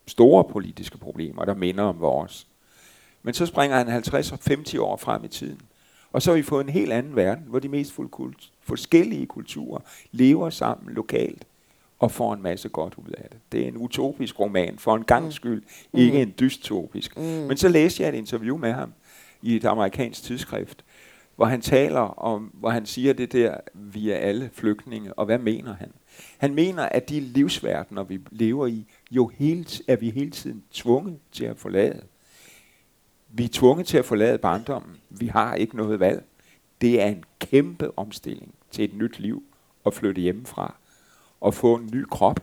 store 0.06 0.44
politiske 0.44 0.98
problemer, 0.98 1.44
der 1.44 1.54
minder 1.54 1.84
om 1.84 2.00
vores. 2.00 2.46
Men 3.26 3.34
så 3.34 3.46
springer 3.46 3.76
han 3.76 3.88
50 3.88 4.32
og 4.32 4.38
50 4.44 4.74
år 4.74 4.96
frem 4.96 5.24
i 5.24 5.28
tiden. 5.28 5.60
Og 6.12 6.22
så 6.22 6.30
har 6.30 6.36
vi 6.36 6.42
fået 6.42 6.64
en 6.64 6.72
helt 6.72 6.92
anden 6.92 7.16
verden, 7.16 7.44
hvor 7.46 7.58
de 7.58 7.68
mest 7.68 7.92
forskellige 8.62 9.26
kulturer 9.26 9.80
lever 10.12 10.50
sammen 10.50 10.94
lokalt 10.94 11.46
og 11.98 12.10
får 12.10 12.34
en 12.34 12.42
masse 12.42 12.68
godt 12.68 12.94
ud 12.94 13.10
af 13.18 13.28
det. 13.30 13.38
Det 13.52 13.64
er 13.64 13.68
en 13.68 13.76
utopisk 13.76 14.40
roman, 14.40 14.78
for 14.78 14.96
en 14.96 15.04
gang 15.04 15.24
mm. 15.24 15.32
skyld, 15.32 15.62
mm. 15.92 15.98
ikke 15.98 16.22
en 16.22 16.34
dystopisk. 16.40 17.16
Mm. 17.16 17.22
Men 17.22 17.56
så 17.56 17.68
læste 17.68 18.02
jeg 18.02 18.08
et 18.08 18.14
interview 18.14 18.56
med 18.56 18.72
ham 18.72 18.92
i 19.42 19.56
et 19.56 19.64
amerikansk 19.64 20.22
tidsskrift, 20.22 20.84
hvor 21.36 21.46
han 21.46 21.60
taler 21.60 22.00
om, 22.00 22.42
hvor 22.54 22.70
han 22.70 22.86
siger 22.86 23.12
det 23.12 23.32
der, 23.32 23.56
vi 23.74 24.10
er 24.10 24.16
alle 24.16 24.50
flygtninge, 24.52 25.14
og 25.14 25.24
hvad 25.26 25.38
mener 25.38 25.74
han? 25.74 25.92
Han 26.38 26.54
mener, 26.54 26.82
at 26.82 27.08
de 27.08 27.20
livsverdener, 27.20 28.02
vi 28.02 28.20
lever 28.30 28.66
i, 28.66 28.86
jo 29.10 29.30
hele, 29.34 29.66
er 29.88 29.96
vi 29.96 30.10
hele 30.10 30.30
tiden 30.30 30.62
tvunget 30.72 31.18
til 31.32 31.44
at 31.44 31.56
forlade. 31.56 32.02
Vi 33.28 33.44
er 33.44 33.48
tvunget 33.52 33.86
til 33.86 33.98
at 33.98 34.04
forlade 34.04 34.38
barndommen. 34.38 34.96
Vi 35.10 35.26
har 35.26 35.54
ikke 35.54 35.76
noget 35.76 36.00
valg. 36.00 36.24
Det 36.80 37.02
er 37.02 37.06
en 37.06 37.24
kæmpe 37.38 37.98
omstilling 37.98 38.54
til 38.70 38.84
et 38.84 38.94
nyt 38.94 39.18
liv 39.18 39.42
at 39.86 39.94
flytte 39.94 40.20
hjemmefra 40.20 40.74
og 41.40 41.54
få 41.54 41.74
en 41.74 41.90
ny 41.92 42.04
krop, 42.10 42.40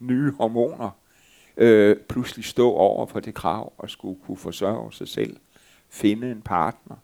nye 0.00 0.32
hormoner, 0.32 0.90
øh, 1.56 1.96
pludselig 2.08 2.44
stå 2.44 2.72
over 2.72 3.06
for 3.06 3.20
det 3.20 3.34
krav 3.34 3.72
at 3.82 3.90
skulle 3.90 4.18
kunne 4.26 4.36
forsørge 4.36 4.92
sig 4.92 5.08
selv, 5.08 5.36
finde 5.88 6.30
en 6.30 6.42
partner, 6.42 6.96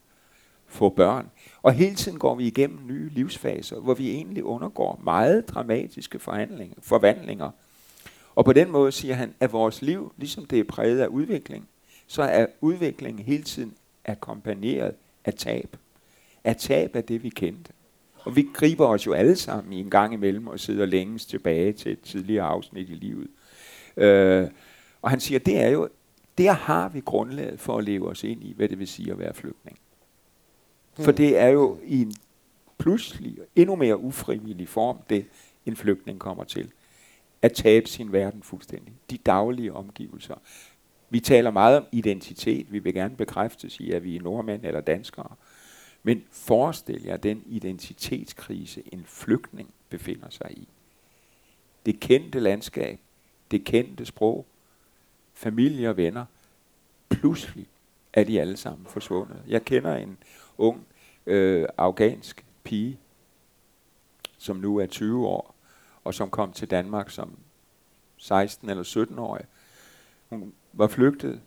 få 0.67 0.89
børn. 0.89 1.31
Og 1.63 1.73
hele 1.73 1.95
tiden 1.95 2.19
går 2.19 2.35
vi 2.35 2.47
igennem 2.47 2.87
nye 2.87 3.09
livsfaser, 3.09 3.81
hvor 3.81 3.95
vi 3.95 4.11
egentlig 4.11 4.45
undergår 4.45 5.01
meget 5.05 5.49
dramatiske 5.49 6.19
forhandlinger, 6.19 6.77
forvandlinger. 6.83 7.51
Og 8.35 8.45
på 8.45 8.53
den 8.53 8.71
måde 8.71 8.93
siger 8.93 9.15
han, 9.15 9.35
at 9.41 9.53
vores 9.53 9.83
liv, 9.83 10.13
ligesom 10.17 10.45
det 10.45 10.59
er 10.59 10.65
præget 10.65 11.01
af 11.01 11.07
udvikling, 11.07 11.69
så 12.11 12.23
er 12.23 12.47
udviklingen 12.61 13.25
hele 13.25 13.43
tiden 13.43 13.75
akkompagneret 14.05 14.95
af 15.25 15.35
tab. 15.35 15.77
Af 16.45 16.57
tab 16.57 16.97
af 16.97 17.05
det, 17.05 17.23
vi 17.23 17.29
kendte. 17.29 17.73
Og 18.15 18.37
vi 18.37 18.49
griber 18.55 18.87
os 18.87 19.07
jo 19.07 19.13
alle 19.13 19.37
sammen 19.37 19.73
i 19.73 19.81
en 19.81 19.91
gang 19.91 20.15
imellem 20.15 20.47
og 20.47 20.61
sidder 20.61 20.87
længes 20.87 21.27
tilbage 21.27 21.73
til 21.73 21.93
et 21.93 22.01
tidligere 22.01 22.47
afsnit 22.47 22.89
i 22.89 22.95
livet. 22.95 23.29
Øh, 23.97 24.49
og 25.03 25.11
han 25.11 25.21
siger, 25.21 25.39
det 25.39 25.59
er 25.59 25.69
jo, 25.69 25.89
der 26.39 26.53
har 26.53 26.89
vi 26.89 27.01
grundlaget 27.01 27.61
for 27.61 27.79
at 27.79 27.85
leve 27.85 28.09
os 28.09 28.25
ind 28.25 28.45
i, 28.45 28.53
hvad 28.57 28.69
det 28.69 28.79
vil 28.79 28.89
sige 28.89 29.13
at 29.13 29.19
være 29.19 29.35
flygtning. 29.35 29.79
For 31.01 31.13
det 31.13 31.39
er 31.39 31.49
jo 31.49 31.79
i 31.85 32.03
en 32.03 32.15
pludselig, 32.79 33.39
endnu 33.57 33.77
mere 33.77 33.99
ufrivillig 33.99 34.69
form, 34.69 34.99
det 35.11 35.27
en 35.67 35.77
flygtning 35.77 36.19
kommer 36.19 36.45
til. 36.45 36.73
At 37.43 37.53
tabe 37.53 37.89
sin 37.89 38.13
verden 38.13 38.43
fuldstændig. 38.43 38.93
De 39.11 39.17
daglige 39.17 39.73
omgivelser. 39.73 40.35
Vi 41.11 41.21
taler 41.21 41.51
meget 41.51 41.77
om 41.77 41.87
identitet. 41.93 42.73
Vi 42.73 42.79
vil 42.79 42.95
gerne 42.95 43.17
bekræftes 43.17 43.81
i, 43.81 43.91
at 43.91 44.05
vi 44.05 44.17
er 44.17 44.23
nordmænd 44.23 44.65
eller 44.65 44.81
danskere. 44.81 45.35
Men 46.03 46.25
forestil 46.31 47.03
jer 47.05 47.17
den 47.17 47.43
identitetskrise, 47.47 48.83
en 48.93 49.05
flygtning 49.07 49.75
befinder 49.89 50.31
sig 50.31 50.51
i. 50.51 50.69
Det 51.87 52.01
kendte 52.01 52.41
landskab, 52.41 53.01
det 53.51 53.65
kendte 53.65 54.07
sprog, 54.07 54.47
familie 55.35 55.91
og 55.91 55.97
venner, 55.97 56.25
pludselig 57.09 57.67
er 58.13 58.25
de 58.25 58.41
alle 58.41 58.57
sammen 58.57 58.87
forsvundet. 58.87 59.43
Jeg 59.49 59.65
kender 59.65 59.97
en 59.97 60.19
ung 60.59 60.87
øh, 61.27 61.69
afghansk 61.79 62.45
pige, 62.65 62.99
som 64.39 64.57
nu 64.57 64.77
er 64.77 64.87
20 64.87 65.27
år, 65.27 65.55
og 66.05 66.15
som 66.15 66.31
kom 66.31 66.53
til 66.53 66.71
Danmark 66.71 67.11
som 67.11 67.39
16 68.17 68.71
eller 68.71 68.83
17 68.83 69.19
årig. 69.19 69.45
Hun 70.29 70.53
var 70.73 70.87
flygtet 70.87 71.41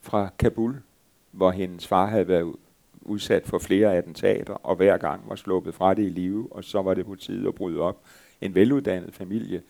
fra 0.00 0.28
Kabul, 0.38 0.82
hvor 1.30 1.50
hendes 1.50 1.86
far 1.86 2.06
havde 2.06 2.28
været 2.28 2.54
udsat 3.02 3.46
for 3.46 3.58
flere 3.58 3.96
attentater, 3.96 4.54
og 4.54 4.76
hver 4.76 4.96
gang 4.96 5.28
var 5.28 5.34
sluppet 5.34 5.74
fra 5.74 5.94
det 5.94 6.02
i 6.02 6.08
live, 6.08 6.48
og 6.50 6.64
så 6.64 6.82
var 6.82 6.94
det 6.94 7.06
på 7.06 7.14
tide 7.14 7.48
at 7.48 7.54
bryde 7.54 7.80
op. 7.80 8.02
En 8.40 8.54
veluddannet 8.54 9.14
familie. 9.14 9.62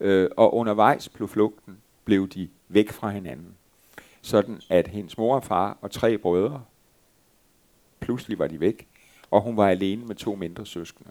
Øh, 0.00 0.30
og 0.36 0.54
undervejs 0.54 1.08
på 1.08 1.26
flugten 1.26 1.78
blev 2.04 2.28
de 2.28 2.48
væk 2.68 2.90
fra 2.90 3.10
hinanden. 3.10 3.54
Sådan 4.22 4.60
at 4.68 4.88
hendes 4.88 5.18
mor 5.18 5.34
og 5.34 5.44
far 5.44 5.78
og 5.80 5.90
tre 5.90 6.18
brødre, 6.18 6.64
pludselig 8.00 8.38
var 8.38 8.46
de 8.46 8.60
væk, 8.60 8.88
og 9.30 9.40
hun 9.40 9.56
var 9.56 9.68
alene 9.68 10.06
med 10.06 10.14
to 10.14 10.34
mindre 10.34 10.66
søskende. 10.66 11.10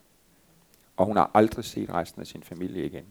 Og 0.97 1.05
hun 1.05 1.17
har 1.17 1.31
aldrig 1.33 1.65
set 1.65 1.89
resten 1.93 2.21
af 2.21 2.27
sin 2.27 2.43
familie 2.43 2.85
igen. 2.85 3.05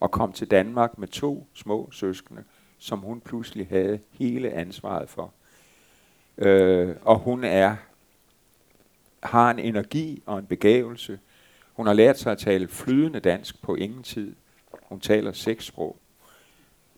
Og 0.00 0.10
kom 0.10 0.32
til 0.32 0.50
Danmark 0.50 0.98
med 0.98 1.08
to 1.08 1.46
små 1.54 1.88
søskende, 1.92 2.44
som 2.84 2.98
hun 2.98 3.20
pludselig 3.20 3.66
havde 3.68 4.00
hele 4.10 4.50
ansvaret 4.50 5.08
for. 5.08 5.32
Øh, 6.38 6.96
og 7.02 7.18
hun 7.18 7.44
er 7.44 7.76
har 9.22 9.50
en 9.50 9.58
energi 9.58 10.22
og 10.26 10.38
en 10.38 10.46
begævelse. 10.46 11.18
Hun 11.72 11.86
har 11.86 11.94
lært 11.94 12.18
sig 12.18 12.32
at 12.32 12.38
tale 12.38 12.68
flydende 12.68 13.20
dansk 13.20 13.62
på 13.62 13.74
ingen 13.74 14.02
tid. 14.02 14.36
Hun 14.82 15.00
taler 15.00 15.32
seks 15.32 15.64
sprog. 15.64 15.96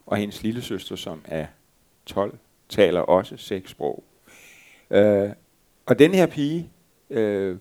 Og 0.06 0.16
hendes 0.16 0.42
lille 0.42 0.62
søster, 0.62 0.96
som 0.96 1.22
er 1.24 1.46
12, 2.06 2.38
taler 2.68 3.00
også 3.00 3.36
seks 3.36 3.70
sprog. 3.70 4.04
Øh, 4.90 5.30
og 5.86 5.98
den 5.98 6.14
her 6.14 6.26
pige 6.26 6.70
øh, 7.10 7.58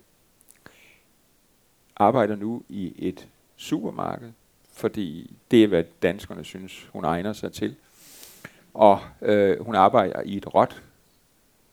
arbejder 1.96 2.36
nu 2.36 2.64
i 2.70 2.94
et 2.98 3.28
supermarked, 3.56 4.32
fordi 4.74 5.36
det 5.52 5.64
er, 5.64 5.68
hvad 5.68 5.84
danskerne 6.02 6.44
synes, 6.44 6.90
hun 6.94 7.06
egner 7.06 7.34
sig 7.34 7.54
til. 7.54 7.76
Og 8.76 9.00
øh, 9.22 9.66
hun 9.66 9.76
arbejder 9.76 10.22
i 10.22 10.38
et 10.38 10.56
råt 10.56 10.84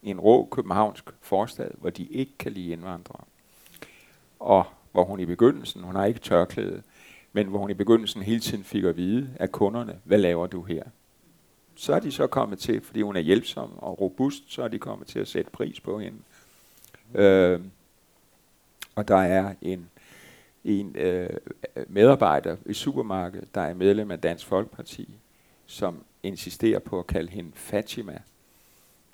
i 0.02 0.10
en 0.10 0.20
rå 0.20 0.48
københavnsk 0.52 1.04
forstad, 1.20 1.70
hvor 1.78 1.90
de 1.90 2.04
ikke 2.04 2.32
kan 2.38 2.52
lide 2.52 2.72
indvandrere. 2.72 3.24
Og 4.40 4.64
hvor 4.92 5.04
hun 5.04 5.20
i 5.20 5.24
begyndelsen, 5.24 5.82
hun 5.82 5.96
har 5.96 6.04
ikke 6.04 6.20
tørklæde, 6.20 6.82
men 7.32 7.46
hvor 7.46 7.58
hun 7.58 7.70
i 7.70 7.74
begyndelsen 7.74 8.22
hele 8.22 8.40
tiden 8.40 8.64
fik 8.64 8.84
at 8.84 8.96
vide 8.96 9.30
af 9.40 9.52
kunderne, 9.52 10.00
hvad 10.04 10.18
laver 10.18 10.46
du 10.46 10.62
her? 10.62 10.82
Så 11.74 11.94
er 11.94 12.00
de 12.00 12.12
så 12.12 12.26
kommet 12.26 12.58
til, 12.58 12.80
fordi 12.80 13.02
hun 13.02 13.16
er 13.16 13.20
hjælpsom 13.20 13.78
og 13.78 14.00
robust, 14.00 14.42
så 14.46 14.62
er 14.62 14.68
de 14.68 14.78
kommet 14.78 15.08
til 15.08 15.18
at 15.18 15.28
sætte 15.28 15.50
pris 15.50 15.80
på 15.80 15.98
hende. 15.98 16.18
Øh, 17.14 17.60
og 18.94 19.08
der 19.08 19.16
er 19.16 19.54
en, 19.62 19.90
en 20.64 20.96
øh, 20.96 21.30
medarbejder 21.88 22.56
i 22.66 22.72
supermarkedet, 22.72 23.54
der 23.54 23.60
er 23.60 23.74
medlem 23.74 24.10
af 24.10 24.20
Dansk 24.20 24.46
Folkeparti, 24.46 25.08
som 25.66 26.04
insisterer 26.22 26.78
på 26.78 26.98
at 26.98 27.06
kalde 27.06 27.30
hende 27.30 27.50
Fatima, 27.54 28.18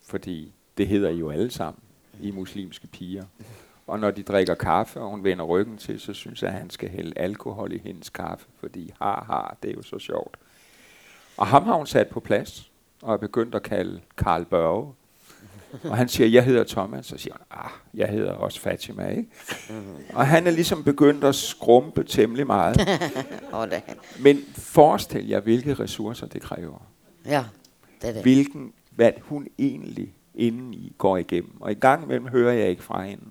fordi 0.03 0.53
det 0.79 0.89
hedder 0.89 1.11
jo 1.11 1.31
alle 1.31 1.51
sammen 1.51 1.83
i 2.21 2.31
muslimske 2.31 2.87
piger. 2.87 3.25
Og 3.87 3.99
når 4.01 4.11
de 4.11 4.23
drikker 4.23 4.55
kaffe, 4.55 5.01
og 5.01 5.11
hun 5.11 5.25
vender 5.25 5.45
ryggen 5.45 5.79
til, 5.79 6.01
så 6.01 6.13
synes 6.13 6.43
jeg, 6.43 6.51
at 6.51 6.59
han 6.59 6.71
skal 6.71 6.89
hælde 6.89 7.19
alkohol 7.19 7.73
i 7.73 7.79
hendes 7.79 8.11
kaffe, 8.11 8.47
fordi 8.61 8.93
har, 8.99 9.25
har, 9.25 9.57
det 9.63 9.71
er 9.71 9.75
jo 9.75 9.83
så 9.83 9.99
sjovt. 9.99 10.37
Og 11.37 11.47
ham 11.47 11.65
har 11.65 11.75
hun 11.75 11.87
sat 11.87 12.09
på 12.09 12.21
plads, 12.21 12.71
og 13.03 13.13
er 13.13 13.17
begyndt 13.17 13.55
at 13.55 13.63
kalde 13.63 14.01
Karl 14.17 14.45
Børge. 14.45 14.93
Og 15.85 15.97
han 15.97 16.09
siger, 16.09 16.29
jeg 16.29 16.45
hedder 16.45 16.65
Thomas, 16.65 17.13
og 17.13 17.21
siger 17.21 17.35
ah, 17.51 17.71
jeg 17.95 18.09
hedder 18.09 18.33
også 18.33 18.61
Fatima, 18.61 19.09
ikke? 19.09 19.29
Og 20.15 20.27
han 20.27 20.47
er 20.47 20.51
ligesom 20.51 20.85
begyndt 20.85 21.25
at 21.25 21.35
skrumpe 21.35 22.05
temmelig 22.05 22.47
meget. 22.47 22.81
Men 24.25 24.39
forestil 24.55 25.29
jer, 25.29 25.41
hvilke 25.41 25.75
ressourcer 25.75 26.27
det 26.27 26.43
kræver. 26.43 26.87
Ja, 27.29 27.45
det 28.03 28.09
er 28.09 28.13
det. 28.13 28.23
Hvilken, 28.23 28.73
hvad 28.91 29.13
hun 29.21 29.49
egentlig 29.59 30.15
inden 30.35 30.75
I 30.75 30.93
går 30.99 31.17
igennem. 31.17 31.61
Og 31.61 31.71
i 31.73 31.75
gang 31.75 32.05
imellem 32.05 32.29
hører 32.29 32.53
jeg 32.53 32.69
ikke 32.69 32.83
fra 32.83 33.05
hende. 33.05 33.25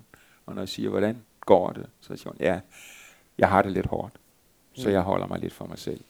Og 0.46 0.54
når 0.54 0.62
jeg 0.62 0.68
siger, 0.68 0.90
hvordan 0.90 1.18
går 1.40 1.70
det, 1.72 1.86
så 2.00 2.16
siger 2.16 2.30
hun, 2.30 2.36
ja, 2.40 2.60
jeg 3.38 3.48
har 3.48 3.62
det 3.62 3.72
lidt 3.72 3.86
hårdt. 3.86 4.14
Så 4.74 4.90
jeg 4.90 5.00
holder 5.00 5.26
mig 5.26 5.38
lidt 5.38 5.52
for 5.52 5.66
mig 5.66 5.78
selv. 5.78 6.00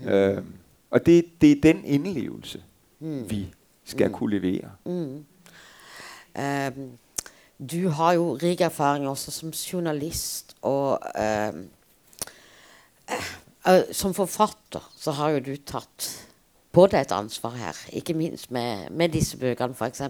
Mm. 0.00 0.08
Øh, 0.08 0.44
og 0.90 1.06
det, 1.06 1.40
det 1.40 1.52
er 1.52 1.60
den 1.60 1.84
indlevelse, 1.84 2.62
mm. 2.98 3.30
vi 3.30 3.54
skal 3.84 4.08
mm. 4.08 4.14
kunne 4.14 4.38
levere. 4.40 4.70
Mm. 4.84 5.24
Um, 6.38 6.98
du 7.70 7.88
har 7.88 8.12
jo 8.12 8.34
rig 8.42 8.60
erfaring 8.60 9.08
også 9.08 9.30
som 9.30 9.48
journalist, 9.48 10.56
og 10.62 11.00
um, 11.54 11.68
uh, 13.68 13.92
som 13.92 14.14
forfatter 14.14 14.92
så 14.96 15.10
har 15.10 15.30
jo 15.30 15.38
du 15.38 15.56
tatt 15.56 16.25
på 16.76 16.84
deg 16.92 17.06
et 17.06 17.14
ansvar 17.16 17.56
her. 17.56 17.78
Ikke 17.96 18.14
minst 18.14 18.50
med, 18.52 18.90
med 18.92 19.14
disse 19.16 19.38
bøkene, 19.40 19.74
f.eks. 19.74 20.02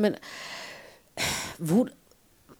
Men 0.00 0.16
hvor, 1.58 1.90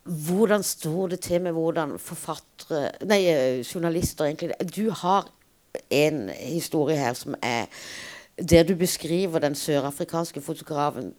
hvordan 0.04 0.62
står 0.66 1.14
det 1.14 1.20
til 1.24 1.40
med 1.40 1.56
hvordan 1.56 1.98
forfattere 1.98 2.90
nej, 3.08 3.24
øh, 3.32 3.60
journalister, 3.60 4.24
egentlig 4.24 4.52
Du 4.76 4.90
har 4.90 5.30
en 5.90 6.28
historie 6.28 6.96
her 6.96 7.12
som 7.14 7.34
er 7.42 7.66
der 8.50 8.64
du 8.64 8.74
beskriver 8.74 9.38
den 9.38 9.54
sørafrikanske 9.54 10.40
fotografen 10.40 11.14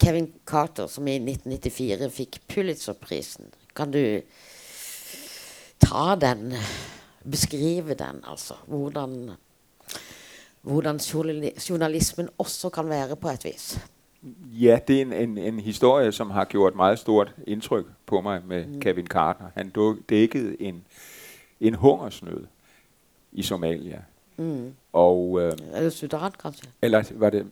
Kevin 0.00 0.32
Carter, 0.46 0.86
som 0.86 1.08
i 1.08 1.14
1994 1.18 2.12
fik 2.14 2.38
Pulitzerprisen. 2.48 3.50
Kan 3.76 3.90
du 3.90 4.20
ta 5.80 6.14
den, 6.20 6.54
beskrive 7.30 7.94
den, 7.94 8.22
altså? 8.24 8.54
Hvordan 8.66 9.30
hvordan 10.62 10.96
journalismen 11.68 12.28
også 12.38 12.68
kan 12.68 12.88
være 12.88 13.16
på 13.16 13.28
et 13.28 13.44
vis. 13.44 13.80
Ja, 14.44 14.78
det 14.88 14.96
er 14.96 15.02
en, 15.02 15.12
en, 15.12 15.38
en 15.38 15.60
historie, 15.60 16.12
som 16.12 16.30
har 16.30 16.44
gjort 16.44 16.74
meget 16.74 16.98
stort 16.98 17.34
indtryk 17.46 17.86
på 18.06 18.20
mig 18.20 18.42
med 18.46 18.66
mm. 18.66 18.80
Kevin 18.80 19.06
Carter. 19.06 19.44
Han 19.54 19.72
dækkede 20.08 20.62
en, 20.62 20.84
en 21.60 21.74
hungersnød 21.74 22.46
i 23.32 23.42
Somalia. 23.42 24.02
Mm. 24.36 24.74
Og, 24.92 25.40
øh, 25.40 25.52
eller 25.74 25.90
Sudan, 25.90 26.32
kanskje? 26.42 26.68
Eller 26.82 27.04
var 27.14 27.30
det... 27.30 27.46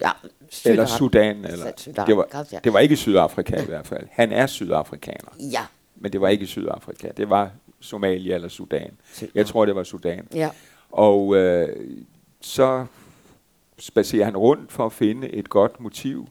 Ja, 0.00 0.10
Sudan. 0.50 0.72
Eller 0.72 0.86
Sudan. 0.86 1.44
Eller, 1.44 1.72
Sudan, 1.76 2.06
det, 2.06 2.16
var, 2.16 2.46
det 2.64 2.72
var 2.72 2.78
ikke 2.78 2.96
Sydafrika 2.96 3.62
i 3.62 3.66
hvert 3.72 3.86
fald. 3.86 4.06
Han 4.10 4.32
er 4.32 4.46
sydafrikaner. 4.46 5.30
Ja. 5.52 5.62
Men 5.96 6.12
det 6.12 6.20
var 6.20 6.28
ikke 6.28 6.46
Sydafrika. 6.46 7.10
Det 7.16 7.30
var 7.30 7.50
Somalia 7.80 8.34
eller 8.34 8.48
Sudan. 8.48 8.90
Jeg 9.34 9.46
tror, 9.46 9.66
det 9.66 9.74
var 9.74 9.82
Sudan. 9.82 10.28
Ja. 10.34 10.50
Og 10.90 11.36
øh, 11.36 11.68
så 12.40 12.86
spacerer 13.78 14.24
han 14.24 14.36
rundt 14.36 14.72
for 14.72 14.86
at 14.86 14.92
finde 14.92 15.28
et 15.28 15.48
godt 15.48 15.80
motiv, 15.80 16.28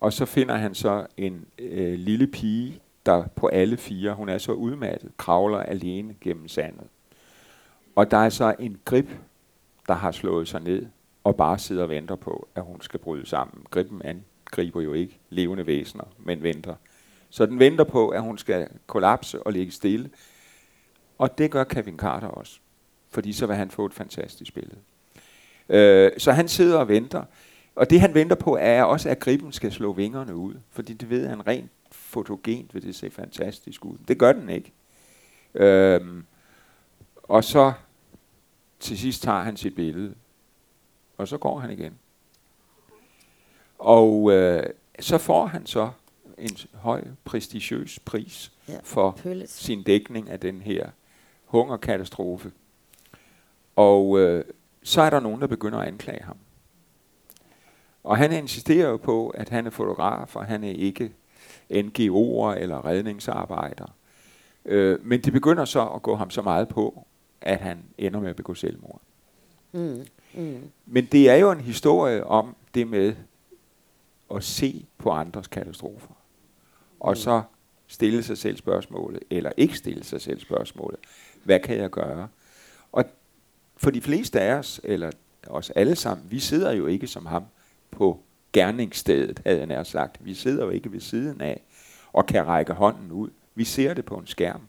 og 0.00 0.12
så 0.12 0.26
finder 0.26 0.56
han 0.56 0.74
så 0.74 1.06
en 1.16 1.46
øh, 1.58 1.98
lille 1.98 2.26
pige, 2.26 2.80
der 3.06 3.26
på 3.26 3.46
alle 3.46 3.76
fire, 3.76 4.14
hun 4.14 4.28
er 4.28 4.38
så 4.38 4.52
udmattet, 4.52 5.10
kravler 5.16 5.58
alene 5.58 6.14
gennem 6.20 6.48
sandet. 6.48 6.86
Og 7.96 8.10
der 8.10 8.16
er 8.16 8.28
så 8.28 8.54
en 8.58 8.80
grib, 8.84 9.08
der 9.88 9.94
har 9.94 10.12
slået 10.12 10.48
sig 10.48 10.60
ned, 10.60 10.86
og 11.24 11.36
bare 11.36 11.58
sidder 11.58 11.82
og 11.82 11.88
venter 11.88 12.16
på, 12.16 12.48
at 12.54 12.62
hun 12.62 12.80
skal 12.80 13.00
bryde 13.00 13.26
sammen. 13.26 13.66
Gribben 13.70 14.02
angriber 14.02 14.80
jo 14.80 14.92
ikke 14.92 15.18
levende 15.30 15.66
væsener, 15.66 16.04
men 16.18 16.42
venter. 16.42 16.74
Så 17.30 17.46
den 17.46 17.58
venter 17.58 17.84
på, 17.84 18.08
at 18.08 18.22
hun 18.22 18.38
skal 18.38 18.68
kollapse 18.86 19.42
og 19.42 19.52
ligge 19.52 19.72
stille. 19.72 20.10
Og 21.18 21.38
det 21.38 21.50
gør 21.50 21.64
Kevin 21.64 21.96
Carter 21.96 22.28
også, 22.28 22.60
fordi 23.10 23.32
så 23.32 23.46
vil 23.46 23.56
han 23.56 23.70
få 23.70 23.86
et 23.86 23.94
fantastisk 23.94 24.54
billede. 24.54 24.78
Øh, 25.70 26.12
så 26.18 26.32
han 26.32 26.48
sidder 26.48 26.78
og 26.78 26.88
venter, 26.88 27.24
Og 27.76 27.90
det 27.90 28.00
han 28.00 28.14
venter 28.14 28.36
på 28.36 28.56
er 28.60 28.82
også, 28.82 29.08
at 29.08 29.20
griben 29.20 29.52
skal 29.52 29.72
slå 29.72 29.92
vingerne 29.92 30.34
ud. 30.36 30.54
Fordi 30.70 30.92
det 30.92 31.10
ved 31.10 31.26
han 31.26 31.46
rent 31.46 31.70
fotogent, 31.92 32.74
vil 32.74 32.82
det 32.82 32.94
se 32.94 33.10
fantastisk 33.10 33.84
ud. 33.84 33.96
Det 34.08 34.18
gør 34.18 34.32
den 34.32 34.48
ikke. 34.48 34.72
Øhm, 35.54 36.24
og 37.22 37.44
så 37.44 37.72
til 38.80 38.98
sidst 38.98 39.22
tager 39.22 39.42
han 39.42 39.56
sit 39.56 39.74
billede. 39.74 40.14
Og 41.18 41.28
så 41.28 41.38
går 41.38 41.58
han 41.58 41.70
igen. 41.70 41.98
Og 43.78 44.32
øh, 44.32 44.62
så 45.00 45.18
får 45.18 45.46
han 45.46 45.66
så 45.66 45.90
en 46.38 46.56
høj, 46.74 47.04
prestigiøs 47.24 47.98
pris 47.98 48.52
Ja, 48.68 48.78
for 48.82 49.10
Pulitzer. 49.10 49.62
sin 49.64 49.82
dækning 49.82 50.30
af 50.30 50.40
den 50.40 50.60
her 50.60 50.90
hungerkatastrofe. 51.44 52.52
Og 53.76 54.18
øh, 54.18 54.44
så 54.82 55.02
er 55.02 55.10
der 55.10 55.20
nogen, 55.20 55.40
der 55.40 55.46
begynder 55.46 55.78
at 55.78 55.88
anklage 55.88 56.22
ham. 56.22 56.36
Og 58.04 58.16
han 58.16 58.32
insisterer 58.32 58.88
jo 58.88 58.96
på, 58.96 59.28
at 59.28 59.48
han 59.48 59.66
er 59.66 59.70
fotograf, 59.70 60.36
og 60.36 60.46
han 60.46 60.64
er 60.64 60.70
ikke 60.70 61.12
NGO'er 61.72 62.58
eller 62.58 62.84
redningsarbejder. 62.84 63.94
Øh, 64.64 65.06
men 65.06 65.20
det 65.20 65.32
begynder 65.32 65.64
så 65.64 65.88
at 65.88 66.02
gå 66.02 66.14
ham 66.16 66.30
så 66.30 66.42
meget 66.42 66.68
på, 66.68 67.06
at 67.40 67.58
han 67.58 67.78
ender 67.98 68.20
med 68.20 68.30
at 68.30 68.36
begå 68.36 68.54
selvmord. 68.54 69.00
Mm. 69.72 70.06
Mm. 70.34 70.70
Men 70.86 71.06
det 71.06 71.30
er 71.30 71.34
jo 71.34 71.50
en 71.50 71.60
historie 71.60 72.24
om 72.24 72.56
det 72.74 72.88
med 72.88 73.14
at 74.34 74.44
se 74.44 74.86
på 74.98 75.10
andres 75.10 75.48
katastrofer. 75.48 76.14
Og 77.00 77.16
så 77.16 77.42
stille 77.86 78.22
sig 78.22 78.38
selv 78.38 78.56
spørgsmålet, 78.56 79.22
eller 79.30 79.52
ikke 79.56 79.76
stille 79.76 80.04
sig 80.04 80.20
selv 80.20 80.40
spørgsmålet. 80.40 81.00
Hvad 81.44 81.60
kan 81.60 81.76
jeg 81.76 81.90
gøre? 81.90 82.28
Og 82.92 83.04
for 83.80 83.90
de 83.90 84.00
fleste 84.00 84.40
af 84.40 84.54
os, 84.54 84.80
eller 84.84 85.10
os 85.46 85.70
alle 85.70 85.96
sammen, 85.96 86.26
vi 86.30 86.38
sidder 86.38 86.72
jo 86.72 86.86
ikke 86.86 87.06
som 87.06 87.26
ham 87.26 87.44
på 87.90 88.20
gerningsstedet, 88.52 89.42
havde 89.46 89.58
jeg 89.58 89.66
nær 89.66 89.82
sagt. 89.82 90.24
Vi 90.24 90.34
sidder 90.34 90.64
jo 90.64 90.70
ikke 90.70 90.92
ved 90.92 91.00
siden 91.00 91.40
af 91.40 91.62
og 92.12 92.26
kan 92.26 92.46
række 92.46 92.72
hånden 92.72 93.12
ud. 93.12 93.30
Vi 93.54 93.64
ser 93.64 93.94
det 93.94 94.04
på 94.04 94.14
en 94.14 94.26
skærm. 94.26 94.60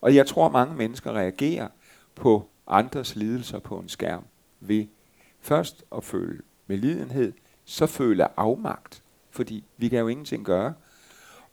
Og 0.00 0.14
jeg 0.14 0.26
tror, 0.26 0.48
mange 0.48 0.74
mennesker 0.74 1.12
reagerer 1.12 1.68
på 2.14 2.48
andres 2.66 3.16
lidelser 3.16 3.58
på 3.58 3.78
en 3.78 3.88
skærm 3.88 4.24
ved 4.60 4.86
først 5.40 5.84
at 5.96 6.04
føle 6.04 6.42
medlidenhed, 6.66 7.32
så 7.64 7.86
føle 7.86 8.40
afmagt, 8.40 9.02
fordi 9.30 9.64
vi 9.76 9.88
kan 9.88 9.98
jo 9.98 10.08
ingenting 10.08 10.44
gøre. 10.44 10.74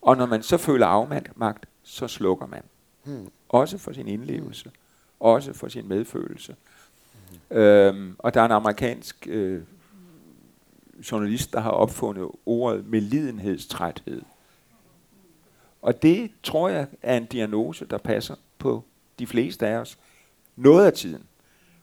Og 0.02 0.18
når 0.18 0.26
man 0.26 0.44
så 0.44 0.58
føler 0.58 0.88
afmagt, 0.88 1.66
så 1.84 2.08
slukker 2.08 2.46
man. 2.46 2.62
Hmm. 3.04 3.28
Også 3.50 3.78
for 3.78 3.94
sin 3.94 4.08
indlevelse, 4.08 4.72
også 5.20 5.54
for 5.54 5.68
sin 5.68 5.88
medfølelse. 5.88 6.56
Øhm, 7.52 8.16
og 8.20 8.34
der 8.34 8.42
er 8.42 8.46
en 8.46 8.52
amerikansk 8.52 9.28
øh, 9.30 9.62
journalist, 11.12 11.54
der 11.54 11.60
har 11.60 11.70
opfundet 11.72 12.28
ordet 12.46 12.88
medlidenhedstræthed. 12.88 14.22
Og 15.82 16.02
det 16.04 16.32
tror 16.44 16.70
jeg 16.70 16.88
er 17.02 17.18
en 17.18 17.26
diagnose, 17.26 17.86
der 17.86 17.98
passer 17.98 18.36
på 18.58 18.84
de 19.20 19.28
fleste 19.28 19.68
af 19.68 19.76
os. 19.78 19.98
Noget 20.56 20.86
af 20.86 20.94
tiden, 20.94 21.24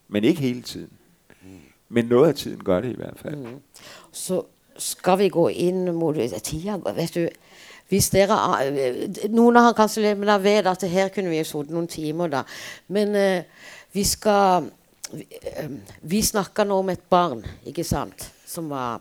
men 0.08 0.24
ikke 0.24 0.40
hele 0.40 0.62
tiden. 0.62 0.90
Men 1.88 2.04
noget 2.04 2.28
af 2.28 2.34
tiden 2.34 2.64
gør 2.64 2.80
det 2.80 2.92
i 2.92 2.96
hvert 2.96 3.18
fald. 3.18 3.36
Mm. 3.36 3.60
Så 4.12 4.42
skal 4.76 5.18
vi 5.18 5.28
gå 5.28 5.48
inn 5.48 5.92
mot 5.92 6.14
tida 6.42 6.76
Vet 6.94 7.14
du 7.14 7.28
hvis 7.88 8.10
dere, 8.10 8.62
er- 8.64 9.28
Noen 9.28 9.56
har 9.56 9.72
kanskje 9.72 10.14
men 10.14 10.28
jeg 10.28 10.42
vet 10.44 10.66
at 10.66 10.82
her 10.88 11.08
kunne 11.08 11.30
vi 11.30 11.36
ha 11.36 11.42
sittet 11.42 11.70
noen 11.70 11.88
timer. 11.88 12.26
da. 12.26 12.42
Men 12.88 13.14
eh, 13.14 13.42
vi 13.92 14.04
skal 14.04 14.70
vi, 15.12 15.26
ehm, 15.54 15.80
snakker 16.22 16.68
nå 16.68 16.80
om 16.82 16.90
et 16.92 17.02
barn, 17.10 17.44
ikke 17.66 17.84
sant, 17.84 18.30
som 18.46 18.68
var 18.70 19.00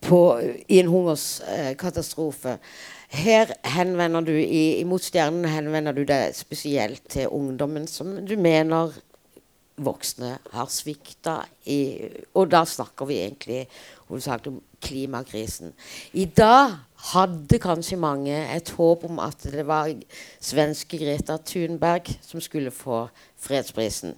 på, 0.00 0.20
i 0.66 0.80
en 0.80 0.90
hungerskatastrofe. 0.90 2.58
Her 3.08 3.54
henvender 3.64 4.26
du 4.26 4.34
i, 4.36 4.80
i 4.80 4.84
Mot 4.84 5.02
stjernen 5.02 5.46
henvender 5.48 5.96
du 5.96 6.02
deg 6.08 6.34
spesielt 6.36 7.06
til 7.08 7.30
ungdommen 7.32 7.86
som 7.88 8.18
du 8.26 8.36
mener 8.36 8.92
voksne 9.78 10.34
har 10.52 10.70
svikta 10.72 11.38
i 11.70 11.80
Og 12.34 12.50
da 12.50 12.64
snakker 12.66 13.08
vi 13.08 13.20
egentlig 13.22 13.62
hovedsakelig 14.08 14.56
om 14.56 14.60
klimakrisen. 14.82 15.72
I 16.12 16.26
dag 16.26 16.74
hadde 16.98 17.58
kanskje 17.58 17.96
mange 17.96 18.34
et 18.56 18.70
håp 18.70 19.04
om 19.04 19.18
at 19.22 19.42
det 19.42 19.66
var 19.66 19.92
svenske 20.40 20.98
Greta 20.98 21.36
Thunberg 21.46 22.10
som 22.20 22.40
skulle 22.40 22.70
få 22.70 23.06
fredsprisen. 23.36 24.14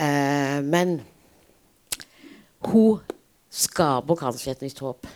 Eh, 0.00 0.64
men 0.64 1.00
hun 2.64 2.98
skaper 3.50 4.14
kanskje 4.14 4.52
et 4.52 4.62
nytt 4.62 4.78
håp 4.78 5.06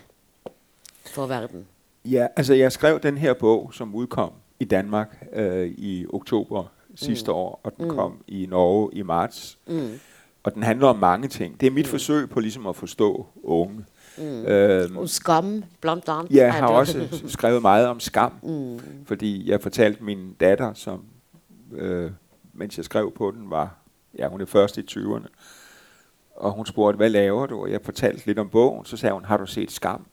for 1.06 1.26
verden. 1.26 1.66
Ja, 2.04 2.26
altså 2.36 2.54
jeg 2.54 2.72
skrev 2.72 3.00
den 3.00 3.18
her 3.18 3.34
bog, 3.34 3.74
som 3.74 3.94
udkom 3.94 4.32
i 4.61 4.64
Danmark 4.64 5.26
øh, 5.32 5.68
i 5.68 6.06
oktober 6.09 6.64
sidste 6.94 7.30
mm. 7.30 7.36
år, 7.36 7.61
og 7.62 7.76
den 7.76 7.84
mm. 7.88 7.94
kom 7.94 8.24
i 8.26 8.46
Norge 8.46 8.90
i 8.92 9.02
marts. 9.02 9.59
Mm. 9.66 10.00
Og 10.42 10.54
den 10.54 10.62
handler 10.62 10.86
om 10.86 10.96
mange 10.96 11.28
ting. 11.28 11.61
Det 11.61 11.66
er 11.66 11.70
mit 11.70 11.86
mm. 11.86 11.90
forsøg 11.90 12.30
på 12.30 12.40
ligesom 12.40 12.66
at 12.66 12.76
forstå 12.76 13.26
unge. 13.42 13.84
Mm. 14.20 14.46
Øhm, 14.46 14.96
Og 14.96 15.08
skam, 15.08 15.64
blandt 15.80 16.08
andet. 16.08 16.30
jeg 16.32 16.54
har 16.54 16.66
også 16.68 17.08
skrevet 17.36 17.62
meget 17.62 17.86
om 17.86 18.00
skam, 18.00 18.32
Mm. 18.42 18.80
fordi 19.06 19.50
jeg 19.50 19.60
fortalte 19.60 20.04
min 20.04 20.32
datter, 20.40 20.74
som 20.74 21.04
øh, 21.72 22.10
mens 22.52 22.76
jeg 22.76 22.84
skrev 22.84 23.12
på 23.16 23.30
den, 23.30 23.50
var, 23.50 23.76
ja 24.18 24.28
hun 24.28 24.40
er 24.40 24.46
først 24.46 24.78
i 24.78 24.80
20'erne, 24.90 25.26
og 26.36 26.52
hun 26.52 26.66
spurgte, 26.66 26.96
hvad 26.96 27.10
laver 27.10 27.46
du? 27.46 27.60
Og 27.60 27.70
jeg 27.70 27.80
fortalte 27.84 28.26
lidt 28.26 28.38
om 28.38 28.48
bogen, 28.48 28.84
så 28.84 28.96
sagde 28.96 29.12
hun, 29.12 29.24
har 29.24 29.36
du 29.36 29.46
set 29.46 29.70
skam? 29.72 30.06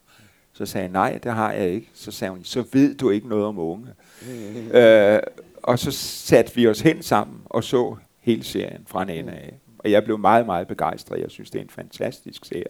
Så 0.53 0.65
sagde 0.65 0.83
jeg, 0.83 0.91
nej, 0.91 1.19
det 1.23 1.31
har 1.31 1.51
jeg 1.51 1.69
ikke. 1.69 1.89
Så 1.93 2.11
sagde 2.11 2.31
hun, 2.31 2.43
så 2.43 2.63
ved 2.71 2.95
du 2.97 3.09
ikke 3.09 3.27
noget 3.29 3.45
om 3.45 3.59
unge. 3.59 3.87
Mm. 4.21 4.71
Øh, 4.77 5.19
og 5.63 5.79
så 5.79 5.91
satte 5.91 6.55
vi 6.55 6.67
os 6.67 6.79
hen 6.81 7.03
sammen 7.03 7.41
og 7.45 7.63
så 7.63 7.95
hele 8.19 8.43
serien 8.43 8.83
fra 8.87 9.01
en 9.03 9.09
ende 9.09 9.31
af. 9.31 9.59
Og 9.79 9.91
jeg 9.91 10.03
blev 10.03 10.17
meget, 10.19 10.45
meget 10.45 10.67
begejstret. 10.67 11.19
Jeg 11.21 11.31
synes, 11.31 11.49
det 11.49 11.59
er 11.59 11.63
en 11.63 11.69
fantastisk 11.69 12.45
serie, 12.45 12.65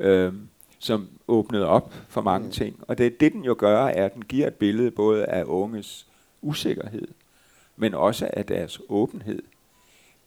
øh, 0.00 0.32
som 0.78 1.08
åbnede 1.28 1.66
op 1.66 1.94
for 2.08 2.20
mange 2.20 2.46
Mm. 2.46 2.52
ting. 2.52 2.76
Og 2.88 2.98
det, 2.98 3.20
det, 3.20 3.32
den 3.32 3.44
jo 3.44 3.56
gør, 3.58 3.84
er, 3.86 4.04
at 4.04 4.14
den 4.14 4.24
giver 4.24 4.46
et 4.46 4.54
billede 4.54 4.90
både 4.90 5.26
af 5.26 5.44
unges 5.46 6.06
usikkerhed, 6.42 7.08
men 7.76 7.94
også 7.94 8.30
af 8.32 8.46
deres 8.46 8.80
åbenhed. 8.88 9.42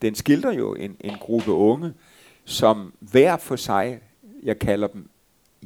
Den 0.02 0.16
skildrer 0.16 0.52
jo 0.54 0.74
en, 0.74 0.98
en 1.02 1.18
gruppe 1.20 1.52
unge, 1.52 1.94
som 2.46 2.94
hver 3.00 3.38
for 3.38 3.56
sig, 3.56 4.00
jeg 4.44 4.60
kalder 4.60 4.88
dem 4.88 5.10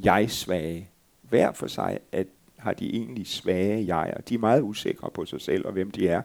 jeg-svage, 0.04 0.88
hver 1.22 1.52
for 1.52 1.66
sig 1.66 1.98
at 2.12 2.26
har 2.56 2.72
de 2.72 2.90
egentlig 2.94 3.26
svage 3.26 3.86
jeger. 3.86 4.20
De 4.20 4.34
er 4.34 4.38
meget 4.38 4.62
usikre 4.62 5.10
på 5.10 5.24
sig 5.24 5.40
selv 5.40 5.66
og 5.66 5.72
hvem 5.72 5.90
de 5.90 6.08
er. 6.08 6.22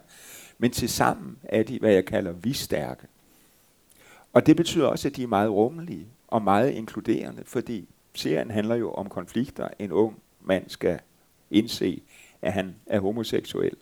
Men 0.57 0.71
til 0.71 0.89
sammen 0.89 1.37
er 1.43 1.63
de, 1.63 1.79
hvad 1.79 1.93
jeg 1.93 2.05
kalder 2.05 2.31
vi-stærke. 2.31 3.07
Og 4.33 4.45
det 4.45 4.55
betyder 4.55 4.87
også, 4.87 5.07
at 5.07 5.15
de 5.15 5.23
er 5.23 5.27
meget 5.27 5.49
rummelige 5.49 6.07
og 6.33 6.41
meget 6.41 6.71
inkluderende, 6.71 7.43
fordi 7.45 7.89
serien 8.15 8.51
handler 8.51 8.75
jo 8.75 8.91
om 8.91 9.09
konflikter. 9.09 9.67
En 9.79 9.91
ung 9.91 10.19
mand 10.41 10.69
skal 10.69 10.99
indse, 11.51 12.01
at 12.41 12.53
han 12.53 12.75
er 12.85 12.99
homoseksuel. 12.99 13.75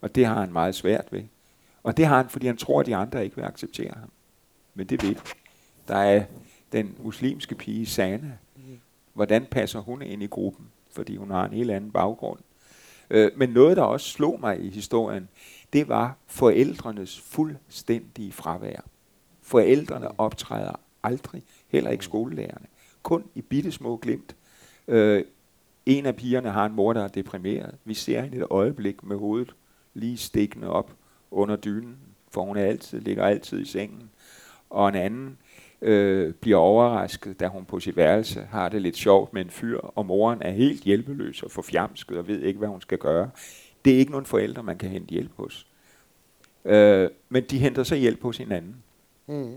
Og 0.00 0.14
det 0.14 0.26
har 0.26 0.40
han 0.40 0.52
meget 0.52 0.74
svært 0.74 1.12
ved. 1.12 1.22
Og 1.82 1.96
det 1.96 2.06
har 2.06 2.16
han, 2.16 2.28
fordi 2.28 2.46
han 2.46 2.56
tror, 2.56 2.80
at 2.80 2.86
de 2.86 2.96
andre 2.96 3.24
ikke 3.24 3.36
vil 3.36 3.44
acceptere 3.44 3.92
ham. 3.96 4.10
Men 4.74 4.86
det 4.86 5.02
ved 5.02 5.14
Der 5.88 5.96
er 5.96 6.24
den 6.72 6.96
muslimske 7.02 7.54
pige 7.54 7.86
Sana. 7.86 8.38
Hvordan 9.14 9.46
passer 9.46 9.80
hun 9.80 10.02
ind 10.02 10.22
i 10.22 10.26
gruppen? 10.26 10.66
Fordi 10.90 11.16
hun 11.16 11.30
har 11.30 11.44
en 11.44 11.52
helt 11.52 11.70
anden 11.70 11.90
baggrund. 11.90 12.40
Øh, 13.10 13.30
men 13.36 13.50
noget, 13.50 13.76
der 13.76 13.82
også 13.82 14.10
slog 14.10 14.40
mig 14.40 14.64
i 14.64 14.70
historien, 14.70 15.28
det 15.72 15.88
var 15.88 16.16
forældrenes 16.26 17.20
fuldstændige 17.20 18.32
fravær. 18.32 18.80
Forældrene 19.42 20.20
optræder 20.20 20.80
aldrig, 21.04 21.42
heller 21.74 21.90
ikke 21.90 22.04
skolelærerne. 22.04 22.66
Kun 23.02 23.24
i 23.34 23.42
bitte 23.42 23.72
små 23.72 23.96
glimt. 23.96 24.36
Øh, 24.88 25.24
en 25.86 26.06
af 26.06 26.16
pigerne 26.16 26.50
har 26.50 26.66
en 26.66 26.72
mor, 26.72 26.92
der 26.92 27.04
er 27.04 27.08
deprimeret. 27.08 27.74
Vi 27.84 27.94
ser 27.94 28.20
hende 28.20 28.36
et 28.36 28.46
øjeblik 28.50 29.04
med 29.04 29.16
hovedet 29.16 29.54
lige 29.94 30.16
stikkende 30.16 30.68
op 30.68 30.92
under 31.30 31.56
dynen, 31.56 31.96
for 32.30 32.42
hun 32.42 32.56
er 32.56 32.64
altid, 32.64 33.00
ligger 33.00 33.24
altid 33.24 33.60
i 33.60 33.64
sengen. 33.64 34.10
Og 34.70 34.88
en 34.88 34.94
anden 34.94 35.38
øh, 35.82 36.34
bliver 36.34 36.58
overrasket, 36.58 37.40
da 37.40 37.48
hun 37.48 37.64
på 37.64 37.80
sit 37.80 37.96
værelse 37.96 38.40
har 38.50 38.68
det 38.68 38.82
lidt 38.82 38.96
sjovt 38.96 39.32
med 39.32 39.42
en 39.42 39.50
fyr, 39.50 39.78
og 39.78 40.06
moren 40.06 40.42
er 40.42 40.50
helt 40.50 40.82
hjælpeløs 40.82 41.42
og 41.42 41.50
forfjamsket 41.50 42.18
og 42.18 42.28
ved 42.28 42.42
ikke, 42.42 42.58
hvad 42.58 42.68
hun 42.68 42.80
skal 42.80 42.98
gøre. 42.98 43.30
Det 43.84 43.94
er 43.94 43.98
ikke 43.98 44.10
nogen 44.10 44.26
forældre, 44.26 44.62
man 44.62 44.78
kan 44.78 44.90
hente 44.90 45.12
hjælp 45.12 45.32
hos. 45.36 45.66
Øh, 46.64 47.10
men 47.28 47.44
de 47.50 47.58
henter 47.58 47.82
så 47.82 47.94
hjælp 47.94 48.22
hos 48.22 48.36
hinanden. 48.36 48.76
Mm. 49.26 49.54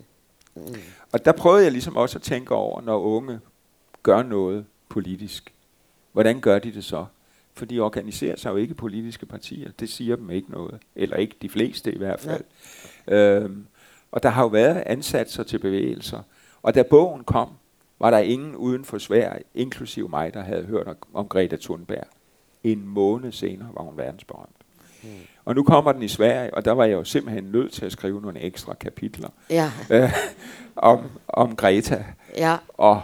Mm. 0.67 0.75
Og 1.11 1.25
der 1.25 1.31
prøvede 1.31 1.63
jeg 1.63 1.71
ligesom 1.71 1.97
også 1.97 2.17
at 2.17 2.21
tænke 2.21 2.55
over, 2.55 2.81
når 2.81 2.99
unge 2.99 3.39
gør 4.03 4.23
noget 4.23 4.65
politisk, 4.89 5.53
hvordan 6.11 6.39
gør 6.39 6.59
de 6.59 6.73
det 6.73 6.83
så? 6.83 7.05
For 7.53 7.65
de 7.65 7.79
organiserer 7.79 8.35
sig 8.35 8.49
jo 8.49 8.55
ikke 8.55 8.71
i 8.71 8.75
politiske 8.75 9.25
partier. 9.25 9.71
Det 9.79 9.89
siger 9.89 10.15
dem 10.15 10.29
ikke 10.29 10.51
noget. 10.51 10.79
Eller 10.95 11.15
ikke 11.15 11.35
de 11.41 11.49
fleste 11.49 11.91
i 11.93 11.97
hvert 11.97 12.19
fald. 12.19 12.43
Øhm, 13.07 13.65
og 14.11 14.23
der 14.23 14.29
har 14.29 14.41
jo 14.41 14.47
været 14.47 14.83
ansatser 14.85 15.43
til 15.43 15.59
bevægelser. 15.59 16.21
Og 16.63 16.75
da 16.75 16.83
bogen 16.83 17.23
kom, 17.23 17.49
var 17.99 18.11
der 18.11 18.17
ingen 18.17 18.55
uden 18.55 18.85
for 18.85 18.97
Sverige, 18.97 19.43
inklusive 19.55 20.09
mig, 20.09 20.33
der 20.33 20.41
havde 20.41 20.63
hørt 20.63 20.87
om 21.13 21.27
Greta 21.27 21.57
Thunberg. 21.61 22.07
En 22.63 22.87
måned 22.87 23.31
senere 23.31 23.69
var 23.73 23.81
hun 23.81 23.97
verdensberømt. 23.97 24.55
Mm. 25.03 25.09
Og 25.47 25.55
nu 25.55 25.63
kommer 25.63 25.91
den 25.91 26.03
i 26.03 26.07
Sverige, 26.07 26.53
og 26.53 26.65
der 26.65 26.71
var 26.71 26.85
jeg 26.85 26.93
jo 26.93 27.03
simpelthen 27.03 27.43
nødt 27.43 27.71
til 27.73 27.85
at 27.85 27.91
skrive 27.91 28.21
nogle 28.21 28.39
ekstra 28.39 28.73
kapitler 28.73 29.29
Ja. 29.49 29.71
øh, 29.89 30.11
om, 30.75 30.99
om 31.27 31.55
Greta 31.55 32.05
ja. 32.37 32.57
og 32.73 33.01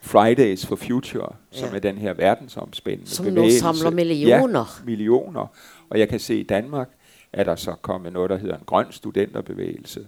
Fridays 0.00 0.66
for 0.66 0.76
Future, 0.76 1.32
som 1.50 1.68
Ja. 1.68 1.74
er 1.76 1.80
den 1.80 1.98
her 1.98 2.12
verdensomspændende 2.12 3.10
Som 3.10 3.26
nu 3.26 3.30
bevægelse. 3.30 3.58
samler 3.58 3.90
millioner. 3.90 4.58
Ja, 4.80 4.84
millioner. 4.84 5.46
Og 5.90 5.98
jeg 5.98 6.08
kan 6.08 6.20
se, 6.20 6.32
at 6.34 6.38
i 6.38 6.42
Danmark 6.42 6.88
er 7.32 7.44
der 7.44 7.56
så 7.56 7.72
kommet 7.82 8.12
noget, 8.12 8.30
der 8.30 8.36
hedder 8.36 8.56
en 8.56 8.64
grøn 8.66 8.86
studenterbevægelse. 8.90 10.06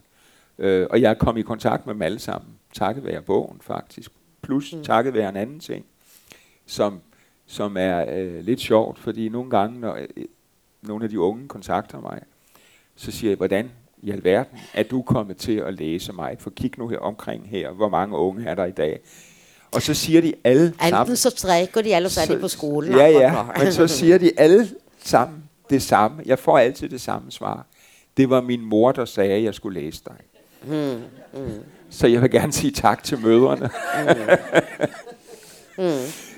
Øh, 0.58 0.86
og 0.90 1.00
jeg 1.00 1.10
er 1.10 1.14
kommet 1.14 1.40
i 1.40 1.44
kontakt 1.44 1.86
med 1.86 1.94
dem 1.94 2.02
alle 2.02 2.18
sammen, 2.18 2.50
takket 2.74 3.04
være 3.04 3.22
bogen 3.22 3.58
faktisk. 3.62 4.10
Plus 4.42 4.72
mm. 4.74 4.84
takket 4.84 5.14
være 5.14 5.28
en 5.28 5.36
anden 5.36 5.60
ting, 5.60 5.84
som, 6.66 7.00
som 7.46 7.76
er 7.76 8.04
øh, 8.16 8.44
lidt 8.44 8.60
sjovt, 8.60 8.98
fordi 8.98 9.28
nogle 9.28 9.50
gange, 9.50 9.80
når 9.80 9.98
nogle 10.82 11.04
af 11.04 11.10
de 11.10 11.20
unge 11.20 11.48
kontakter 11.48 12.00
mig, 12.00 12.20
så 12.96 13.10
siger 13.10 13.30
jeg, 13.30 13.36
hvordan 13.36 13.70
i 14.02 14.10
alverden 14.10 14.58
er 14.74 14.82
du 14.82 15.02
kommet 15.02 15.36
til 15.36 15.56
at 15.56 15.74
læse 15.74 16.12
mig? 16.12 16.36
For 16.38 16.50
kig 16.50 16.72
nu 16.78 16.88
her 16.88 16.98
omkring 16.98 17.48
her, 17.48 17.70
hvor 17.70 17.88
mange 17.88 18.16
unge 18.16 18.46
er 18.46 18.54
der 18.54 18.64
i 18.64 18.70
dag? 18.70 19.00
Og 19.74 19.82
så 19.82 19.94
siger 19.94 20.20
de 20.20 20.34
alle 20.44 20.74
sammen... 20.80 21.00
Enten 21.00 21.16
så 21.16 21.30
strækker 21.30 21.82
de, 21.82 21.94
eller 21.94 22.08
så 22.08 22.20
er 22.20 22.26
de 22.34 22.40
på 22.40 22.48
skolen. 22.48 22.92
Ja, 22.92 23.06
ja, 23.06 23.44
men 23.58 23.72
så 23.72 23.86
siger 23.86 24.18
de 24.18 24.32
alle 24.36 24.68
sammen 25.04 25.44
det 25.70 25.82
samme. 25.82 26.22
Jeg 26.26 26.38
får 26.38 26.58
altid 26.58 26.88
det 26.88 27.00
samme 27.00 27.30
svar. 27.30 27.66
Det 28.16 28.30
var 28.30 28.40
min 28.40 28.60
mor, 28.64 28.92
der 28.92 29.04
sagde, 29.04 29.32
at 29.32 29.42
jeg 29.42 29.54
skulle 29.54 29.80
læse 29.80 30.02
dig. 30.04 30.16
Mm, 30.64 31.02
mm, 31.40 31.50
Så 31.90 32.06
jeg 32.06 32.22
vil 32.22 32.30
gerne 32.30 32.52
sige 32.52 32.70
tak 32.70 33.02
til 33.04 33.18
mødrene. 33.18 33.70
mm. 35.78 36.29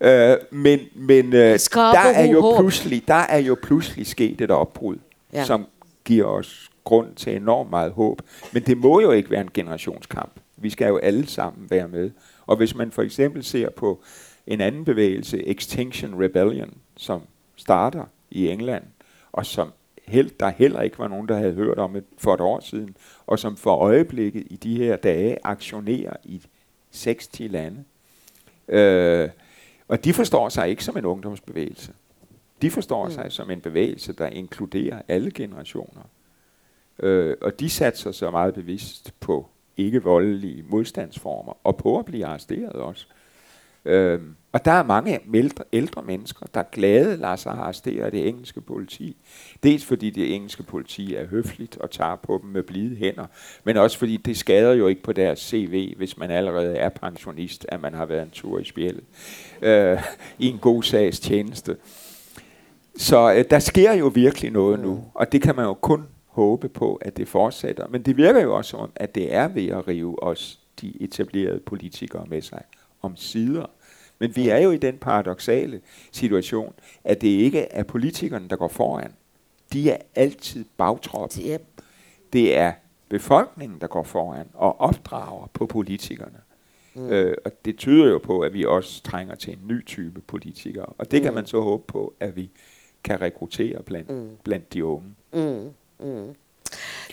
Øh, 0.00 0.36
men 0.50 0.80
men 0.94 1.26
øh, 1.32 1.58
der, 1.74 2.12
er 2.14 2.24
jo 2.26 2.54
pludselig, 2.58 3.08
der 3.08 3.14
er 3.14 3.38
jo 3.38 3.56
pludselig 3.62 4.06
sket 4.06 4.40
et 4.40 4.50
opbrud, 4.50 4.96
Ja. 5.32 5.44
som 5.44 5.66
giver 6.04 6.24
os 6.26 6.70
grund 6.84 7.14
til 7.14 7.36
enormt 7.36 7.70
meget 7.70 7.92
håb. 7.92 8.22
Men 8.52 8.62
det 8.62 8.76
må 8.78 9.00
jo 9.00 9.10
ikke 9.10 9.30
være 9.30 9.40
en 9.40 9.50
generationskamp. 9.54 10.32
Vi 10.56 10.70
skal 10.70 10.88
jo 10.88 10.96
alle 10.96 11.26
sammen 11.28 11.70
være 11.70 11.88
med. 11.88 12.10
Og 12.46 12.56
hvis 12.56 12.74
man 12.74 12.90
for 12.90 13.02
eksempel 13.02 13.44
ser 13.44 13.70
på 13.70 14.00
en 14.46 14.60
anden 14.60 14.84
bevægelse, 14.84 15.46
Extinction 15.48 16.22
Rebellion, 16.24 16.74
som 16.96 17.20
starter 17.56 18.04
i 18.30 18.48
England, 18.48 18.84
og 19.32 19.46
som 19.46 19.72
held, 20.08 20.30
der 20.40 20.48
heller 20.48 20.80
ikke 20.82 20.98
var 20.98 21.08
nogen, 21.08 21.28
der 21.28 21.36
havde 21.36 21.52
hørt 21.52 21.78
om 21.78 21.92
det 21.92 22.04
for 22.18 22.34
et 22.34 22.40
år 22.40 22.60
siden, 22.60 22.96
og 23.26 23.38
som 23.38 23.56
for 23.56 23.76
øjeblikket 23.76 24.44
i 24.50 24.56
de 24.56 24.76
her 24.76 24.96
dage 24.96 25.36
aktionerer 25.44 26.12
i 26.24 26.42
60 26.92 27.28
lande. 27.40 27.84
Øh, 28.68 29.28
og 29.90 30.04
de 30.04 30.12
forstår 30.12 30.48
sig 30.48 30.68
ikke 30.68 30.84
som 30.84 30.96
en 30.96 31.04
ungdomsbevægelse. 31.04 31.92
De 32.62 32.70
forstår 32.70 33.04
mm. 33.04 33.10
sig 33.10 33.32
som 33.32 33.50
en 33.50 33.60
bevægelse, 33.60 34.12
der 34.12 34.26
inkluderer 34.26 35.02
alle 35.08 35.30
generationer. 35.30 36.02
Øh, 36.98 37.36
og 37.40 37.60
de 37.60 37.70
satser 37.70 38.12
så 38.12 38.30
meget 38.30 38.54
bevidst 38.54 39.14
på 39.20 39.48
ikke-voldelige 39.76 40.64
modstandsformer, 40.68 41.52
og 41.64 41.76
på 41.76 41.98
at 41.98 42.04
blive 42.04 42.26
arresteret 42.26 42.72
også. 42.72 43.06
Øh, 43.10 43.19
og 44.52 44.64
der 44.64 44.70
er 44.72 44.82
mange 44.82 45.20
ældre, 45.34 45.64
ældre 45.72 46.02
mennesker, 46.02 46.46
der 46.54 46.62
glade 46.62 47.16
lader 47.16 47.36
sig 47.36 47.52
arrestere 47.52 48.04
af 48.04 48.10
det 48.10 48.28
engelske 48.28 48.60
politi. 48.60 49.16
Dels 49.62 49.84
fordi 49.84 50.10
det 50.10 50.34
engelske 50.34 50.62
politi 50.62 51.14
er 51.14 51.26
høfligt 51.26 51.76
og 51.76 51.90
tager 51.90 52.16
på 52.16 52.40
dem 52.42 52.50
med 52.50 52.62
blide 52.62 52.96
hænder, 52.96 53.26
men 53.64 53.76
også 53.76 53.98
fordi 53.98 54.16
det 54.16 54.36
skader 54.36 54.72
jo 54.72 54.86
ikke 54.86 55.02
på 55.02 55.12
deres 55.12 55.38
CV, 55.38 55.94
hvis 55.96 56.16
man 56.16 56.30
allerede 56.30 56.76
er 56.76 56.88
pensionist, 56.88 57.66
at 57.68 57.80
man 57.80 57.94
har 57.94 58.06
været 58.06 58.22
en 58.22 58.30
tur 58.30 58.58
i 58.58 58.64
spjældet 58.64 59.04
øh, 59.62 60.02
i 60.38 60.46
en 60.46 60.58
god 60.58 60.82
sags 60.82 61.20
tjeneste. 61.20 61.76
Så 62.96 63.34
øh, 63.34 63.44
der 63.50 63.58
sker 63.58 63.92
jo 63.92 64.06
virkelig 64.14 64.50
noget 64.50 64.80
nu, 64.80 65.04
og 65.14 65.32
det 65.32 65.42
kan 65.42 65.56
man 65.56 65.64
jo 65.64 65.74
kun 65.74 66.06
håbe 66.26 66.68
på, 66.68 66.94
at 66.94 67.16
det 67.16 67.28
fortsætter. 67.28 67.88
Men 67.88 68.02
det 68.02 68.16
virker 68.16 68.42
jo 68.42 68.56
også 68.56 68.70
som, 68.70 68.90
at 68.96 69.14
det 69.14 69.34
er 69.34 69.48
ved 69.48 69.68
at 69.68 69.88
rive 69.88 70.22
os, 70.22 70.60
de 70.80 71.02
etablerede 71.02 71.60
politikere, 71.66 72.26
med 72.28 72.42
sig 72.42 72.62
om 73.02 73.16
sider. 73.16 73.66
Men 74.18 74.36
vi 74.36 74.48
er 74.48 74.58
jo 74.58 74.70
i 74.70 74.76
den 74.76 74.98
paradoxale 74.98 75.80
situation, 76.12 76.74
at 77.04 77.20
det 77.20 77.28
ikke 77.28 77.60
er 77.60 77.82
politikerne, 77.82 78.48
der 78.48 78.56
går 78.56 78.68
foran. 78.68 79.12
De 79.72 79.90
er 79.90 79.96
altid 80.14 80.64
bagtrådt. 80.76 81.38
Ja. 81.38 81.56
Det 82.32 82.56
er 82.56 82.72
befolkningen, 83.08 83.78
der 83.80 83.86
går 83.86 84.02
foran 84.02 84.46
og 84.54 84.80
opdrager 84.80 85.46
på 85.52 85.66
politikerne. 85.66 86.40
Mm. 86.94 87.10
Øh, 87.10 87.36
og 87.44 87.52
det 87.64 87.76
tyder 87.76 88.10
jo 88.10 88.18
på, 88.18 88.40
at 88.40 88.52
vi 88.52 88.64
også 88.64 89.02
trænger 89.02 89.34
til 89.34 89.52
en 89.52 89.60
ny 89.68 89.86
type 89.86 90.20
politikere. 90.20 90.86
Og 90.86 91.10
det 91.10 91.22
mm. 91.22 91.24
kan 91.24 91.34
man 91.34 91.46
så 91.46 91.60
håbe 91.60 91.84
på, 91.86 92.14
at 92.20 92.36
vi 92.36 92.50
kan 93.04 93.20
rekruttere 93.20 93.82
blandt, 93.82 94.10
mm. 94.10 94.30
blandt 94.44 94.72
de 94.74 94.84
unge. 94.84 95.14
Mm, 95.32 95.70
mm. 96.06 96.34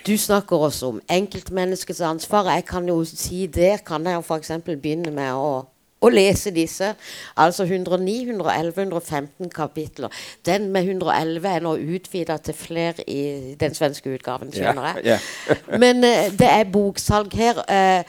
Du 0.08 0.18
snakker 0.18 0.58
også 0.58 0.86
om 0.86 1.02
enkeltmenneskets 1.12 2.02
ansvar. 2.02 2.52
Jeg 2.52 2.66
kan 2.66 2.88
jo 2.88 3.04
si 3.04 3.46
der 3.46 3.78
kan 3.78 4.06
jeg 4.06 4.16
jo 4.16 4.22
for 4.22 4.36
eksempel 4.36 4.78
begynne 4.78 5.12
med 5.12 5.34
å, 5.34 5.66
å 6.02 6.10
lese 6.14 6.52
disse. 6.54 6.92
Altså 7.38 7.66
109, 7.66 8.30
111, 8.30 8.82
115 8.84 9.50
kapitler. 9.54 10.14
Den 10.46 10.70
med 10.72 10.86
111 10.86 11.50
er 11.50 11.66
nå 11.66 11.76
utvidet 11.98 12.42
til 12.46 12.58
flere 12.58 13.06
i 13.10 13.56
den 13.60 13.74
svenske 13.78 14.14
udgaven, 14.14 14.54
skjønner 14.54 14.92
jeg. 14.92 15.18
Ja, 15.18 15.20
Men 15.84 16.04
eh, 16.06 16.30
det 16.38 16.50
er 16.52 16.70
boksalg 16.74 17.34
her. 17.38 17.64
Eh, 17.72 18.04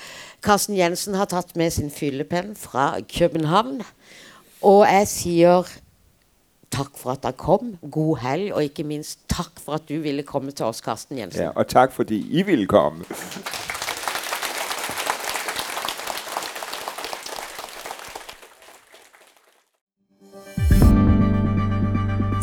Carsten 0.44 0.76
Jensen 0.76 1.16
har 1.18 1.30
tatt 1.32 1.56
med 1.56 1.72
sin 1.74 1.90
fyllepenn 1.90 2.54
fra 2.56 3.00
København. 3.18 3.82
Og 4.62 4.84
jeg 4.86 5.08
sier 5.08 5.76
takk 6.70 6.98
for 7.00 7.14
at 7.16 7.24
han 7.24 7.36
kom, 7.38 7.72
god 7.90 8.18
helg, 8.22 8.52
og 8.52 8.62
ikke 8.68 8.84
minst 8.84 9.22
takk 9.32 9.56
for 9.56 9.78
at 9.78 9.88
du 9.88 9.96
ville 10.04 10.22
komme 10.22 10.52
til 10.52 10.68
oss, 10.68 10.82
Carsten 10.84 11.18
Jensen. 11.18 11.42
ja, 11.42 11.50
og 11.56 11.66
tak 11.66 11.92
fordi 11.92 12.20
I 12.30 12.42
ville 12.42 12.66
komme. 12.66 13.04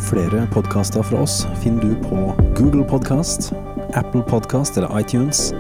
Flere 0.06 0.48
podkaster 0.54 1.04
fra 1.04 1.22
oss 1.22 1.48
finner 1.64 1.82
du 1.82 1.96
på 1.96 2.36
Google 2.58 2.84
Podkast, 2.84 3.54
Apple 3.94 4.22
Podkast 4.22 4.78
eller 4.78 5.00
iTunes, 5.00 5.54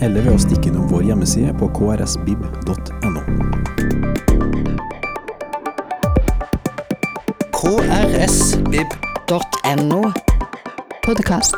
eller 0.00 0.20
ved 0.24 0.34
å 0.34 0.38
stikke 0.42 0.68
innom 0.72 0.88
vår 0.90 1.02
hjemmeside 1.12 1.54
på 1.60 1.68
krsbib.no. 1.76 3.22
krsbib.no 8.34 9.32
Podkast. 11.06 11.56